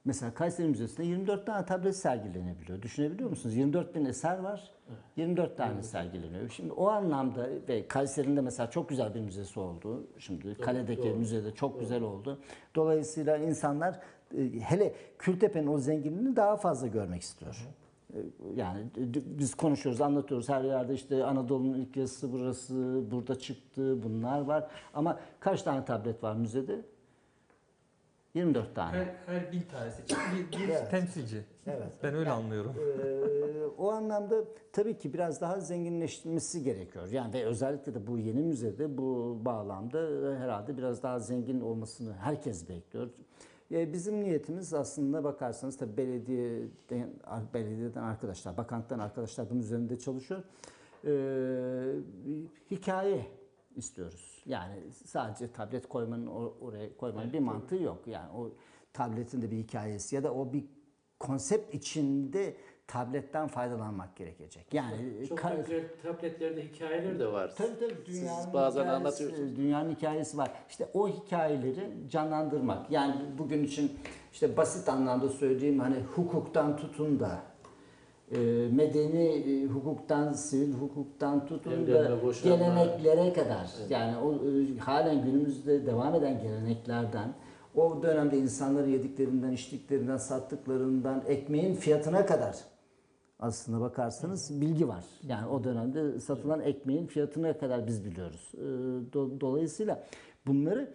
Mesela 0.08 0.34
Kayseri 0.34 0.68
Müzesi'nde 0.68 1.06
24 1.06 1.46
tane 1.46 1.66
tablet 1.66 1.96
sergilenebiliyor. 1.96 2.82
Düşünebiliyor 2.82 3.30
musunuz? 3.30 3.56
24 3.56 3.94
bin 3.94 4.04
eser 4.04 4.38
var. 4.38 4.70
24 5.16 5.56
tane 5.56 5.82
sergileniyor. 5.82 6.48
Şimdi 6.48 6.72
o 6.72 6.88
anlamda 6.88 7.48
ve 7.68 7.88
Kayseri'nin 7.88 8.36
de 8.36 8.40
mesela 8.40 8.70
çok 8.70 8.88
güzel 8.88 9.14
bir 9.14 9.20
müzesi 9.20 9.60
oldu. 9.60 10.06
Şimdi 10.18 10.54
Kale'deki 10.54 11.08
müzede 11.08 11.54
çok 11.54 11.80
güzel 11.80 12.02
oldu. 12.02 12.38
Dolayısıyla 12.74 13.36
insanlar 13.36 14.00
e, 14.38 14.60
hele 14.60 14.94
Kültepe'nin 15.18 15.66
o 15.66 15.78
zenginliğini 15.78 16.36
daha 16.36 16.56
fazla 16.56 16.86
görmek 16.86 17.22
istiyor. 17.22 17.68
E, 18.14 18.18
Yani 18.56 18.80
biz 19.38 19.54
konuşuyoruz, 19.54 20.00
anlatıyoruz 20.00 20.48
her 20.48 20.64
yerde 20.64 20.94
işte 20.94 21.24
Anadolu'nun 21.24 21.78
ilk 21.78 21.96
yazısı 21.96 22.32
burası, 22.32 23.02
burada 23.10 23.38
çıktı, 23.38 24.02
bunlar 24.02 24.40
var. 24.40 24.70
Ama 24.94 25.18
kaç 25.40 25.62
tane 25.62 25.84
tablet 25.84 26.22
var 26.22 26.34
müzede? 26.36 26.80
24 28.38 28.74
tane. 28.74 28.96
Her, 28.96 29.14
her 29.26 29.52
bin 29.52 29.60
tanesi 29.60 30.02
bir, 30.52 30.58
bir 30.58 30.68
Evet. 30.68 30.90
temsilci. 30.90 31.44
Evet. 31.66 31.92
Ben 32.02 32.14
öyle 32.14 32.30
anlıyorum. 32.30 32.74
Ee, 32.78 33.64
o 33.78 33.90
anlamda 33.90 34.44
tabii 34.72 34.98
ki 34.98 35.12
biraz 35.14 35.40
daha 35.40 35.60
zenginleştirmesi 35.60 36.62
gerekiyor. 36.62 37.08
Yani 37.08 37.32
ve 37.34 37.44
özellikle 37.44 37.94
de 37.94 38.06
bu 38.06 38.18
yeni 38.18 38.42
müzede 38.42 38.98
bu 38.98 39.38
bağlamda 39.44 39.98
herhalde 40.38 40.76
biraz 40.76 41.02
daha 41.02 41.18
zengin 41.18 41.60
olmasını 41.60 42.12
herkes 42.12 42.68
bekliyor. 42.68 43.08
Ee, 43.72 43.92
Bizim 43.92 44.24
niyetimiz 44.24 44.74
aslında 44.74 45.24
bakarsanız 45.24 45.76
tabii 45.76 45.96
belediyeden, 45.96 47.10
belediyeden 47.54 48.02
arkadaşlar, 48.02 48.56
bakanlıktan 48.56 48.98
arkadaşlar 48.98 49.50
bunun 49.50 49.60
üzerinde 49.60 49.98
çalışıyor. 49.98 50.42
Ee, 51.04 51.10
hikaye 52.70 53.26
istiyoruz. 53.76 54.37
Yani 54.48 54.74
sadece 55.04 55.52
tablet 55.52 55.88
koymanın 55.88 56.26
or- 56.26 56.52
oraya 56.60 56.96
koymanın 56.96 57.32
bir 57.32 57.38
mantığı 57.38 57.76
yok. 57.76 58.06
Yani 58.06 58.30
o 58.36 58.50
tabletin 58.92 59.42
de 59.42 59.50
bir 59.50 59.56
hikayesi 59.56 60.16
ya 60.16 60.24
da 60.24 60.34
o 60.34 60.52
bir 60.52 60.64
konsept 61.18 61.74
içinde 61.74 62.56
tabletten 62.86 63.48
faydalanmak 63.48 64.16
gerekecek. 64.16 64.74
Yani 64.74 65.26
Çok 65.28 65.42
da 65.44 65.54
güzel 65.54 65.84
tabletlerde 66.02 66.62
hikayeler 66.62 67.18
de 67.18 67.32
var. 67.32 67.54
Tabii 67.56 67.78
tabii 67.80 68.06
dünyanın 68.06 68.42
Siz 68.44 68.54
bazen 68.54 68.80
hikayesi, 68.80 68.96
anlatıyorsunuz. 68.96 69.56
Dünyanın 69.56 69.90
hikayesi 69.94 70.38
var. 70.38 70.50
İşte 70.68 70.88
o 70.94 71.08
hikayeleri 71.08 72.08
canlandırmak. 72.08 72.90
Yani 72.90 73.14
bugün 73.38 73.64
için 73.64 73.92
işte 74.32 74.56
basit 74.56 74.88
anlamda 74.88 75.28
söyleyeyim 75.28 75.78
hani 75.78 75.96
hukuktan 76.00 76.76
tutun 76.76 77.20
da 77.20 77.42
e, 78.32 78.38
medeni 78.72 79.24
e, 79.26 79.66
hukuktan, 79.66 80.32
sivil 80.32 80.72
hukuktan 80.72 81.46
tutun 81.46 81.72
da 81.86 82.02
geleneklere 82.58 83.32
kadar. 83.32 83.70
Yani 83.90 84.16
o 84.16 84.32
e, 84.34 84.78
halen 84.78 85.24
günümüzde 85.24 85.86
devam 85.86 86.14
eden 86.14 86.42
geleneklerden 86.42 87.32
o 87.76 88.02
dönemde 88.02 88.38
insanların 88.38 88.88
yediklerinden, 88.90 89.52
içtiklerinden, 89.52 90.16
sattıklarından, 90.16 91.22
ekmeğin 91.28 91.74
fiyatına 91.74 92.26
kadar 92.26 92.56
aslında 93.40 93.80
bakarsanız 93.80 94.60
bilgi 94.60 94.88
var. 94.88 95.04
Yani 95.26 95.46
o 95.48 95.64
dönemde 95.64 96.20
satılan 96.20 96.60
ekmeğin 96.60 97.06
fiyatına 97.06 97.58
kadar 97.58 97.86
biz 97.86 98.04
biliyoruz. 98.04 98.52
Do- 99.12 99.40
Dolayısıyla 99.40 100.02
bunları 100.46 100.90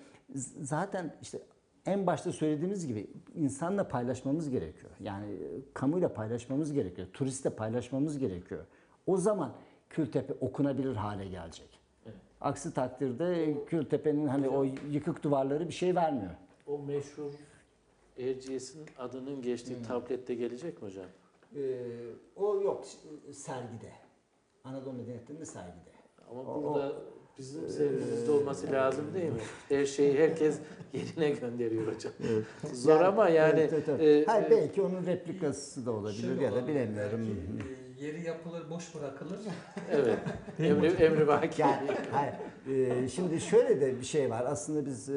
zaten 0.61 1.13
işte 1.21 1.39
en 1.86 2.07
başta 2.07 2.31
söylediğimiz 2.31 2.88
gibi 2.88 3.07
insanla 3.36 3.88
paylaşmamız 3.88 4.49
gerekiyor. 4.49 4.91
Yani 4.99 5.34
e, 5.34 5.61
kamuyla 5.73 6.13
paylaşmamız 6.13 6.73
gerekiyor. 6.73 7.07
Turistle 7.13 7.49
paylaşmamız 7.49 8.17
gerekiyor. 8.17 8.65
O 9.07 9.17
zaman 9.17 9.53
Kültepe 9.89 10.34
okunabilir 10.41 10.95
hale 10.95 11.25
gelecek. 11.27 11.79
Aksi 12.41 12.73
takdirde 12.73 13.55
Kültepe'nin 13.65 14.27
hani 14.27 14.49
o 14.49 14.63
yıkık 14.91 15.23
duvarları 15.23 15.67
bir 15.67 15.73
şey 15.73 15.95
vermiyor. 15.95 16.31
O 16.67 16.79
meşhur 16.79 17.31
Erciyes'in 18.19 18.86
adının 18.97 19.41
geçtiği 19.41 19.75
Hmm. 19.75 19.84
tablette 19.84 20.36
gelecek 20.36 20.81
mi 20.81 20.88
hocam? 20.88 21.05
Ee, 21.55 21.81
o 22.36 22.61
yok 22.61 22.86
sergide. 23.31 23.91
Anadolu 24.63 24.93
Medeniyetlerinde 24.93 25.45
sergide. 25.45 25.91
Ama 26.31 26.41
O- 26.41 26.63
burada 26.63 26.95
bizim 27.39 27.69
sevgimizde 27.69 28.31
olması 28.31 28.71
lazım 28.71 29.05
değil 29.13 29.29
mi? 29.31 29.39
Her 29.69 29.86
şeyi 29.86 30.19
herkes 30.19 30.55
yerine 30.93 31.29
gönderiyor 31.29 31.93
hocam. 31.95 32.13
Zor 32.73 33.01
ama 33.01 33.29
yani 33.29 33.59
Evet, 33.59 33.73
evet, 33.73 33.89
evet. 33.89 34.27
e, 34.27 34.31
Hayır, 34.31 34.45
e, 34.47 34.51
belki 34.51 34.81
onun 34.81 35.05
replikası 35.05 35.86
da 35.86 35.91
olabilir 35.91 36.41
ya 36.41 36.51
da 36.55 36.67
bilemiyorum. 36.67 37.27
belki, 37.59 37.73
e, 38.01 38.05
yeri 38.05 38.23
yapılır, 38.23 38.69
boş 38.69 38.95
bırakılır. 38.95 39.39
evet. 39.91 40.17
Emri, 40.59 40.88
emri 40.88 41.27
vaki. 41.27 41.61
Yani 41.61 41.88
hayır, 42.11 42.34
e, 43.03 43.07
şimdi 43.07 43.41
şöyle 43.41 43.81
de 43.81 43.99
bir 43.99 44.05
şey 44.05 44.29
var. 44.29 44.45
Aslında 44.47 44.86
biz 44.86 45.09
e, 45.09 45.13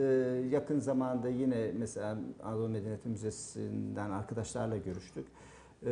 yakın 0.50 0.78
zamanda 0.80 1.28
yine 1.28 1.70
mesela 1.78 2.18
Anadolu 2.42 2.68
Medeniyeti 2.68 3.08
Müzesi'nden 3.08 4.10
arkadaşlarla 4.10 4.76
görüştük. 4.76 5.26
E, 5.86 5.90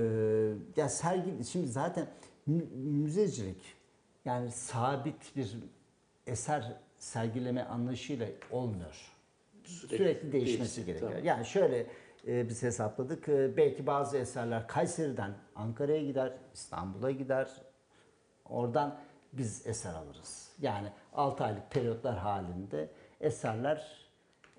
ya 0.76 0.88
sergi 0.88 1.44
şimdi 1.48 1.66
zaten 1.68 2.06
mü- 2.46 2.66
müzecilik 2.74 3.74
yani 4.24 4.50
sabit 4.50 5.36
bir 5.36 5.56
eser 6.26 6.72
sergileme 6.98 7.64
anlayışıyla 7.64 8.26
olmuyor. 8.50 9.12
Sürekli, 9.64 10.32
değişmesi 10.32 10.58
değişecek, 10.58 10.86
gerekiyor. 10.86 11.10
tamam. 11.10 11.26
Yani 11.26 11.46
şöyle 11.46 11.86
e, 12.26 12.48
biz 12.48 12.62
hesapladık. 12.62 13.28
E, 13.28 13.56
belki 13.56 13.86
bazı 13.86 14.18
eserler 14.18 14.68
Kayseri'den 14.68 15.32
Ankara'ya 15.54 16.04
gider, 16.04 16.32
İstanbul'a 16.54 17.10
gider. 17.10 17.48
Oradan 18.44 18.98
biz 19.32 19.66
eser 19.66 19.94
alırız. 19.94 20.48
Yani 20.60 20.88
6 21.12 21.44
aylık 21.44 21.70
periyotlar 21.70 22.18
halinde 22.18 22.88
eserler 23.20 24.04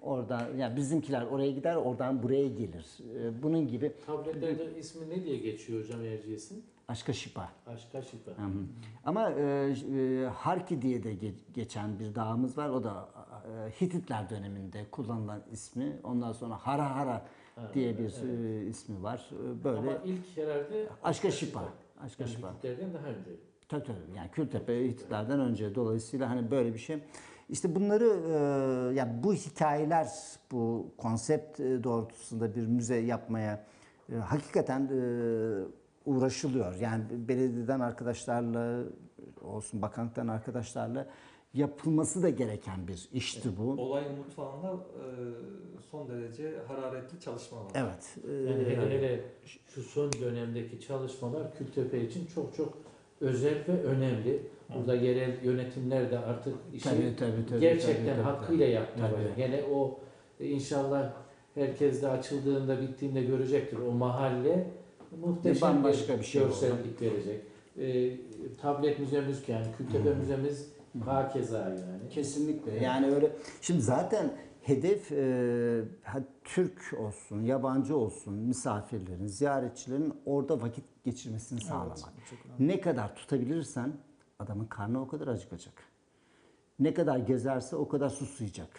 oradan 0.01 0.57
yani 0.57 0.75
bizimkiler 0.75 1.21
oraya 1.21 1.51
gider, 1.51 1.75
oradan 1.75 2.23
buraya 2.23 2.47
gelir. 2.47 2.85
E, 3.19 3.43
bunun 3.43 3.67
gibi 3.67 3.91
Tabletlerde 4.05 4.77
ismi 4.79 5.09
ne 5.09 5.23
diye 5.23 5.37
geçiyor 5.37 5.83
hocam 5.83 6.05
Erciyes'in? 6.05 6.65
Aşka 6.87 7.13
şipa. 7.13 7.49
Aşka 7.67 8.01
şifa. 8.01 8.31
Hı 8.31 8.35
hı. 8.45 8.63
Ama 9.05 9.31
e, 9.31 9.41
e, 9.97 10.25
Harki 10.25 10.81
diye 10.81 11.03
de 11.03 11.13
ge- 11.13 11.33
geçen 11.53 11.99
bir 11.99 12.15
dağımız 12.15 12.57
var. 12.57 12.69
O 12.69 12.83
da 12.83 13.09
e, 13.67 13.71
Hititler 13.81 14.29
döneminde 14.29 14.85
kullanılan 14.91 15.41
ismi. 15.51 15.99
Ondan 16.03 16.31
sonra 16.31 16.55
Hara 16.55 16.95
Hara 16.95 17.25
diye 17.73 17.97
bir 17.97 18.13
e, 18.29 18.65
ismi 18.65 19.03
var. 19.03 19.29
E, 19.31 19.63
Böyle 19.63 19.77
Ama 19.79 19.91
ilk 20.05 20.37
herhalde 20.37 20.89
Aşka 21.03 21.31
şifa. 21.31 21.63
Aşka 22.01 22.23
Yani 22.23 22.33
şifa. 22.33 22.51
Hititlerden 22.53 22.93
daha 22.93 23.07
önce. 23.07 23.29
Tabii 23.69 23.83
tabii. 23.83 24.17
Yani 24.17 24.31
Kültepe 24.31 24.87
Hititlerden 24.87 25.39
önce. 25.39 25.75
Dolayısıyla 25.75 26.29
hani 26.29 26.51
böyle 26.51 26.73
bir 26.73 26.79
şey. 26.79 26.99
İşte 27.49 27.75
bunları 27.75 28.05
e, 28.05 28.95
yani 28.95 29.23
bu 29.23 29.33
hikayeler, 29.33 30.07
bu 30.51 30.91
konsept 30.97 31.59
e, 31.59 31.83
doğrultusunda 31.83 32.55
bir 32.55 32.67
müze 32.67 32.95
yapmaya 32.95 33.65
e, 34.11 34.15
hakikaten 34.15 34.81
e, 34.81 34.99
uğraşılıyor. 36.05 36.75
Yani 36.75 37.03
belediyeden 37.11 37.79
arkadaşlarla 37.79 38.83
olsun 39.41 39.81
bakanlıktan 39.81 40.27
arkadaşlarla 40.27 41.07
yapılması 41.53 42.23
da 42.23 42.29
gereken 42.29 42.87
bir 42.87 43.09
işti 43.13 43.49
bu. 43.57 43.81
Olayın 43.81 44.17
mutfağında 44.17 44.73
e, 44.73 45.03
son 45.91 46.09
derece 46.09 46.53
hararetli 46.67 47.19
çalışma 47.19 47.57
var. 47.57 47.71
Evet. 47.75 48.17
e, 48.29 48.33
Yani 48.33 48.65
hele 48.65 48.97
hele 48.97 49.21
şu 49.67 49.83
son 49.83 50.11
dönemdeki 50.11 50.79
çalışmalar 50.79 51.57
Kültepe 51.57 52.01
için 52.01 52.25
çok 52.25 52.55
çok 52.55 52.77
özel 53.21 53.67
ve 53.67 53.83
önemli. 53.83 54.41
Burada 54.75 54.95
yerel 54.95 55.43
yönetimler 55.43 56.11
de 56.11 56.19
artık 56.19 56.53
işi 56.73 56.89
Tabii, 56.89 57.15
tabii, 57.19 57.45
tabii, 57.49 57.59
gerçekten 57.59 58.05
tabii, 58.05 58.15
tabii, 58.15 58.23
hakkıyla 58.23 58.65
yapmaya 58.65 59.13
başladı. 59.13 59.65
O 59.73 59.99
inşallah 60.39 61.13
herkes 61.55 62.01
de 62.01 62.07
açıldığında 62.07 62.81
bittiğinde 62.81 63.23
görecektir. 63.23 63.77
O 63.77 63.91
mahalle 63.91 64.67
muhteşem 65.21 65.61
Bambaşka 65.61 66.19
bir 66.19 66.23
şey 66.23 66.41
görsellik 66.41 67.01
verecek. 67.01 67.41
E, 67.77 68.17
tablet 68.61 68.99
müzemiz 68.99 69.43
yani 69.49 69.65
Kültepe 69.77 70.13
müzemiz 70.13 70.69
hakeza 71.05 71.59
yani. 71.59 72.09
Kesinlikle. 72.09 72.83
Yani 72.83 73.15
öyle. 73.15 73.31
Şimdi 73.61 73.81
zaten 73.81 74.31
hedef 74.61 75.11
e, 75.11 75.83
Türk 76.43 76.95
olsun, 76.99 77.41
yabancı 77.41 77.97
olsun 77.97 78.33
misafirlerin, 78.33 79.27
ziyaretçilerin 79.27 80.13
orada 80.25 80.61
vakit 80.61 80.83
geçirmesini 81.03 81.61
sağlamak. 81.61 82.13
ne 82.59 82.81
kadar 82.81 83.15
tutabilirsen 83.15 83.93
adamın 84.39 84.65
karnı 84.65 85.01
o 85.01 85.07
kadar 85.07 85.27
acıkacak. 85.27 85.73
Ne 86.79 86.93
kadar 86.93 87.17
gezerse 87.17 87.75
o 87.75 87.87
kadar 87.87 88.09
susayacak. 88.09 88.69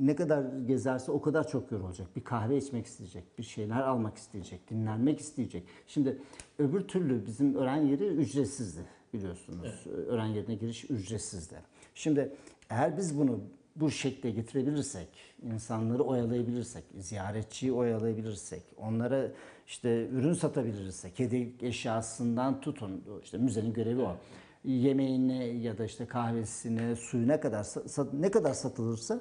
Ne 0.00 0.16
kadar 0.16 0.44
gezerse 0.66 1.12
o 1.12 1.20
kadar 1.20 1.48
çok 1.48 1.72
yorulacak. 1.72 2.16
Bir 2.16 2.24
kahve 2.24 2.56
içmek 2.56 2.86
isteyecek, 2.86 3.24
bir 3.38 3.42
şeyler 3.42 3.80
almak 3.80 4.16
isteyecek, 4.16 4.70
dinlenmek 4.70 5.20
isteyecek. 5.20 5.64
Şimdi 5.86 6.18
öbür 6.58 6.80
türlü 6.80 7.26
bizim 7.26 7.54
öğren 7.54 7.82
yeri 7.82 8.06
ücretsizdi 8.06 8.80
biliyorsunuz. 9.14 9.86
Öğren 10.08 10.26
yerine 10.26 10.54
giriş 10.54 10.90
ücretsizdi. 10.90 11.54
Şimdi 11.94 12.32
eğer 12.70 12.96
biz 12.96 13.18
bunu 13.18 13.40
bu 13.76 13.90
şekle 13.90 14.30
getirebilirsek, 14.30 15.08
insanları 15.42 16.02
oyalayabilirsek, 16.02 16.84
ziyaretçiyi 16.98 17.72
oyalayabilirsek, 17.72 18.62
onlara 18.76 19.30
işte 19.66 20.08
ürün 20.08 20.32
satabilirsek, 20.32 21.18
hediye 21.18 21.52
eşyasından 21.62 22.60
tutun, 22.60 23.04
işte 23.22 23.38
müzenin 23.38 23.72
görevi 23.72 24.02
o. 24.02 24.16
Yemeğine 24.64 25.44
ya 25.44 25.78
da 25.78 25.84
işte 25.84 26.06
kahvesine, 26.06 26.96
suyuna 26.96 27.40
kadar 27.40 27.66
ne 28.12 28.30
kadar 28.30 28.54
satılırsa 28.54 29.20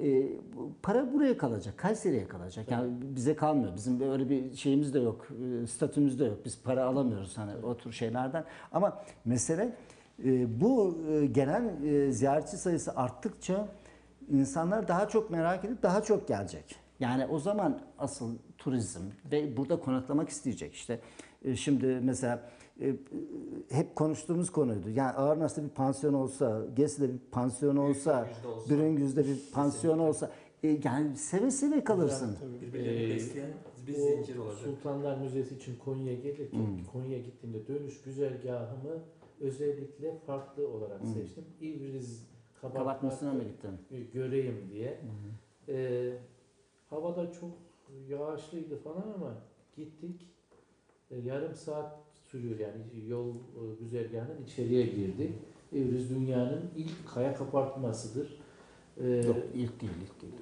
e, 0.00 0.28
para 0.82 1.12
buraya 1.12 1.38
kalacak, 1.38 1.78
Kayseri'ye 1.78 2.28
kalacak. 2.28 2.70
Yani 2.70 2.92
bize 3.02 3.36
kalmıyor. 3.36 3.76
Bizim 3.76 4.00
böyle 4.00 4.30
bir 4.30 4.56
şeyimiz 4.56 4.94
de 4.94 5.00
yok, 5.00 5.28
e, 5.62 5.66
statümüz 5.66 6.20
de 6.20 6.24
yok. 6.24 6.38
Biz 6.44 6.62
para 6.62 6.84
alamıyoruz 6.84 7.38
hani 7.38 7.52
o 7.66 7.76
tür 7.76 7.92
şeylerden. 7.92 8.44
Ama 8.72 9.02
mesele 9.24 9.76
e, 10.24 10.60
bu 10.60 10.98
gelen 11.32 11.70
ziyaretçi 12.10 12.56
sayısı 12.56 12.96
arttıkça 12.96 13.68
insanlar 14.30 14.88
daha 14.88 15.08
çok 15.08 15.30
merak 15.30 15.64
edip 15.64 15.82
daha 15.82 16.02
çok 16.02 16.28
gelecek. 16.28 16.76
Yani 17.00 17.26
o 17.26 17.38
zaman 17.38 17.80
asıl 17.98 18.36
turizm 18.58 19.02
ve 19.32 19.56
burada 19.56 19.80
konaklamak 19.80 20.28
isteyecek. 20.28 20.74
İşte 20.74 21.00
şimdi 21.54 21.86
mesela 22.02 22.50
e, 22.80 22.88
e, 22.88 22.96
hep 23.70 23.96
konuştuğumuz 23.96 24.52
konuydu. 24.52 24.90
Yani 24.90 25.12
Ağırnas'ta 25.12 25.64
bir 25.64 25.68
pansiyon 25.68 26.14
olsa, 26.14 26.62
Gesi'de 26.76 27.12
bir 27.12 27.18
pansiyon 27.30 27.76
olsa, 27.76 28.28
Bürüngüz'de 28.70 29.26
bir 29.26 29.38
pansiyon 29.52 29.98
olsa 29.98 30.30
e, 30.62 30.80
yani 30.84 31.16
seve 31.16 31.50
seve 31.50 31.84
kalırsın. 31.84 32.36
Birbirlerini 32.62 33.02
Ee, 33.02 33.14
besleyen 33.14 33.50
bir 33.86 33.94
O 33.94 33.96
zincir 33.96 34.38
olacak. 34.38 34.58
Sultanlar 34.58 35.18
Müzesi 35.18 35.54
için 35.54 35.76
Konya'ya 35.84 36.18
gelirken 36.20 36.60
Konya'ya 36.92 37.18
gittiğimde 37.18 37.66
dönüş 37.66 38.02
güzergahımı 38.02 39.02
özellikle 39.40 40.16
farklı 40.26 40.68
olarak 40.68 41.00
seçtim. 41.14 41.44
İvriz 41.60 42.26
Kabartmasına 42.60 43.32
mı 43.32 43.42
gittin? 43.44 44.04
göreyim 44.12 44.68
diye. 44.72 45.00
Ee, 45.68 46.12
havada 46.90 47.32
çok 47.32 47.50
yağışlıydı 48.08 48.76
falan 48.76 49.12
ama 49.14 49.34
gittik. 49.76 50.28
Ee, 51.10 51.18
yarım 51.18 51.54
saat 51.54 51.98
sürüyor 52.32 52.58
yani 52.58 53.08
yol 53.08 53.28
e, 53.28 53.60
güzergahının 53.80 54.42
içeriye 54.46 54.86
girdik. 54.86 55.30
İvriz 55.72 56.10
dünyanın 56.10 56.60
ilk 56.76 57.08
kaya 57.14 57.34
kabartmasıdır. 57.34 58.40
Ee, 59.00 59.08
Yok 59.08 59.36
ilk 59.54 59.80
değil, 59.80 59.92
ilk 60.02 60.22
değil. 60.22 60.32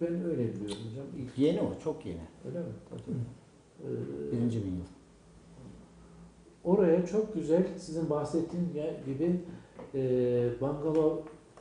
ben 0.00 0.24
öyle 0.24 0.54
biliyorum 0.54 0.76
hocam. 0.90 1.06
İlk, 1.18 1.38
Yeni 1.38 1.60
o, 1.60 1.78
çok 1.84 2.06
yeni. 2.06 2.20
öyle 2.48 2.58
mi? 2.58 2.64
Ee, 3.82 4.32
Birinci 4.32 4.64
bin 4.64 4.70
yıl. 4.70 4.84
Oraya 6.64 7.06
çok 7.06 7.34
güzel 7.34 7.66
sizin 7.78 8.10
bahsettiğiniz 8.10 8.72
gibi 9.06 9.40
e, 9.94 10.00
bungalov 10.60 11.16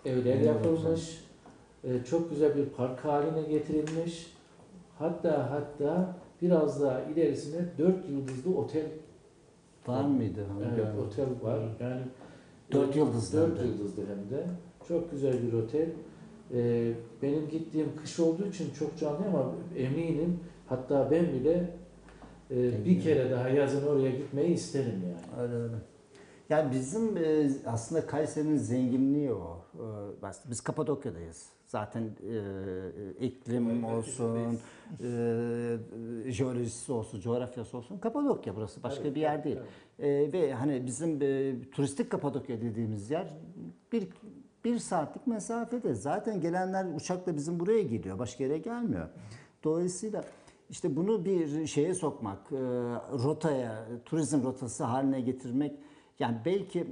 evler 0.06 0.40
yapılmış. 0.40 1.24
E, 1.84 2.04
çok 2.04 2.30
güzel 2.30 2.58
bir 2.58 2.66
park 2.66 3.06
haline 3.06 3.42
getirilmiş. 3.42 4.34
Hatta 5.00 5.52
hatta 5.52 6.18
biraz 6.42 6.82
daha 6.82 7.02
ilerisine 7.02 7.66
dört 7.78 8.10
yıldızlı 8.10 8.58
otel 8.58 8.86
Var 9.88 10.06
mıydı? 10.06 10.46
Onu 10.58 10.66
evet, 10.66 10.78
görmedim. 10.78 11.00
otel 11.00 11.26
var. 11.42 11.60
Yani 11.80 12.02
Dört 12.72 12.96
yıldızlı 12.96 13.42
Dört 13.42 13.62
yıldızlı 13.66 14.02
hem 14.02 14.38
de. 14.38 14.48
Çok 14.88 15.12
güzel 15.12 15.34
bir 15.48 15.54
otel. 15.54 15.90
E, 16.54 16.92
benim 17.22 17.50
gittiğim 17.50 17.96
kış 18.02 18.20
olduğu 18.20 18.48
için 18.48 18.74
çok 18.80 18.98
canlı 18.98 19.26
ama 19.28 19.52
eminim 19.78 20.40
hatta 20.68 21.12
ben 21.12 21.26
bile 21.26 21.70
e, 22.52 22.86
bir 22.86 23.02
kere 23.02 23.32
daha 23.32 23.50
yazın 23.50 23.88
oraya 23.88 24.12
gitmeyi 24.12 24.50
isterim 24.50 25.04
yani. 25.06 25.42
Öyle 25.42 25.56
öyle. 25.56 25.76
Yani 26.50 26.72
bizim 26.72 27.18
e, 27.18 27.50
aslında 27.66 28.08
Kayseri'nin 28.08 28.58
zenginliği 28.58 29.34
o. 29.34 29.66
E, 30.24 30.50
Biz 30.50 30.62
Kapadokya'dayız. 30.62 31.50
Zaten 31.66 32.04
e, 32.04 33.26
iklim 33.26 33.84
olsun, 33.84 34.60
e, 35.04 35.78
jeolojisi 36.32 36.92
olsun, 36.92 37.20
coğrafyası 37.20 37.78
olsun. 37.78 37.98
Kapadokya 37.98 38.56
burası. 38.56 38.84
Başka 38.84 39.16
bir 39.16 39.22
yer 39.22 39.44
değil. 39.44 39.58
E, 40.00 40.34
ve 40.34 40.54
hani 40.54 40.86
bizim 40.86 41.22
e, 41.22 41.56
turistik 41.72 42.10
Kapadokya 42.10 42.62
dediğimiz 42.62 43.12
yer 43.12 43.34
bir 43.92 44.08
bir 44.66 44.80
saatlik 44.80 45.28
mesafede. 45.28 45.94
Zaten 45.94 46.42
gelenler 46.42 46.86
uçakla 46.96 47.36
bizim 47.36 47.60
buraya 47.60 47.84
geliyor. 47.84 48.20
Başka 48.20 48.44
yere 48.44 48.58
gelmiyor. 48.58 49.08
Dolayısıyla 49.64 50.24
işte 50.70 50.96
bunu 50.96 51.26
bir 51.26 51.68
şeye 51.68 51.94
sokmak, 51.94 52.40
e, 52.52 52.56
rotaya, 53.24 53.86
turizm 54.06 54.44
rotası 54.44 54.84
haline 54.84 55.22
getirmek 55.22 55.76
yani 56.20 56.38
belki 56.46 56.88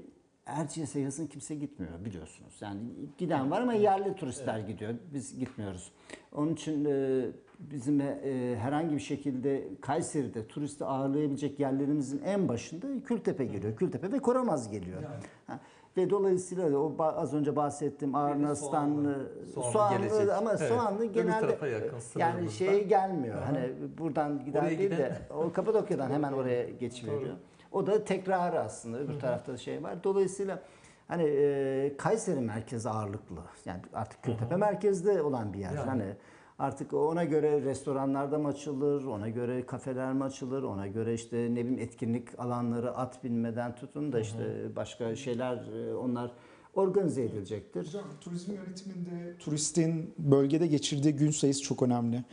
Erciyes'e 0.46 1.00
yazın 1.00 1.28
kimse 1.28 1.56
gitmiyor 1.56 2.06
biliyorsunuz. 2.06 2.54
Yani 2.62 2.80
giden 3.18 3.52
var 3.52 3.62
ama 3.62 3.74
yerli 3.74 4.16
turistler 4.16 4.60
gidiyor. 4.60 4.94
Biz 5.14 5.40
gitmiyoruz. 5.40 5.92
Onun 6.36 6.54
için 6.54 6.86
e, 6.86 7.26
bizim 7.60 8.02
e, 8.02 8.56
herhangi 8.60 8.96
bir 8.96 9.00
şekilde 9.02 9.68
Kayseri'de 9.82 10.48
turisti 10.48 10.86
ağırlayabilecek 10.86 11.60
yerlerimizin 11.60 12.22
en 12.26 12.48
başında 12.48 12.88
Kültepe 13.06 13.46
geliyor. 13.46 13.76
Kültepe 13.76 14.12
ve 14.12 14.20
Koramaz 14.20 14.72
geliyor. 14.72 15.02
Ha, 15.48 15.60
Ve 15.98 16.10
dolayısıyla 16.10 16.78
o 16.78 16.96
az 17.04 17.34
önce 17.34 17.56
bahsettiğim 17.56 18.16
Arnas'tan 18.16 18.68
Soğanlı. 18.70 19.30
e, 19.58 19.62
Soğanlı 19.72 19.98
gelecek. 19.98 20.12
Soğanlı 20.18 20.36
ama 20.38 20.50
Evet. 20.60 20.70
Soğanlı 20.70 21.06
genelde 21.06 21.68
yakın, 21.68 21.98
yani 22.20 22.52
şeye 22.52 22.84
gelmiyor. 22.84 23.42
Hani 23.42 23.70
buradan 23.98 24.46
giden 24.46 24.60
Oraya 24.60 24.70
değil 24.70 24.90
giden- 24.90 25.00
de 25.00 25.18
o 25.34 25.52
Kapadokya'dan 25.54 26.10
hemen 26.12 26.32
oraya 26.34 26.70
geçiveriyor. 26.70 27.36
O 27.76 27.88
da 27.88 28.04
tekrarı 28.04 28.60
aslında. 28.60 29.00
Öbür 29.00 29.20
tarafta 29.20 29.54
da 29.54 29.58
şey 29.58 29.84
var. 29.84 30.04
Dolayısıyla 30.04 30.60
hani 31.08 31.24
e, 31.24 31.98
Kayseri 31.98 32.40
merkezi 32.40 32.90
ağırlıklı. 32.90 33.36
Yani 33.66 33.82
artık 33.94 34.24
Kültepe 34.24 34.56
merkezde 34.56 35.22
olan 35.22 35.54
bir 35.54 35.60
yer. 35.60 35.74
Yani. 35.74 35.90
Hani 35.90 36.16
artık 36.60 36.94
ona 36.94 37.24
göre 37.24 37.62
restoranlarda 37.62 38.40
mı 38.40 38.48
açılır, 38.48 39.06
ona 39.06 39.30
göre 39.30 39.66
kafeler 39.66 40.14
mi 40.14 40.24
açılır, 40.24 40.64
ona 40.64 40.88
göre 40.88 41.14
işte 41.14 41.38
ne 41.38 41.56
bileyim 41.56 41.80
etkinlik 41.80 42.40
alanları 42.40 42.98
at 42.98 43.24
binmeden 43.24 43.76
tutun 43.76 44.14
da 44.14 44.20
işte 44.20 44.76
başka 44.76 45.16
şeyler 45.16 45.58
e, 45.58 45.96
onlar 45.96 46.32
organize 46.76 47.24
edilecektir. 47.24 47.88
Hocam 47.88 48.04
turizm 48.22 48.52
yönetiminde 48.54 49.38
turistin 49.40 50.14
bölgede 50.18 50.68
geçirdiği 50.68 51.16
gün 51.16 51.32
sayısı 51.32 51.62
çok 51.62 51.84
önemli. 51.84 52.24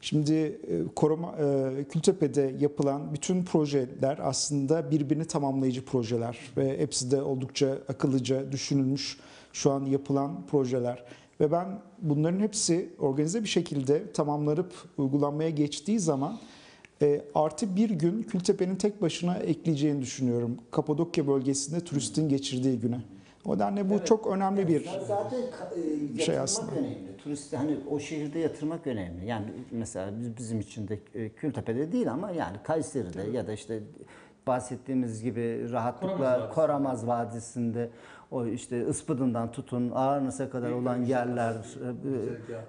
Şimdi 0.00 0.34
e, 0.34 0.84
koruma 0.96 1.36
e, 1.38 1.84
Kültepe'de 1.84 2.54
yapılan 2.60 3.14
bütün 3.14 3.44
projeler 3.44 4.18
aslında 4.22 4.90
birbirini 4.90 5.24
tamamlayıcı 5.24 5.84
projeler 5.84 6.38
ve 6.56 6.78
hepsi 6.78 7.10
de 7.10 7.22
oldukça 7.22 7.78
akıllıca 7.88 8.52
düşünülmüş 8.52 9.18
şu 9.52 9.70
an 9.70 9.86
yapılan 9.86 10.46
projeler. 10.46 11.04
Ve 11.40 11.52
ben 11.52 11.78
bunların 12.02 12.40
hepsi 12.40 12.90
organize 12.98 13.42
bir 13.42 13.48
şekilde 13.48 14.12
tamamlanıp 14.12 14.72
uygulanmaya 14.98 15.50
geçtiği 15.50 16.00
zaman 16.00 16.38
e, 17.02 17.22
artı 17.34 17.76
bir 17.76 17.90
gün 17.90 18.22
Kültepe'nin 18.22 18.76
tek 18.76 19.02
başına 19.02 19.36
ekleyeceğini 19.36 20.02
düşünüyorum. 20.02 20.56
Kapadokya 20.70 21.26
bölgesinde 21.26 21.80
turistin 21.80 22.28
geçirdiği 22.28 22.78
güne. 22.80 23.00
O 23.44 23.54
nedenle 23.54 23.90
bu 23.90 23.94
Evet. 23.94 24.06
çok 24.06 24.26
önemli 24.26 24.68
bir 24.68 24.88
Zaten 25.08 25.38
e, 26.16 26.18
şey 26.22 26.38
aslında. 26.38 26.72
önemli. 26.72 27.16
Turist 27.24 27.52
hani 27.56 27.76
o 27.90 27.98
şehirde 27.98 28.38
yatırmak 28.38 28.86
önemli. 28.86 29.26
Yani 29.26 29.46
mesela 29.70 30.10
biz, 30.20 30.36
bizim 30.36 30.60
için 30.60 30.88
de 30.88 30.98
e, 31.14 31.28
Kültepe'de 31.28 31.92
değil 31.92 32.10
ama 32.12 32.30
yani 32.30 32.56
Kayseri'de 32.64 33.22
ya 33.22 33.46
da 33.46 33.52
işte 33.52 33.80
bahsettiğimiz 34.46 35.22
gibi 35.22 35.72
rahatlıkla 35.72 36.16
Koramaz 36.18 36.40
Vadisi. 36.42 36.54
Koramaz 36.54 37.06
Vadisi'nde 37.06 37.90
o 38.30 38.46
işte 38.46 38.86
Ispıdın'dan 38.88 39.52
tutun 39.52 39.90
Ağrınıs'a 39.94 40.50
kadar 40.50 40.70
olan 40.70 41.02
yerler 41.02 41.52
e, 41.54 41.94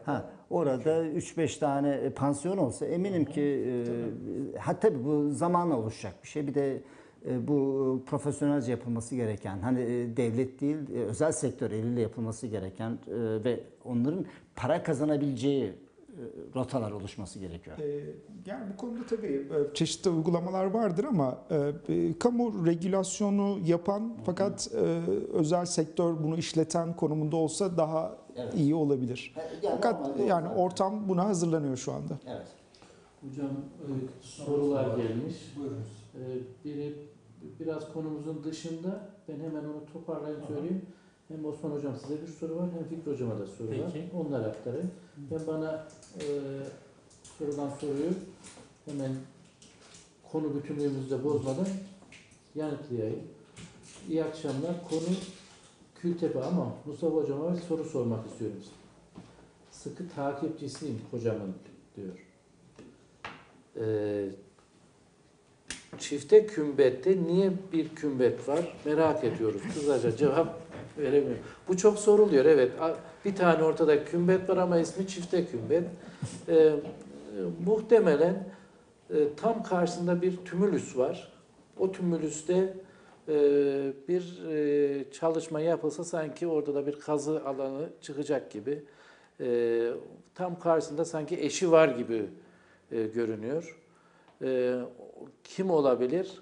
ha 0.05 0.25
orada 0.49 1.05
3-5 1.05 1.59
tane 1.59 2.09
pansiyon 2.09 2.57
olsa 2.57 2.85
eminim 2.85 3.25
ki 3.25 3.41
e, 3.41 4.57
ha 4.59 4.79
tabii 4.79 5.05
bu 5.05 5.29
zamanla 5.31 5.77
oluşacak 5.77 6.13
bir 6.23 6.27
şey. 6.27 6.47
Bir 6.47 6.55
de 6.55 6.81
bu 7.47 8.03
profesyonelce 8.05 8.71
yapılması 8.71 9.15
gereken 9.15 9.59
hani 9.59 9.79
e, 9.81 10.17
devlet 10.17 10.61
değil 10.61 10.77
e, 10.95 10.99
özel 10.99 11.31
sektör 11.31 11.71
eliyle 11.71 12.01
yapılması 12.01 12.47
gereken 12.47 12.91
e, 12.91 12.97
ve 13.43 13.63
onların 13.85 14.25
para 14.55 14.83
kazanabileceği 14.83 15.63
e, 15.65 15.73
rotalar 16.55 16.91
oluşması 16.91 17.39
gerekiyor. 17.39 17.77
Yani 18.45 18.63
bu 18.73 18.77
konuda 18.77 18.99
tabii 19.09 19.47
e, 19.71 19.73
çeşitli 19.73 20.09
uygulamalar 20.09 20.65
vardır 20.65 21.03
ama 21.03 21.37
e, 21.49 21.93
e, 21.93 22.17
kamu 22.19 22.65
regülasyonu 22.65 23.59
yapan 23.65 24.13
fakat 24.25 24.69
e, 24.73 24.77
özel 25.33 25.65
sektör 25.65 26.23
bunu 26.23 26.37
işleten 26.37 26.95
konumunda 26.95 27.35
olsa 27.35 27.77
daha 27.77 28.17
Evet. 28.35 28.53
iyi 28.55 28.75
olabilir. 28.75 29.35
Yani 29.63 29.75
Fakat 29.75 30.19
yani 30.27 30.47
ortam 30.49 31.09
buna 31.09 31.25
hazırlanıyor 31.25 31.77
şu 31.77 31.91
anda. 31.93 32.13
Evet. 32.27 32.47
Hocam 33.21 33.47
e, 33.47 33.87
sorular 34.21 34.97
gelmiş. 34.97 35.35
Buyurunuz. 35.57 35.87
E, 36.15 36.21
Biri 36.65 36.95
biraz 37.59 37.93
konumuzun 37.93 38.43
dışında. 38.43 39.09
Ben 39.27 39.39
hemen 39.39 39.63
onu 39.63 39.85
toparlayayım 39.93 40.47
söyleyeyim. 40.47 40.81
Hem 41.27 41.45
Osman 41.45 41.71
Hocam 41.71 41.95
size 42.01 42.21
bir 42.21 42.27
soru 42.27 42.55
var 42.55 42.69
hem 42.77 42.83
Fikri 42.83 43.11
Hocam'a 43.11 43.39
da 43.39 43.47
soru 43.47 43.69
var. 43.69 43.91
Peki. 43.93 44.09
Onları 44.15 44.45
aktarayım. 44.45 44.91
Ben 45.17 45.47
bana 45.47 45.87
e, 46.15 46.25
sorulan 47.37 47.69
soruyu 47.69 48.11
hemen 48.85 49.11
konu 50.31 50.55
bütünlüğümüzde 50.55 51.23
bozmadan 51.23 51.67
yanıtlayayım. 52.55 53.21
İyi 54.09 54.23
akşamlar. 54.23 54.89
Konu 54.89 55.15
Kültepe 55.95 56.43
ama 56.43 56.73
Mustafa 56.85 57.15
Hocam'a 57.15 57.53
bir 57.53 57.61
soru 57.61 57.83
sormak 57.83 58.27
istiyorum. 58.27 58.57
Sıkı 59.71 60.09
takipçisiyim 60.09 61.01
hocamın 61.11 61.53
diyor. 61.95 62.27
Ee, 63.75 64.29
çifte 65.99 66.45
kümbette 66.47 67.23
niye 67.23 67.51
bir 67.73 67.89
kümbet 67.89 68.47
var 68.47 68.73
merak 68.85 69.23
ediyoruz. 69.23 69.61
Kısaca 69.73 70.15
cevap 70.15 70.61
veremiyorum. 70.97 71.43
Bu 71.67 71.77
çok 71.77 71.99
soruluyor 71.99 72.45
evet. 72.45 72.71
Bir 73.25 73.35
tane 73.35 73.63
ortada 73.63 74.05
kümbet 74.05 74.49
var 74.49 74.57
ama 74.57 74.79
ismi 74.79 75.07
çifte 75.07 75.45
kümbet. 75.45 75.83
E, 76.49 76.73
muhtemelen 77.65 78.47
e, 79.09 79.15
tam 79.37 79.63
karşısında 79.63 80.21
bir 80.21 80.37
tümülüs 80.37 80.97
var. 80.97 81.31
O 81.77 81.91
tümülüste 81.91 82.73
e, 83.27 83.33
bir 84.07 84.43
e, 84.49 85.11
çalışma 85.11 85.59
yapılsa 85.59 86.03
sanki 86.03 86.47
orada 86.47 86.75
da 86.75 86.87
bir 86.87 86.99
kazı 86.99 87.45
alanı 87.45 87.89
çıkacak 88.01 88.51
gibi. 88.51 88.83
E, 89.39 89.89
tam 90.35 90.59
karşısında 90.59 91.05
sanki 91.05 91.39
eşi 91.39 91.71
var 91.71 91.87
gibi 91.87 92.25
e, 92.91 93.03
görünüyor. 93.03 93.79
E, 94.41 94.79
kim 95.43 95.69
olabilir? 95.69 96.41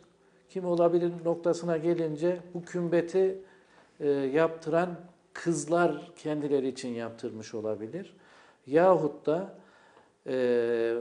Kim 0.49 0.65
olabilir 0.65 1.11
noktasına 1.25 1.77
gelince 1.77 2.39
bu 2.53 2.65
kümbeti 2.65 3.41
e, 3.99 4.09
yaptıran 4.09 4.89
kızlar 5.33 6.11
kendileri 6.15 6.67
için 6.67 6.89
yaptırmış 6.89 7.53
olabilir. 7.53 8.13
Yahut 8.67 9.25
da 9.25 9.53
e, 10.27 10.95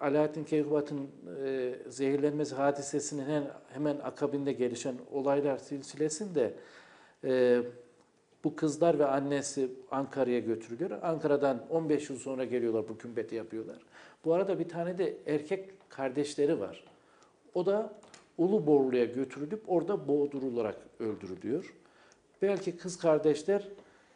Alaaddin 0.00 0.44
Keykubat'ın 0.44 1.08
e, 1.44 1.74
zehirlenmesi 1.88 2.54
hadisesinin 2.54 3.22
hemen, 3.22 3.44
hemen 3.72 3.96
akabinde 3.98 4.52
gelişen 4.52 4.94
olaylar 5.12 5.58
silsilesinde 5.58 6.54
e, 7.24 7.62
bu 8.44 8.56
kızlar 8.56 8.98
ve 8.98 9.06
annesi 9.06 9.70
Ankara'ya 9.90 10.38
götürülüyor. 10.38 10.90
Ankara'dan 11.02 11.66
15 11.70 12.10
yıl 12.10 12.16
sonra 12.16 12.44
geliyorlar 12.44 12.88
bu 12.88 12.98
kümbeti 12.98 13.34
yapıyorlar. 13.34 13.78
Bu 14.24 14.34
arada 14.34 14.58
bir 14.58 14.68
tane 14.68 14.98
de 14.98 15.16
erkek 15.26 15.90
kardeşleri 15.90 16.60
var. 16.60 16.84
O 17.54 17.66
da 17.66 17.92
Uluborlu'ya 18.38 19.04
götürülüp 19.04 19.62
orada 19.68 20.08
boğdurularak 20.08 20.76
öldürülüyor. 20.98 21.74
Belki 22.42 22.76
kız 22.76 22.98
kardeşler 22.98 23.68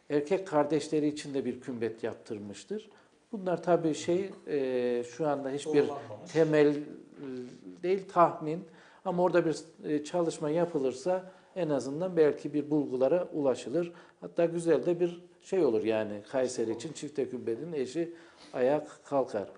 erkek 0.09 0.47
kardeşleri 0.47 1.07
için 1.07 1.33
de 1.33 1.45
bir 1.45 1.61
kümbet 1.61 2.03
yaptırmıştır. 2.03 2.89
Bunlar 3.31 3.63
tabii 3.63 3.93
şey 3.93 4.29
e, 4.47 5.03
şu 5.03 5.27
anda 5.27 5.49
hiçbir 5.49 5.85
temel 6.33 6.67
e, 6.67 6.75
değil 7.83 8.03
tahmin 8.13 8.63
ama 9.05 9.23
orada 9.23 9.45
bir 9.45 9.57
e, 9.83 10.03
çalışma 10.03 10.49
yapılırsa 10.49 11.31
en 11.55 11.69
azından 11.69 12.17
belki 12.17 12.53
bir 12.53 12.69
bulgulara 12.69 13.27
ulaşılır. 13.33 13.93
Hatta 14.21 14.45
güzel 14.45 14.85
de 14.85 14.99
bir 14.99 15.23
şey 15.41 15.65
olur 15.65 15.83
yani 15.83 16.21
Kayseri 16.31 16.71
için 16.71 16.93
çifte 16.93 17.29
kümbedin 17.29 17.73
eşi 17.73 18.13
ayak 18.53 19.05
kalkar. 19.05 19.49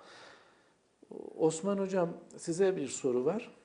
Osman 1.38 1.78
Hocam 1.78 2.10
size 2.38 2.76
bir 2.76 2.88
soru 2.88 3.26
var. 3.26 3.57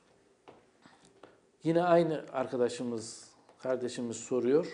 Yine 1.64 1.82
aynı 1.82 2.24
arkadaşımız, 2.32 3.30
kardeşimiz 3.58 4.16
soruyor. 4.16 4.66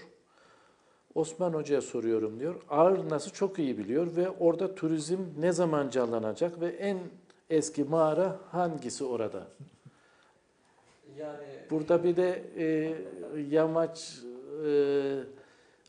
Osman 1.14 1.52
Hoca'ya 1.54 1.80
soruyorum 1.82 2.40
diyor. 2.40 2.54
Ağrı 2.68 3.08
nasıl 3.08 3.30
çok 3.30 3.58
iyi 3.58 3.78
biliyor 3.78 4.16
ve 4.16 4.30
orada 4.30 4.74
turizm 4.74 5.18
ne 5.38 5.52
zaman 5.52 5.90
canlanacak 5.90 6.60
ve 6.60 6.66
en 6.68 6.98
eski 7.50 7.84
mağara 7.84 8.36
hangisi 8.50 9.04
orada? 9.04 9.46
Yani 11.18 11.46
Burada 11.70 12.04
bir 12.04 12.16
de 12.16 12.42
e, 12.56 12.94
yamaç, 13.50 14.18
e, 14.66 14.70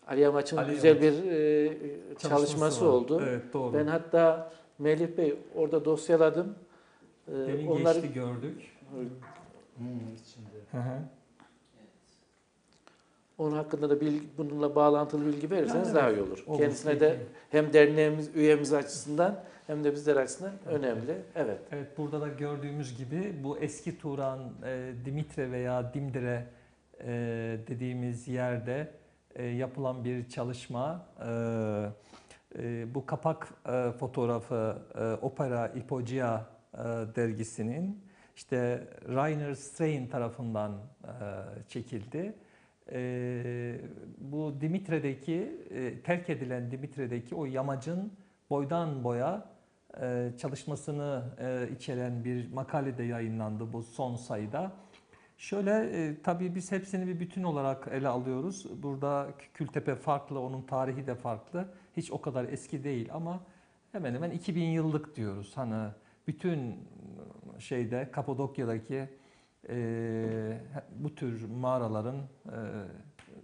Ali 0.07 0.21
Yamaç'ın 0.21 0.57
Ali 0.57 0.71
güzel 0.71 1.03
Yamaç. 1.03 1.23
bir 1.23 1.31
e, 1.31 2.15
çalışması 2.17 2.85
var. 2.85 2.91
oldu. 2.91 3.21
Evet 3.29 3.53
doğru. 3.53 3.73
Ben 3.73 3.87
hatta 3.87 4.51
Melih 4.79 5.17
Bey 5.17 5.35
orada 5.55 5.85
dosyaladım. 5.85 6.55
E, 7.27 7.31
Demin 7.31 7.67
onları 7.67 7.99
geçti 7.99 8.13
gördük. 8.13 8.77
Hmm. 9.77 9.85
Hı 10.71 10.77
hı. 10.77 10.99
onun 13.37 13.55
hakkında 13.55 13.89
da 13.89 14.01
bilgi, 14.01 14.27
bununla 14.37 14.75
bağlantılı 14.75 15.25
bilgi 15.25 15.51
verirseniz 15.51 15.87
Yani 15.87 15.95
daha 15.95 16.09
evet, 16.09 16.19
iyi 16.19 16.23
olur. 16.23 16.43
olur, 16.47 16.57
Kendisine 16.57 16.99
de 16.99 17.17
hem 17.49 17.73
derneğimiz 17.73 18.35
üyemiz 18.35 18.73
açısından 18.73 19.43
hem 19.67 19.83
de 19.83 19.91
bizler 19.93 20.15
açısından 20.15 20.51
önemli. 20.65 21.17
Evet. 21.35 21.59
Evet 21.71 21.97
burada 21.97 22.21
da 22.21 22.27
gördüğümüz 22.27 22.97
gibi 22.97 23.33
bu 23.43 23.57
eski 23.57 23.97
Turan 23.97 24.39
e, 24.65 24.91
Dimitre 25.05 25.51
veya 25.51 25.93
Dimdire 25.93 26.45
e, 27.01 27.07
dediğimiz 27.67 28.27
yerde 28.27 28.91
e, 29.35 29.45
yapılan 29.45 30.03
bir 30.03 30.29
çalışma. 30.29 31.05
E, 31.25 31.29
e, 32.59 32.95
bu 32.95 33.05
kapak 33.05 33.47
e, 33.67 33.91
fotoğrafı 33.91 34.77
e, 34.95 35.25
Opera 35.25 35.67
Ipogia 35.67 36.45
e, 36.73 36.77
dergisinin 37.15 38.08
işte 38.39 38.87
Rainer 39.07 39.53
Strain 39.53 40.07
tarafından 40.07 40.71
e, 41.03 41.09
çekildi. 41.67 42.33
E, 42.91 43.81
bu 44.17 44.61
Dimitre'deki 44.61 45.61
e, 45.69 46.01
terk 46.01 46.29
edilen 46.29 46.71
Dimitre'deki 46.71 47.35
o 47.35 47.45
yamacın 47.45 48.13
boydan 48.49 49.03
boya 49.03 49.45
e, 50.01 50.31
çalışmasını 50.37 51.23
içeren 51.75 52.23
bir 52.23 52.53
makale 52.53 52.97
de 52.97 53.03
yayınlandı 53.03 53.73
bu 53.73 53.83
son 53.83 54.15
sayıda. 54.15 54.71
Şöyle 55.37 56.15
tabii 56.23 56.55
biz 56.55 56.71
hepsini 56.71 57.07
bir 57.07 57.19
bütün 57.19 57.43
olarak 57.43 57.87
ele 57.91 58.07
alıyoruz. 58.07 58.83
Burada 58.83 59.27
Kültepe 59.53 59.95
farklı, 59.95 60.39
onun 60.39 60.61
tarihi 60.61 61.07
de 61.07 61.15
farklı. 61.15 61.65
Hiç 61.97 62.11
o 62.11 62.21
kadar 62.21 62.45
eski 62.45 62.83
değil 62.83 63.09
ama 63.13 63.39
hemen 63.91 64.13
hemen 64.13 64.31
2000 64.31 64.63
yıllık 64.63 65.15
diyoruz. 65.15 65.51
Hani 65.55 65.89
bütün 66.27 66.75
şeyde 67.59 68.09
Kapadokya'daki 68.11 69.09
e, 69.69 70.61
bu 70.95 71.15
tür 71.15 71.49
mağaraların 71.49 72.17
e, 72.17 72.57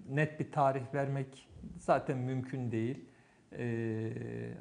net 0.10 0.40
bir 0.40 0.52
tarih 0.52 0.94
vermek 0.94 1.48
zaten 1.78 2.18
mümkün 2.18 2.72
değil. 2.72 3.06
Ee, 3.58 4.12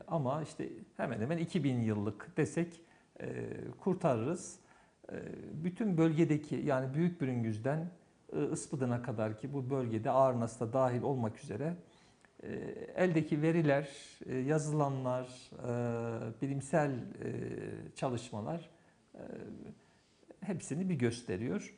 ama 0.08 0.42
işte 0.42 0.68
hemen 0.96 1.20
hemen 1.20 1.38
2000 1.38 1.80
yıllık 1.80 2.36
desek 2.36 2.80
e, 3.20 3.26
kurtarırız. 3.80 4.58
E, 5.12 5.16
bütün 5.64 5.98
bölgedeki 5.98 6.56
yani 6.56 6.94
Büyük 6.94 7.20
Bürüngüz'den 7.20 7.90
e, 8.32 8.50
Ispıdın'a 8.52 9.02
kadar 9.02 9.38
ki 9.38 9.52
bu 9.52 9.70
bölgede 9.70 10.10
Ağrınası 10.10 10.60
da 10.60 10.72
dahil 10.72 11.02
olmak 11.02 11.44
üzere 11.44 11.74
e, 12.42 12.48
eldeki 12.96 13.42
veriler, 13.42 13.88
e, 14.26 14.36
yazılanlar, 14.36 15.26
e, 15.52 16.42
bilimsel 16.42 16.90
e, 16.90 17.30
çalışmalar 17.94 18.58
e, 18.60 18.73
hepsini 20.40 20.88
bir 20.88 20.94
gösteriyor. 20.94 21.74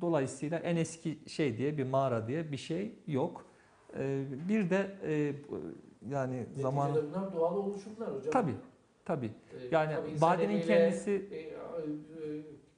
Dolayısıyla 0.00 0.58
en 0.58 0.76
eski 0.76 1.18
şey 1.26 1.58
diye 1.58 1.78
bir 1.78 1.84
mağara 1.84 2.28
diye 2.28 2.52
bir 2.52 2.56
şey 2.56 2.94
yok. 3.06 3.46
E, 3.98 4.24
bir 4.48 4.70
de 4.70 4.96
e, 5.04 5.34
yani 6.08 6.46
zaman 6.56 6.90
bunlar 6.94 7.34
doğal 7.34 7.56
oluşumlar 7.56 8.14
hocam. 8.14 8.32
tabi 8.32 8.54
tabi 9.04 9.30
yani 9.70 9.94
tabii 10.20 10.42
eliyle, 10.42 10.66
kendisi 10.66 11.10
e, 11.32 11.36
e, 11.36 11.56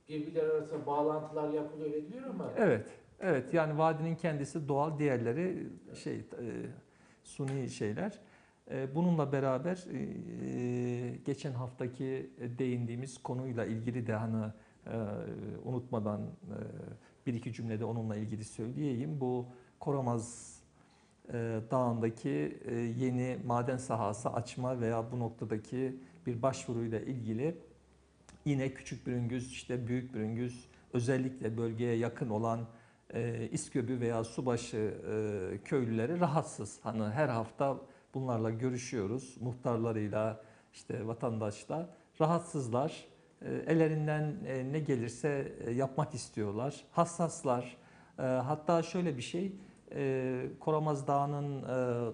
birbirleri 0.08 0.52
arasında 0.52 0.86
bağlantılar 0.86 1.52
yapılıyor 1.52 1.90
ediliyor 1.90 2.30
ama 2.30 2.50
evet 2.56 2.86
evet 3.20 3.54
yani 3.54 3.78
vadinin 3.78 4.16
kendisi 4.16 4.68
doğal 4.68 4.98
diğerleri 4.98 5.66
şey 5.94 6.14
e, 6.14 6.22
suni 7.22 7.70
şeyler. 7.70 8.18
E, 8.70 8.94
bununla 8.94 9.32
beraber 9.32 9.84
e, 9.92 11.16
geçen 11.24 11.52
haftaki 11.52 12.30
değindiğimiz 12.58 13.22
konuyla 13.22 13.66
ilgili 13.66 14.06
de 14.06 14.14
hani 14.14 14.46
e, 14.86 14.96
unutmadan 15.64 16.20
e, 16.20 16.56
bir 17.26 17.34
iki 17.34 17.52
cümlede 17.52 17.84
onunla 17.84 18.16
ilgili 18.16 18.44
söyleyeyim. 18.44 19.20
Bu 19.20 19.46
Koramaz 19.80 20.52
Dağı'ndaki 21.70 22.58
yeni 22.98 23.38
maden 23.46 23.76
sahası 23.76 24.30
açma 24.30 24.80
veya 24.80 25.12
bu 25.12 25.18
noktadaki 25.18 25.96
bir 26.26 26.42
başvuruyla 26.42 27.00
ilgili 27.00 27.56
yine 28.44 28.74
Küçük 28.74 29.06
Bürüngüz, 29.06 29.52
işte 29.52 29.86
Büyük 29.86 30.14
Bürüngüz, 30.14 30.68
özellikle 30.92 31.56
bölgeye 31.56 31.96
yakın 31.96 32.30
olan 32.30 32.60
e, 33.14 33.48
İSKÖBÜ 33.52 34.00
veya 34.00 34.24
Subaşı 34.24 34.94
köylüleri 35.64 36.20
rahatsız. 36.20 36.78
Hani 36.82 37.02
her 37.02 37.28
hafta 37.28 37.80
bunlarla 38.14 38.50
görüşüyoruz, 38.50 39.36
muhtarlarıyla, 39.40 40.40
işte 40.72 41.06
vatandaşla 41.06 41.88
rahatsızlar. 42.20 43.04
E, 43.42 43.54
ellerinden 43.54 44.36
e, 44.46 44.72
ne 44.72 44.78
gelirse 44.78 45.52
e, 45.66 45.70
yapmak 45.70 46.14
istiyorlar. 46.14 46.84
Hassaslar. 46.92 47.76
E, 48.18 48.22
hatta 48.22 48.82
şöyle 48.82 49.16
bir 49.16 49.22
şey, 49.22 49.52
e, 49.94 50.46
Koramaz 50.60 51.06
Dağı'nın 51.06 51.62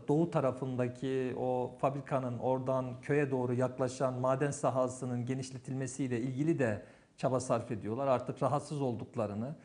doğu 0.08 0.30
tarafındaki 0.30 1.34
o 1.38 1.74
fabrikanın 1.78 2.38
oradan 2.38 3.00
köye 3.00 3.30
doğru 3.30 3.54
yaklaşan 3.54 4.14
maden 4.14 4.50
sahasının 4.50 5.26
genişletilmesiyle 5.26 6.20
ilgili 6.20 6.58
de 6.58 6.82
çaba 7.16 7.40
sarf 7.40 7.70
ediyorlar. 7.70 8.06
Artık 8.06 8.42
rahatsız 8.42 8.80
olduklarını, 8.80 9.56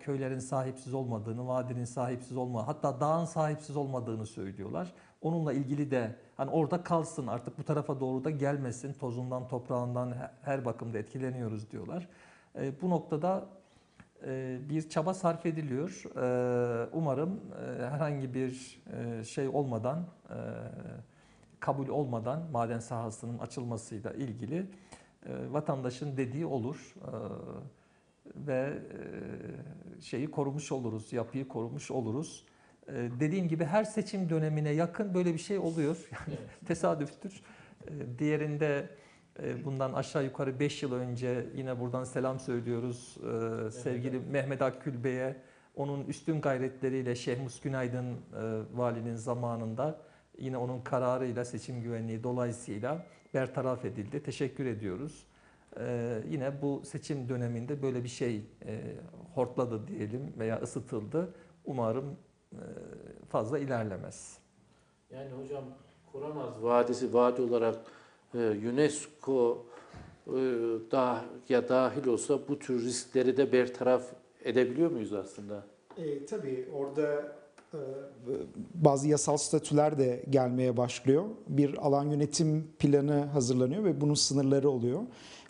köylerin 0.00 0.38
sahipsiz 0.38 0.94
olmadığını, 0.94 1.48
vadinin 1.48 1.84
sahipsiz 1.84 2.36
olma, 2.36 2.66
hatta 2.66 3.00
dağın 3.00 3.24
sahipsiz 3.24 3.76
olmadığını 3.76 4.26
söylüyorlar. 4.26 4.92
Onunla 5.22 5.52
ilgili 5.52 5.90
de 5.90 6.14
hani 6.36 6.50
orada 6.50 6.82
kalsın 6.82 7.26
artık 7.26 7.58
bu 7.58 7.62
tarafa 7.64 8.00
doğru 8.00 8.24
da 8.24 8.30
gelmesin, 8.30 8.92
tozundan 8.92 9.48
toprağından 9.48 10.12
he- 10.12 10.30
her 10.42 10.64
bakımda 10.64 10.98
etkileniyoruz 10.98 11.70
diyorlar. 11.70 12.08
E, 12.58 12.72
bu 12.82 12.90
noktada 12.90 13.46
e, 14.26 14.58
bir 14.68 14.88
çaba 14.88 15.14
sarf 15.14 15.46
ediliyor. 15.46 16.02
E, 16.16 16.88
Umarım 16.92 17.40
e, 17.80 17.86
herhangi 17.86 18.34
bir 18.34 18.82
e, 19.20 19.24
şey 19.24 19.48
olmadan, 19.48 19.98
e, 20.30 20.36
kabul 21.60 21.88
olmadan 21.88 22.42
maden 22.52 22.78
sahasının 22.78 23.38
açılmasıyla 23.38 24.12
ilgili 24.12 24.66
e, 25.26 25.52
vatandaşın 25.52 26.16
dediği 26.16 26.46
olur 26.46 26.94
E, 26.96 27.10
ve 28.36 28.78
e, 29.98 30.00
şeyi 30.00 30.30
korumuş 30.30 30.72
oluruz, 30.72 31.12
yapıyı 31.12 31.48
korumuş 31.48 31.90
oluruz. 31.90 32.46
E, 32.88 32.92
Dediğim 33.20 33.48
gibi 33.48 33.64
her 33.64 33.84
seçim 33.84 34.30
dönemine 34.30 34.70
yakın 34.70 35.14
böyle 35.14 35.34
bir 35.34 35.38
şey 35.38 35.58
oluyor. 35.58 35.96
Yani 36.28 36.38
tesadüftür. 36.66 37.42
E, 37.86 38.18
Diğerinde 38.18 38.88
e, 39.42 39.64
bundan 39.64 39.92
aşağı 39.92 40.24
yukarı 40.24 40.60
5 40.60 40.82
yıl 40.82 40.92
önce 40.92 41.46
yine 41.54 41.80
buradan 41.80 42.04
selam 42.04 42.40
söylüyoruz 42.40 43.16
e, 43.66 43.70
sevgili 43.70 44.18
Mehmet 44.18 44.62
Akgül 44.62 45.04
Bey'e. 45.04 45.36
Onun 45.76 46.04
üstün 46.04 46.40
gayretleriyle 46.40 47.14
Şehmus 47.14 47.60
Günaydın 47.60 48.04
e, 48.12 48.16
valinin 48.74 49.16
zamanında 49.16 50.00
yine 50.38 50.56
onun 50.56 50.80
kararıyla 50.80 51.44
seçim 51.44 51.82
güvenliği 51.82 52.22
dolayısıyla 52.22 53.06
bertaraf 53.34 53.84
edildi. 53.84 54.22
Teşekkür 54.22 54.66
ediyoruz. 54.66 55.26
E, 55.80 56.18
Yine 56.28 56.62
bu 56.62 56.82
seçim 56.84 57.28
döneminde 57.28 57.82
böyle 57.82 58.04
bir 58.04 58.08
şey 58.08 58.36
e, 58.66 58.80
hortladı 59.34 59.88
diyelim 59.88 60.32
veya 60.38 60.60
ısıtıldı. 60.60 61.34
Umarım 61.64 62.16
fazla 63.28 63.58
ilerlemez. 63.58 64.38
Yani 65.10 65.30
hocam 65.42 65.64
Koramaz 66.12 66.62
Vadisi 66.62 67.14
vadi 67.14 67.42
olarak 67.42 67.76
e, 68.34 68.38
UNESCO 68.38 69.64
e, 70.26 70.32
da, 70.90 71.24
ya 71.48 71.68
dahil 71.68 72.06
olsa 72.06 72.38
bu 72.48 72.58
tür 72.58 72.84
riskleri 72.84 73.36
de 73.36 73.52
bertaraf 73.52 74.02
edebiliyor 74.44 74.90
muyuz 74.90 75.12
aslında? 75.12 75.62
E, 75.96 76.26
tabii 76.26 76.68
orada 76.74 77.32
e, 77.74 77.80
bazı 78.74 79.08
yasal 79.08 79.36
statüler 79.36 79.98
de 79.98 80.24
gelmeye 80.30 80.76
başlıyor. 80.76 81.24
Bir 81.48 81.86
alan 81.86 82.04
yönetim 82.10 82.68
planı 82.78 83.24
hazırlanıyor 83.24 83.84
ve 83.84 84.00
bunun 84.00 84.14
sınırları 84.14 84.70
oluyor. 84.70 85.00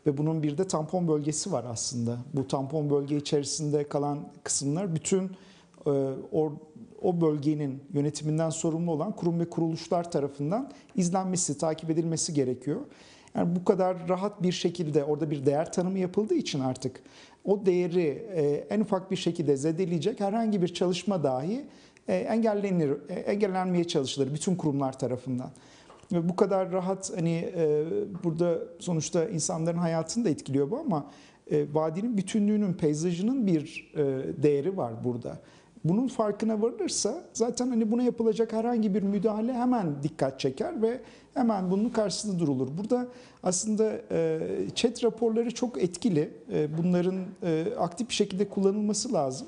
Ve 0.07 0.19
bunun 0.19 0.43
bir 0.43 0.59
de 0.59 0.67
tampon 0.67 1.09
bölgesi 1.09 1.53
var 1.53 1.65
aslında. 1.69 2.19
Bu 2.35 2.49
tampon 2.49 2.91
bölge 2.91 3.17
içerisinde 3.17 3.89
kalan 3.89 4.29
kısımlar 4.45 4.95
bütün 4.95 5.31
e, 5.87 5.91
o, 6.33 6.53
o 7.03 7.21
bölgenin 7.21 7.83
yönetiminden 7.93 8.51
sorumlu 8.51 8.91
olan 8.91 9.17
kurum 9.17 9.41
ve 9.41 9.51
kuruluşlar 9.51 10.11
tarafından 10.11 10.71
izlenmesi, 10.97 11.59
takip 11.59 11.91
edilmesi 11.91 12.35
gerekiyor. 12.35 12.81
Yani 13.35 13.57
bu 13.57 13.65
kadar 13.65 14.09
rahat 14.09 14.43
bir 14.43 14.53
şekilde 14.53 15.05
orada 15.05 15.31
bir 15.31 15.47
değer 15.47 15.73
tanımı 15.73 15.99
yapıldığı 15.99 16.35
için 16.35 16.61
artık 16.61 17.03
o 17.45 17.67
değeri 17.67 18.27
e, 18.35 18.43
en 18.71 18.81
ufak 18.81 19.11
bir 19.11 19.17
şekilde 19.17 19.57
zedeleyecek 19.57 20.21
herhangi 20.21 20.63
bir 20.63 20.69
çalışma 20.69 21.23
dahi 21.23 21.65
e, 22.09 22.17
engellenir, 22.17 22.91
e, 23.09 23.15
engellenmeye 23.15 23.85
çalışılır 23.85 24.35
bütün 24.35 24.57
kurumlar 24.57 24.99
tarafından. 24.99 25.51
Ve 26.13 26.29
bu 26.29 26.37
kadar 26.37 26.73
rahat 26.73 27.13
hani 27.17 27.53
burada 28.25 28.59
sonuçta 28.79 29.25
insanların 29.29 29.79
hayatını 29.79 30.25
da 30.25 30.31
etkiliyor 30.31 30.71
bu 30.71 30.79
ama 30.79 31.11
vadinin 31.73 32.17
bütünlüğünün, 32.17 32.73
peyzajının 32.73 33.47
bir 33.47 33.93
değeri 34.43 34.77
var 34.77 35.05
burada. 35.05 35.39
Bunun 35.85 36.09
farkına 36.09 36.63
varılırsa 36.63 37.25
zaten 37.33 37.69
hani 37.69 37.91
buna 37.91 38.03
yapılacak 38.03 38.53
herhangi 38.53 38.95
bir 38.95 39.03
müdahale 39.03 39.53
hemen 39.53 40.03
dikkat 40.03 40.41
çeker 40.41 40.83
ve 40.83 41.01
hemen 41.35 41.71
bunun 41.71 41.89
karşısında 41.89 42.39
durulur. 42.39 42.69
Burada 42.79 43.07
aslında 43.43 44.01
e, 44.11 44.41
chat 44.75 45.05
raporları 45.05 45.55
çok 45.55 45.83
etkili. 45.83 46.31
E, 46.53 46.79
bunların 46.79 47.25
e, 47.43 47.67
aktif 47.79 48.09
bir 48.09 48.15
şekilde 48.15 48.49
kullanılması 48.49 49.13
lazım. 49.13 49.47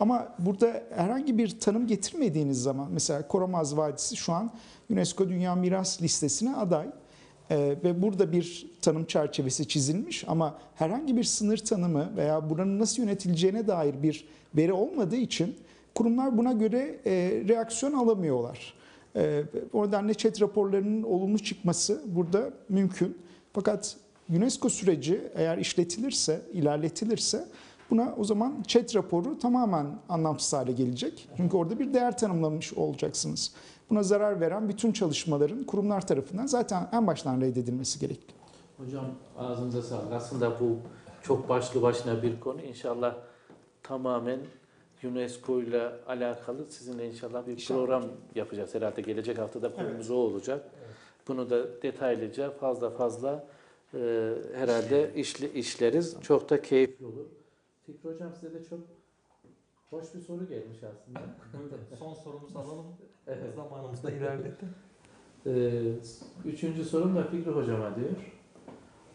Ama 0.00 0.28
burada 0.38 0.82
herhangi 0.94 1.38
bir 1.38 1.60
tanım 1.60 1.86
getirmediğiniz 1.86 2.62
zaman 2.62 2.88
mesela 2.92 3.28
Koramaz 3.28 3.76
Vadisi 3.76 4.16
şu 4.16 4.32
an 4.32 4.50
UNESCO 4.90 5.28
Dünya 5.28 5.54
Miras 5.54 6.02
Listesi'ne 6.02 6.56
aday. 6.56 6.86
Ee, 7.50 7.76
ve 7.84 8.02
burada 8.02 8.32
bir 8.32 8.66
tanım 8.82 9.04
çerçevesi 9.04 9.68
çizilmiş 9.68 10.24
ama 10.28 10.58
herhangi 10.74 11.16
bir 11.16 11.24
sınır 11.24 11.58
tanımı 11.58 12.16
veya 12.16 12.50
buranın 12.50 12.78
nasıl 12.78 13.02
yönetileceğine 13.02 13.66
dair 13.66 14.02
bir 14.02 14.28
veri 14.56 14.72
olmadığı 14.72 15.16
için 15.16 15.56
kurumlar 15.94 16.38
buna 16.38 16.52
göre 16.52 17.00
e, 17.06 17.12
reaksiyon 17.48 17.92
alamıyorlar. 17.92 18.74
E, 19.16 19.44
o 19.72 19.86
nedenle 19.86 20.12
raporlarının 20.40 21.02
olumlu 21.02 21.38
çıkması 21.38 22.02
burada 22.06 22.50
mümkün. 22.68 23.18
Fakat 23.52 23.96
UNESCO 24.36 24.68
süreci 24.68 25.20
eğer 25.34 25.58
işletilirse, 25.58 26.42
ilerletilirse 26.52 27.48
buna 27.90 28.14
o 28.18 28.24
zaman 28.24 28.62
chat 28.66 28.96
raporu 28.96 29.38
tamamen 29.38 29.86
anlamsız 30.08 30.52
hale 30.52 30.72
gelecek. 30.72 31.28
Çünkü 31.36 31.56
orada 31.56 31.78
bir 31.78 31.94
değer 31.94 32.18
tanımlamış 32.18 32.72
olacaksınız. 32.72 33.54
Buna 33.90 34.02
zarar 34.02 34.40
veren 34.40 34.68
bütün 34.68 34.92
çalışmaların 34.92 35.64
kurumlar 35.64 36.06
tarafından 36.06 36.46
zaten 36.46 36.88
en 36.92 37.06
baştan 37.06 37.40
reddedilmesi 37.40 38.00
gerekli. 38.00 38.34
Hocam 38.78 39.04
ağzınıza 39.38 39.82
sağlık. 39.82 40.12
Aslında 40.12 40.60
bu 40.60 40.76
çok 41.22 41.48
başlı 41.48 41.82
başına 41.82 42.22
bir 42.22 42.40
konu. 42.40 42.60
İnşallah 42.62 43.14
tamamen 43.82 44.38
UNESCO 45.04 45.60
ile 45.60 45.90
alakalı 46.06 46.66
sizinle 46.68 47.08
inşallah 47.08 47.46
bir 47.46 47.52
İnşallah. 47.52 47.78
program 47.78 48.04
yapacağız. 48.34 48.74
Herhalde 48.74 49.00
gelecek 49.00 49.38
haftada 49.38 49.72
konumuz 49.74 50.10
o 50.10 50.14
olacak. 50.14 50.70
Bunu 51.28 51.50
da 51.50 51.82
detaylıca 51.82 52.50
fazla 52.50 52.90
fazla 52.90 53.46
e, 53.94 53.98
herhalde 54.54 55.14
işli, 55.14 55.52
işleriz. 55.52 56.16
Çok 56.20 56.50
da 56.50 56.62
keyifli 56.62 57.06
olur. 57.06 57.26
Fikri 57.86 58.08
Hocam 58.08 58.32
size 58.40 58.54
de 58.54 58.64
çok 58.64 58.78
hoş 59.90 60.14
bir 60.14 60.20
soru 60.20 60.48
gelmiş 60.48 60.78
aslında. 60.82 61.20
Son 61.98 62.14
sorumuzu 62.14 62.58
alalım. 62.58 62.86
Zamanımız 63.56 64.02
da 64.02 64.10
ilerledi. 64.10 64.54
Ee, 65.46 65.82
üçüncü 66.44 66.84
sorum 66.84 67.16
da 67.16 67.24
Fikri 67.24 67.50
Hocam'a 67.50 67.96
diyor. 67.96 68.10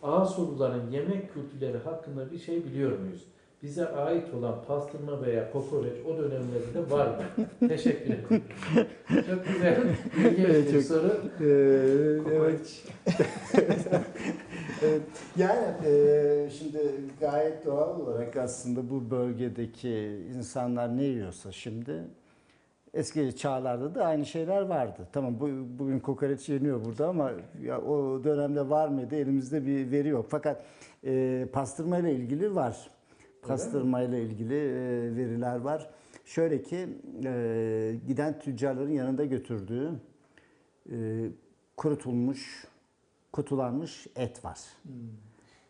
Ağusuluların 0.04 0.92
yemek 0.92 1.34
kültürleri 1.34 1.78
hakkında 1.78 2.32
bir 2.32 2.38
şey 2.38 2.66
biliyor 2.66 3.00
muyuz? 3.00 3.24
Bize 3.64 3.88
ait 3.90 4.34
olan 4.34 4.56
pastırma 4.68 5.22
veya 5.22 5.52
kokoreç 5.52 5.94
o 6.06 6.18
dönemlerde 6.18 6.92
var 6.92 7.08
mı? 7.08 7.70
Teşekkür 7.70 8.06
ederim. 8.14 8.44
Çok 9.08 9.48
güzel, 9.48 9.78
ilginç 10.18 10.46
Evet, 10.50 10.68
bir 10.68 10.74
çok- 10.74 10.84
soru. 10.84 11.14
evet. 12.32 12.84
Evet, 14.84 15.02
yani 15.38 15.68
e, 15.86 16.50
şimdi 16.60 16.78
gayet 17.20 17.66
doğal 17.66 18.00
olarak 18.00 18.38
aslında 18.38 18.90
bu 18.90 19.12
bölgedeki 19.12 20.20
insanlar 20.38 20.98
ne 20.98 21.04
yiyorsa 21.04 21.52
şimdi 21.52 22.04
eski 22.94 23.36
çağlarda 23.36 23.96
da 23.96 24.06
aynı 24.06 24.26
şeyler 24.26 24.62
vardı. 24.62 25.08
Tamam 25.12 25.40
bu, 25.40 25.50
bugün 25.80 26.00
kokoreç 26.00 26.50
yeniyor 26.50 26.86
burada 26.86 27.08
ama 27.08 27.32
ya 27.62 27.82
o 27.82 28.24
dönemde 28.24 28.70
var 28.70 28.88
mıydı 28.88 29.16
elimizde 29.16 29.66
bir 29.66 29.92
veri 29.92 30.08
yok. 30.08 30.26
Fakat 30.30 30.64
e, 31.06 31.46
pastırma 31.54 31.98
ile 31.98 32.14
ilgili 32.14 32.56
var. 32.56 32.90
Pastırma 33.42 34.02
ile 34.02 34.24
ilgili 34.24 34.56
e, 34.56 35.16
veriler 35.16 35.56
var. 35.56 35.90
Şöyle 36.26 36.62
ki 36.62 36.90
e, 37.26 37.96
giden 38.08 38.40
tüccarların 38.40 38.92
yanında 38.92 39.26
götürdüğü 39.26 39.92
e, 40.92 41.28
kurutulmuş, 41.78 42.68
kutulanmış 43.32 44.08
et 44.16 44.46
var. 44.46 44.60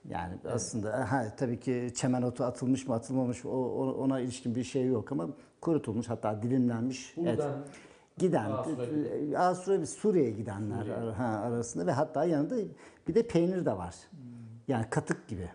Yani 0.09 0.33
aslında 0.45 1.11
ha, 1.11 1.35
tabii 1.37 1.59
ki 1.59 1.91
çemen 1.95 2.21
otu 2.21 2.43
atılmış 2.43 2.87
mı 2.87 2.95
atılmamış 2.95 3.43
mı, 3.43 3.51
ona 3.93 4.19
ilişkin 4.19 4.55
bir 4.55 4.63
şey 4.63 4.85
yok 4.85 5.11
ama 5.11 5.29
kurutulmuş 5.61 6.09
hatta 6.09 6.41
dilimlenmiş 6.41 7.17
et. 7.17 7.25
Buradan 7.25 7.65
Giden, 8.17 8.51
Asura 8.51 8.85
giden. 8.85 9.33
Asura 9.33 9.85
Suriye'ye 9.85 10.31
gidenler 10.31 10.83
Suriye. 10.83 11.11
ha, 11.11 11.25
arasında 11.25 11.85
ve 11.87 11.91
hatta 11.91 12.25
yanında 12.25 12.55
bir 13.07 13.15
de 13.15 13.27
peynir 13.27 13.65
de 13.65 13.77
var. 13.77 13.95
Yani 14.67 14.85
katık 14.89 15.27
gibi. 15.27 15.49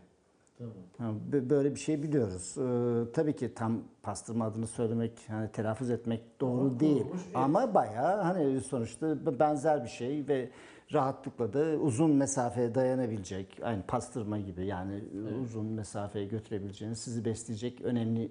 Tamam. 0.96 1.20
Böyle 1.32 1.74
bir 1.74 1.80
şey 1.80 2.02
biliyoruz. 2.02 2.54
Ee, 2.58 3.12
tabii 3.12 3.36
ki 3.36 3.54
tam 3.54 3.80
pastırma 4.02 4.44
adını 4.44 4.66
söylemek, 4.66 5.12
hani 5.28 5.52
telaffuz 5.52 5.90
etmek 5.90 6.40
doğru 6.40 6.60
Ama 6.60 6.80
değil. 6.80 7.00
et. 7.00 7.06
Ama 7.34 7.74
bayağı 7.74 8.20
hani 8.22 8.60
sonuçta 8.60 9.38
benzer 9.38 9.84
bir 9.84 9.88
şey 9.88 10.28
ve 10.28 10.50
rahatlıkla 10.92 11.52
da 11.52 11.64
uzun 11.78 12.10
mesafeye 12.10 12.74
dayanabilecek, 12.74 13.60
aynı 13.62 13.82
pastırma 13.82 14.38
gibi 14.38 14.66
yani 14.66 15.04
uzun 15.42 15.66
mesafeye 15.66 16.24
götürebileceğiniz, 16.24 16.98
sizi 16.98 17.24
besleyecek 17.24 17.80
önemli 17.80 18.30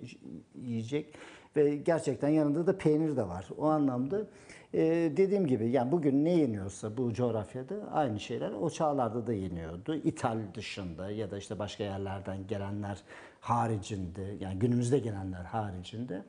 yiyecek 0.56 1.14
ve 1.56 1.76
gerçekten 1.76 2.30
yanında 2.30 2.68
da 2.68 2.77
peynir 2.77 3.18
de 3.18 3.27
var. 3.27 3.49
O 3.57 3.65
anlamda 3.65 4.27
e, 4.74 4.82
dediğim 5.18 5.48
gibi 5.48 5.70
yani 5.70 5.91
bugün 5.91 6.26
ne 6.26 6.32
yeniyorsa 6.32 6.98
bu 6.98 7.14
coğrafyada 7.14 7.76
aynı 7.91 8.20
şeyler 8.20 8.52
o 8.52 8.70
çağlarda 8.70 9.28
da 9.28 9.34
yeniyordu. 9.34 9.95
İthal 9.95 10.38
dışında 10.54 11.12
ya 11.12 11.32
da 11.32 11.38
işte 11.38 11.60
başka 11.60 11.84
yerlerden 11.84 12.48
gelenler 12.48 12.98
haricinde 13.40 14.36
yani 14.40 14.60
günümüzde 14.60 15.00
gelenler 15.00 15.44
haricinde. 15.44 16.24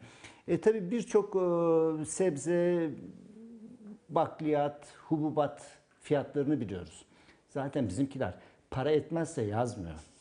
E 0.48 0.60
tabii 0.60 0.90
birçok 0.90 1.36
e, 1.36 2.04
sebze, 2.04 2.90
bakliyat, 4.08 4.86
hububat 5.08 5.62
fiyatlarını 6.00 6.60
biliyoruz. 6.60 7.04
Zaten 7.48 7.88
bizimkiler 7.88 8.34
para 8.70 8.90
etmezse 8.90 9.42
yazmıyor. 9.42 10.13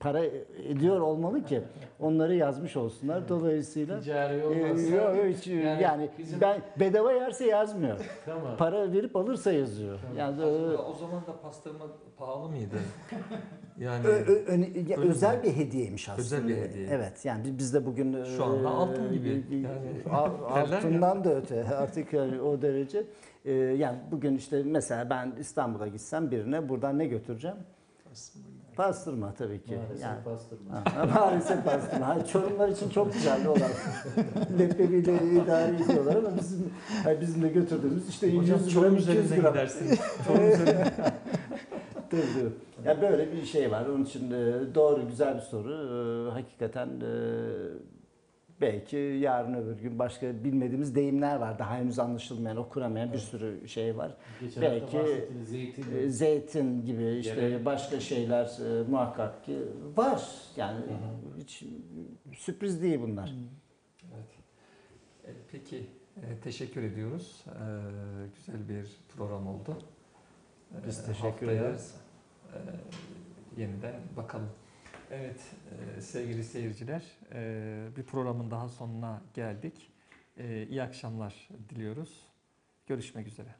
Para 0.00 0.24
ediyor 0.68 1.00
olmalı 1.00 1.44
ki 1.44 1.62
onları 2.00 2.34
yazmış 2.34 2.76
olsunlar. 2.76 3.28
Dolayısıyla 3.28 4.00
Ticari 4.00 4.34
e, 4.40 4.44
olmazsa 4.46 4.94
yok, 4.96 5.16
hiç, 5.36 5.46
yani 5.46 5.82
yani, 5.82 6.10
bizim- 6.18 6.40
ben 6.40 6.62
bedava 6.80 7.12
yerse 7.12 7.46
yazmıyor. 7.46 7.96
tamam. 8.26 8.56
Para 8.56 8.92
verip 8.92 9.16
alırsa 9.16 9.52
yazıyor. 9.52 9.98
Yani 10.16 10.42
e, 10.42 10.44
Acaba 10.44 10.82
o 10.82 10.94
zaman 10.94 11.26
da 11.26 11.40
pastırma 11.42 11.84
pahalı 12.18 12.48
mıydı? 12.48 12.76
Yani 13.78 14.06
Ö- 14.06 14.24
ö- 14.26 14.44
öne- 14.46 14.70
ya 14.88 14.98
özel 14.98 15.36
mi? 15.38 15.42
bir 15.44 15.56
hediyeymiş 15.56 16.08
aslında. 16.08 16.22
Özel 16.22 16.48
bir 16.48 16.56
hediye. 16.56 16.86
Evet 16.90 17.24
yani 17.24 17.58
biz- 17.58 17.74
de 17.74 17.86
bugün 17.86 18.24
Şu 18.24 18.44
anda 18.44 18.68
e, 18.68 18.72
altın 18.72 19.12
gibi. 19.12 19.44
e, 19.50 19.56
Yani 19.56 19.88
altından 20.50 21.24
da 21.24 21.34
öte 21.34 21.64
artık 21.64 22.12
yani 22.12 22.40
o 22.40 22.62
derece. 22.62 23.04
E, 23.44 23.52
yani 23.52 23.98
bugün 24.10 24.36
işte 24.36 24.62
mesela 24.64 25.10
ben 25.10 25.32
İstanbul'a 25.40 25.86
gitsem 25.88 26.30
birine 26.30 26.68
buradan 26.68 26.98
ne 26.98 27.06
götüreceğim? 27.06 27.56
Pastırma 28.84 29.34
tabii 29.38 29.62
ki. 29.62 29.76
Maalesef 29.76 30.02
yani. 30.02 30.24
pastırma. 30.24 30.84
Ha, 30.94 31.06
Maalesef 31.20 31.64
pastırma. 31.64 32.08
Ha, 32.08 32.26
Çorumlar 32.26 32.68
için 32.68 32.88
çok 32.90 33.12
güzel 33.12 33.46
olan. 33.46 33.70
Leblebiyle 34.58 35.14
idare 35.42 35.74
ediyorlar 35.76 36.16
ama 36.16 36.30
bizim 36.40 36.70
ha, 37.04 37.20
bizim 37.20 37.42
de 37.42 37.48
götürdüğümüz 37.48 38.08
işte 38.08 38.26
100 38.26 38.42
hocam 38.42 38.58
gram 38.58 38.68
Çorum 38.68 38.96
200 38.96 39.08
üzerinden 39.08 39.40
gram. 39.40 39.52
gidersiniz. 39.52 39.98
Çorum 40.26 40.48
üzerinden. 40.50 40.92
Tabii, 42.10 42.20
tabii. 42.34 42.88
Ya 42.88 43.02
böyle 43.02 43.32
bir 43.32 43.44
şey 43.44 43.70
var. 43.70 43.86
Onun 43.86 44.04
için 44.04 44.30
e, 44.30 44.74
doğru 44.74 45.08
güzel 45.08 45.34
bir 45.36 45.40
soru. 45.40 45.72
E, 46.28 46.30
Hakikaten 46.32 46.88
e, 46.88 47.12
belki 48.60 48.96
yarın 48.96 49.54
öbür 49.54 49.78
gün 49.82 49.98
başka 49.98 50.44
bilmediğimiz 50.44 50.94
deyimler 50.94 51.36
var. 51.36 51.58
Daha 51.58 51.76
henüz 51.76 51.98
anlaşılmayan, 51.98 52.56
okunamayan 52.56 53.12
bir 53.12 53.18
sürü 53.18 53.68
şey 53.68 53.96
var. 53.96 54.16
Geçen 54.40 54.62
Belki, 54.62 54.98
zeytin. 55.44 55.84
E, 55.96 56.08
Zeytin 56.08 56.84
gibi 56.84 57.04
işte 57.18 57.40
Yere- 57.40 57.64
başka 57.64 58.00
şeyler 58.00 58.44
e, 58.44 58.88
muhakkak 58.88 59.44
ki 59.44 59.58
var. 59.96 60.22
Yani 60.56 60.80
hiç 61.40 61.64
sürpriz 62.38 62.82
değil 62.82 63.00
bunlar. 63.02 63.34
Evet. 64.14 64.26
E, 65.24 65.30
Peki 65.52 65.86
e, 66.16 66.40
teşekkür 66.44 66.82
ediyoruz. 66.82 67.44
E, 67.46 67.64
Güzel 68.36 68.68
bir 68.68 68.86
program 69.16 69.46
oldu. 69.46 69.78
Biz 70.86 71.06
teşekkür 71.06 71.48
ederiz. 71.48 71.94
e, 72.54 72.58
Yeniden 73.60 73.94
bakalım. 74.16 74.48
Evet 75.10 75.40
e, 75.96 76.00
sevgili 76.00 76.44
seyirciler 76.44 77.02
e, 77.34 77.88
bir 77.96 78.02
programın 78.02 78.50
daha 78.50 78.68
sonuna 78.68 79.22
geldik. 79.34 79.90
E, 80.36 80.66
İyi 80.66 80.82
akşamlar 80.82 81.48
diliyoruz. 81.68 82.26
Görüşmek 82.86 83.26
üzere. 83.26 83.54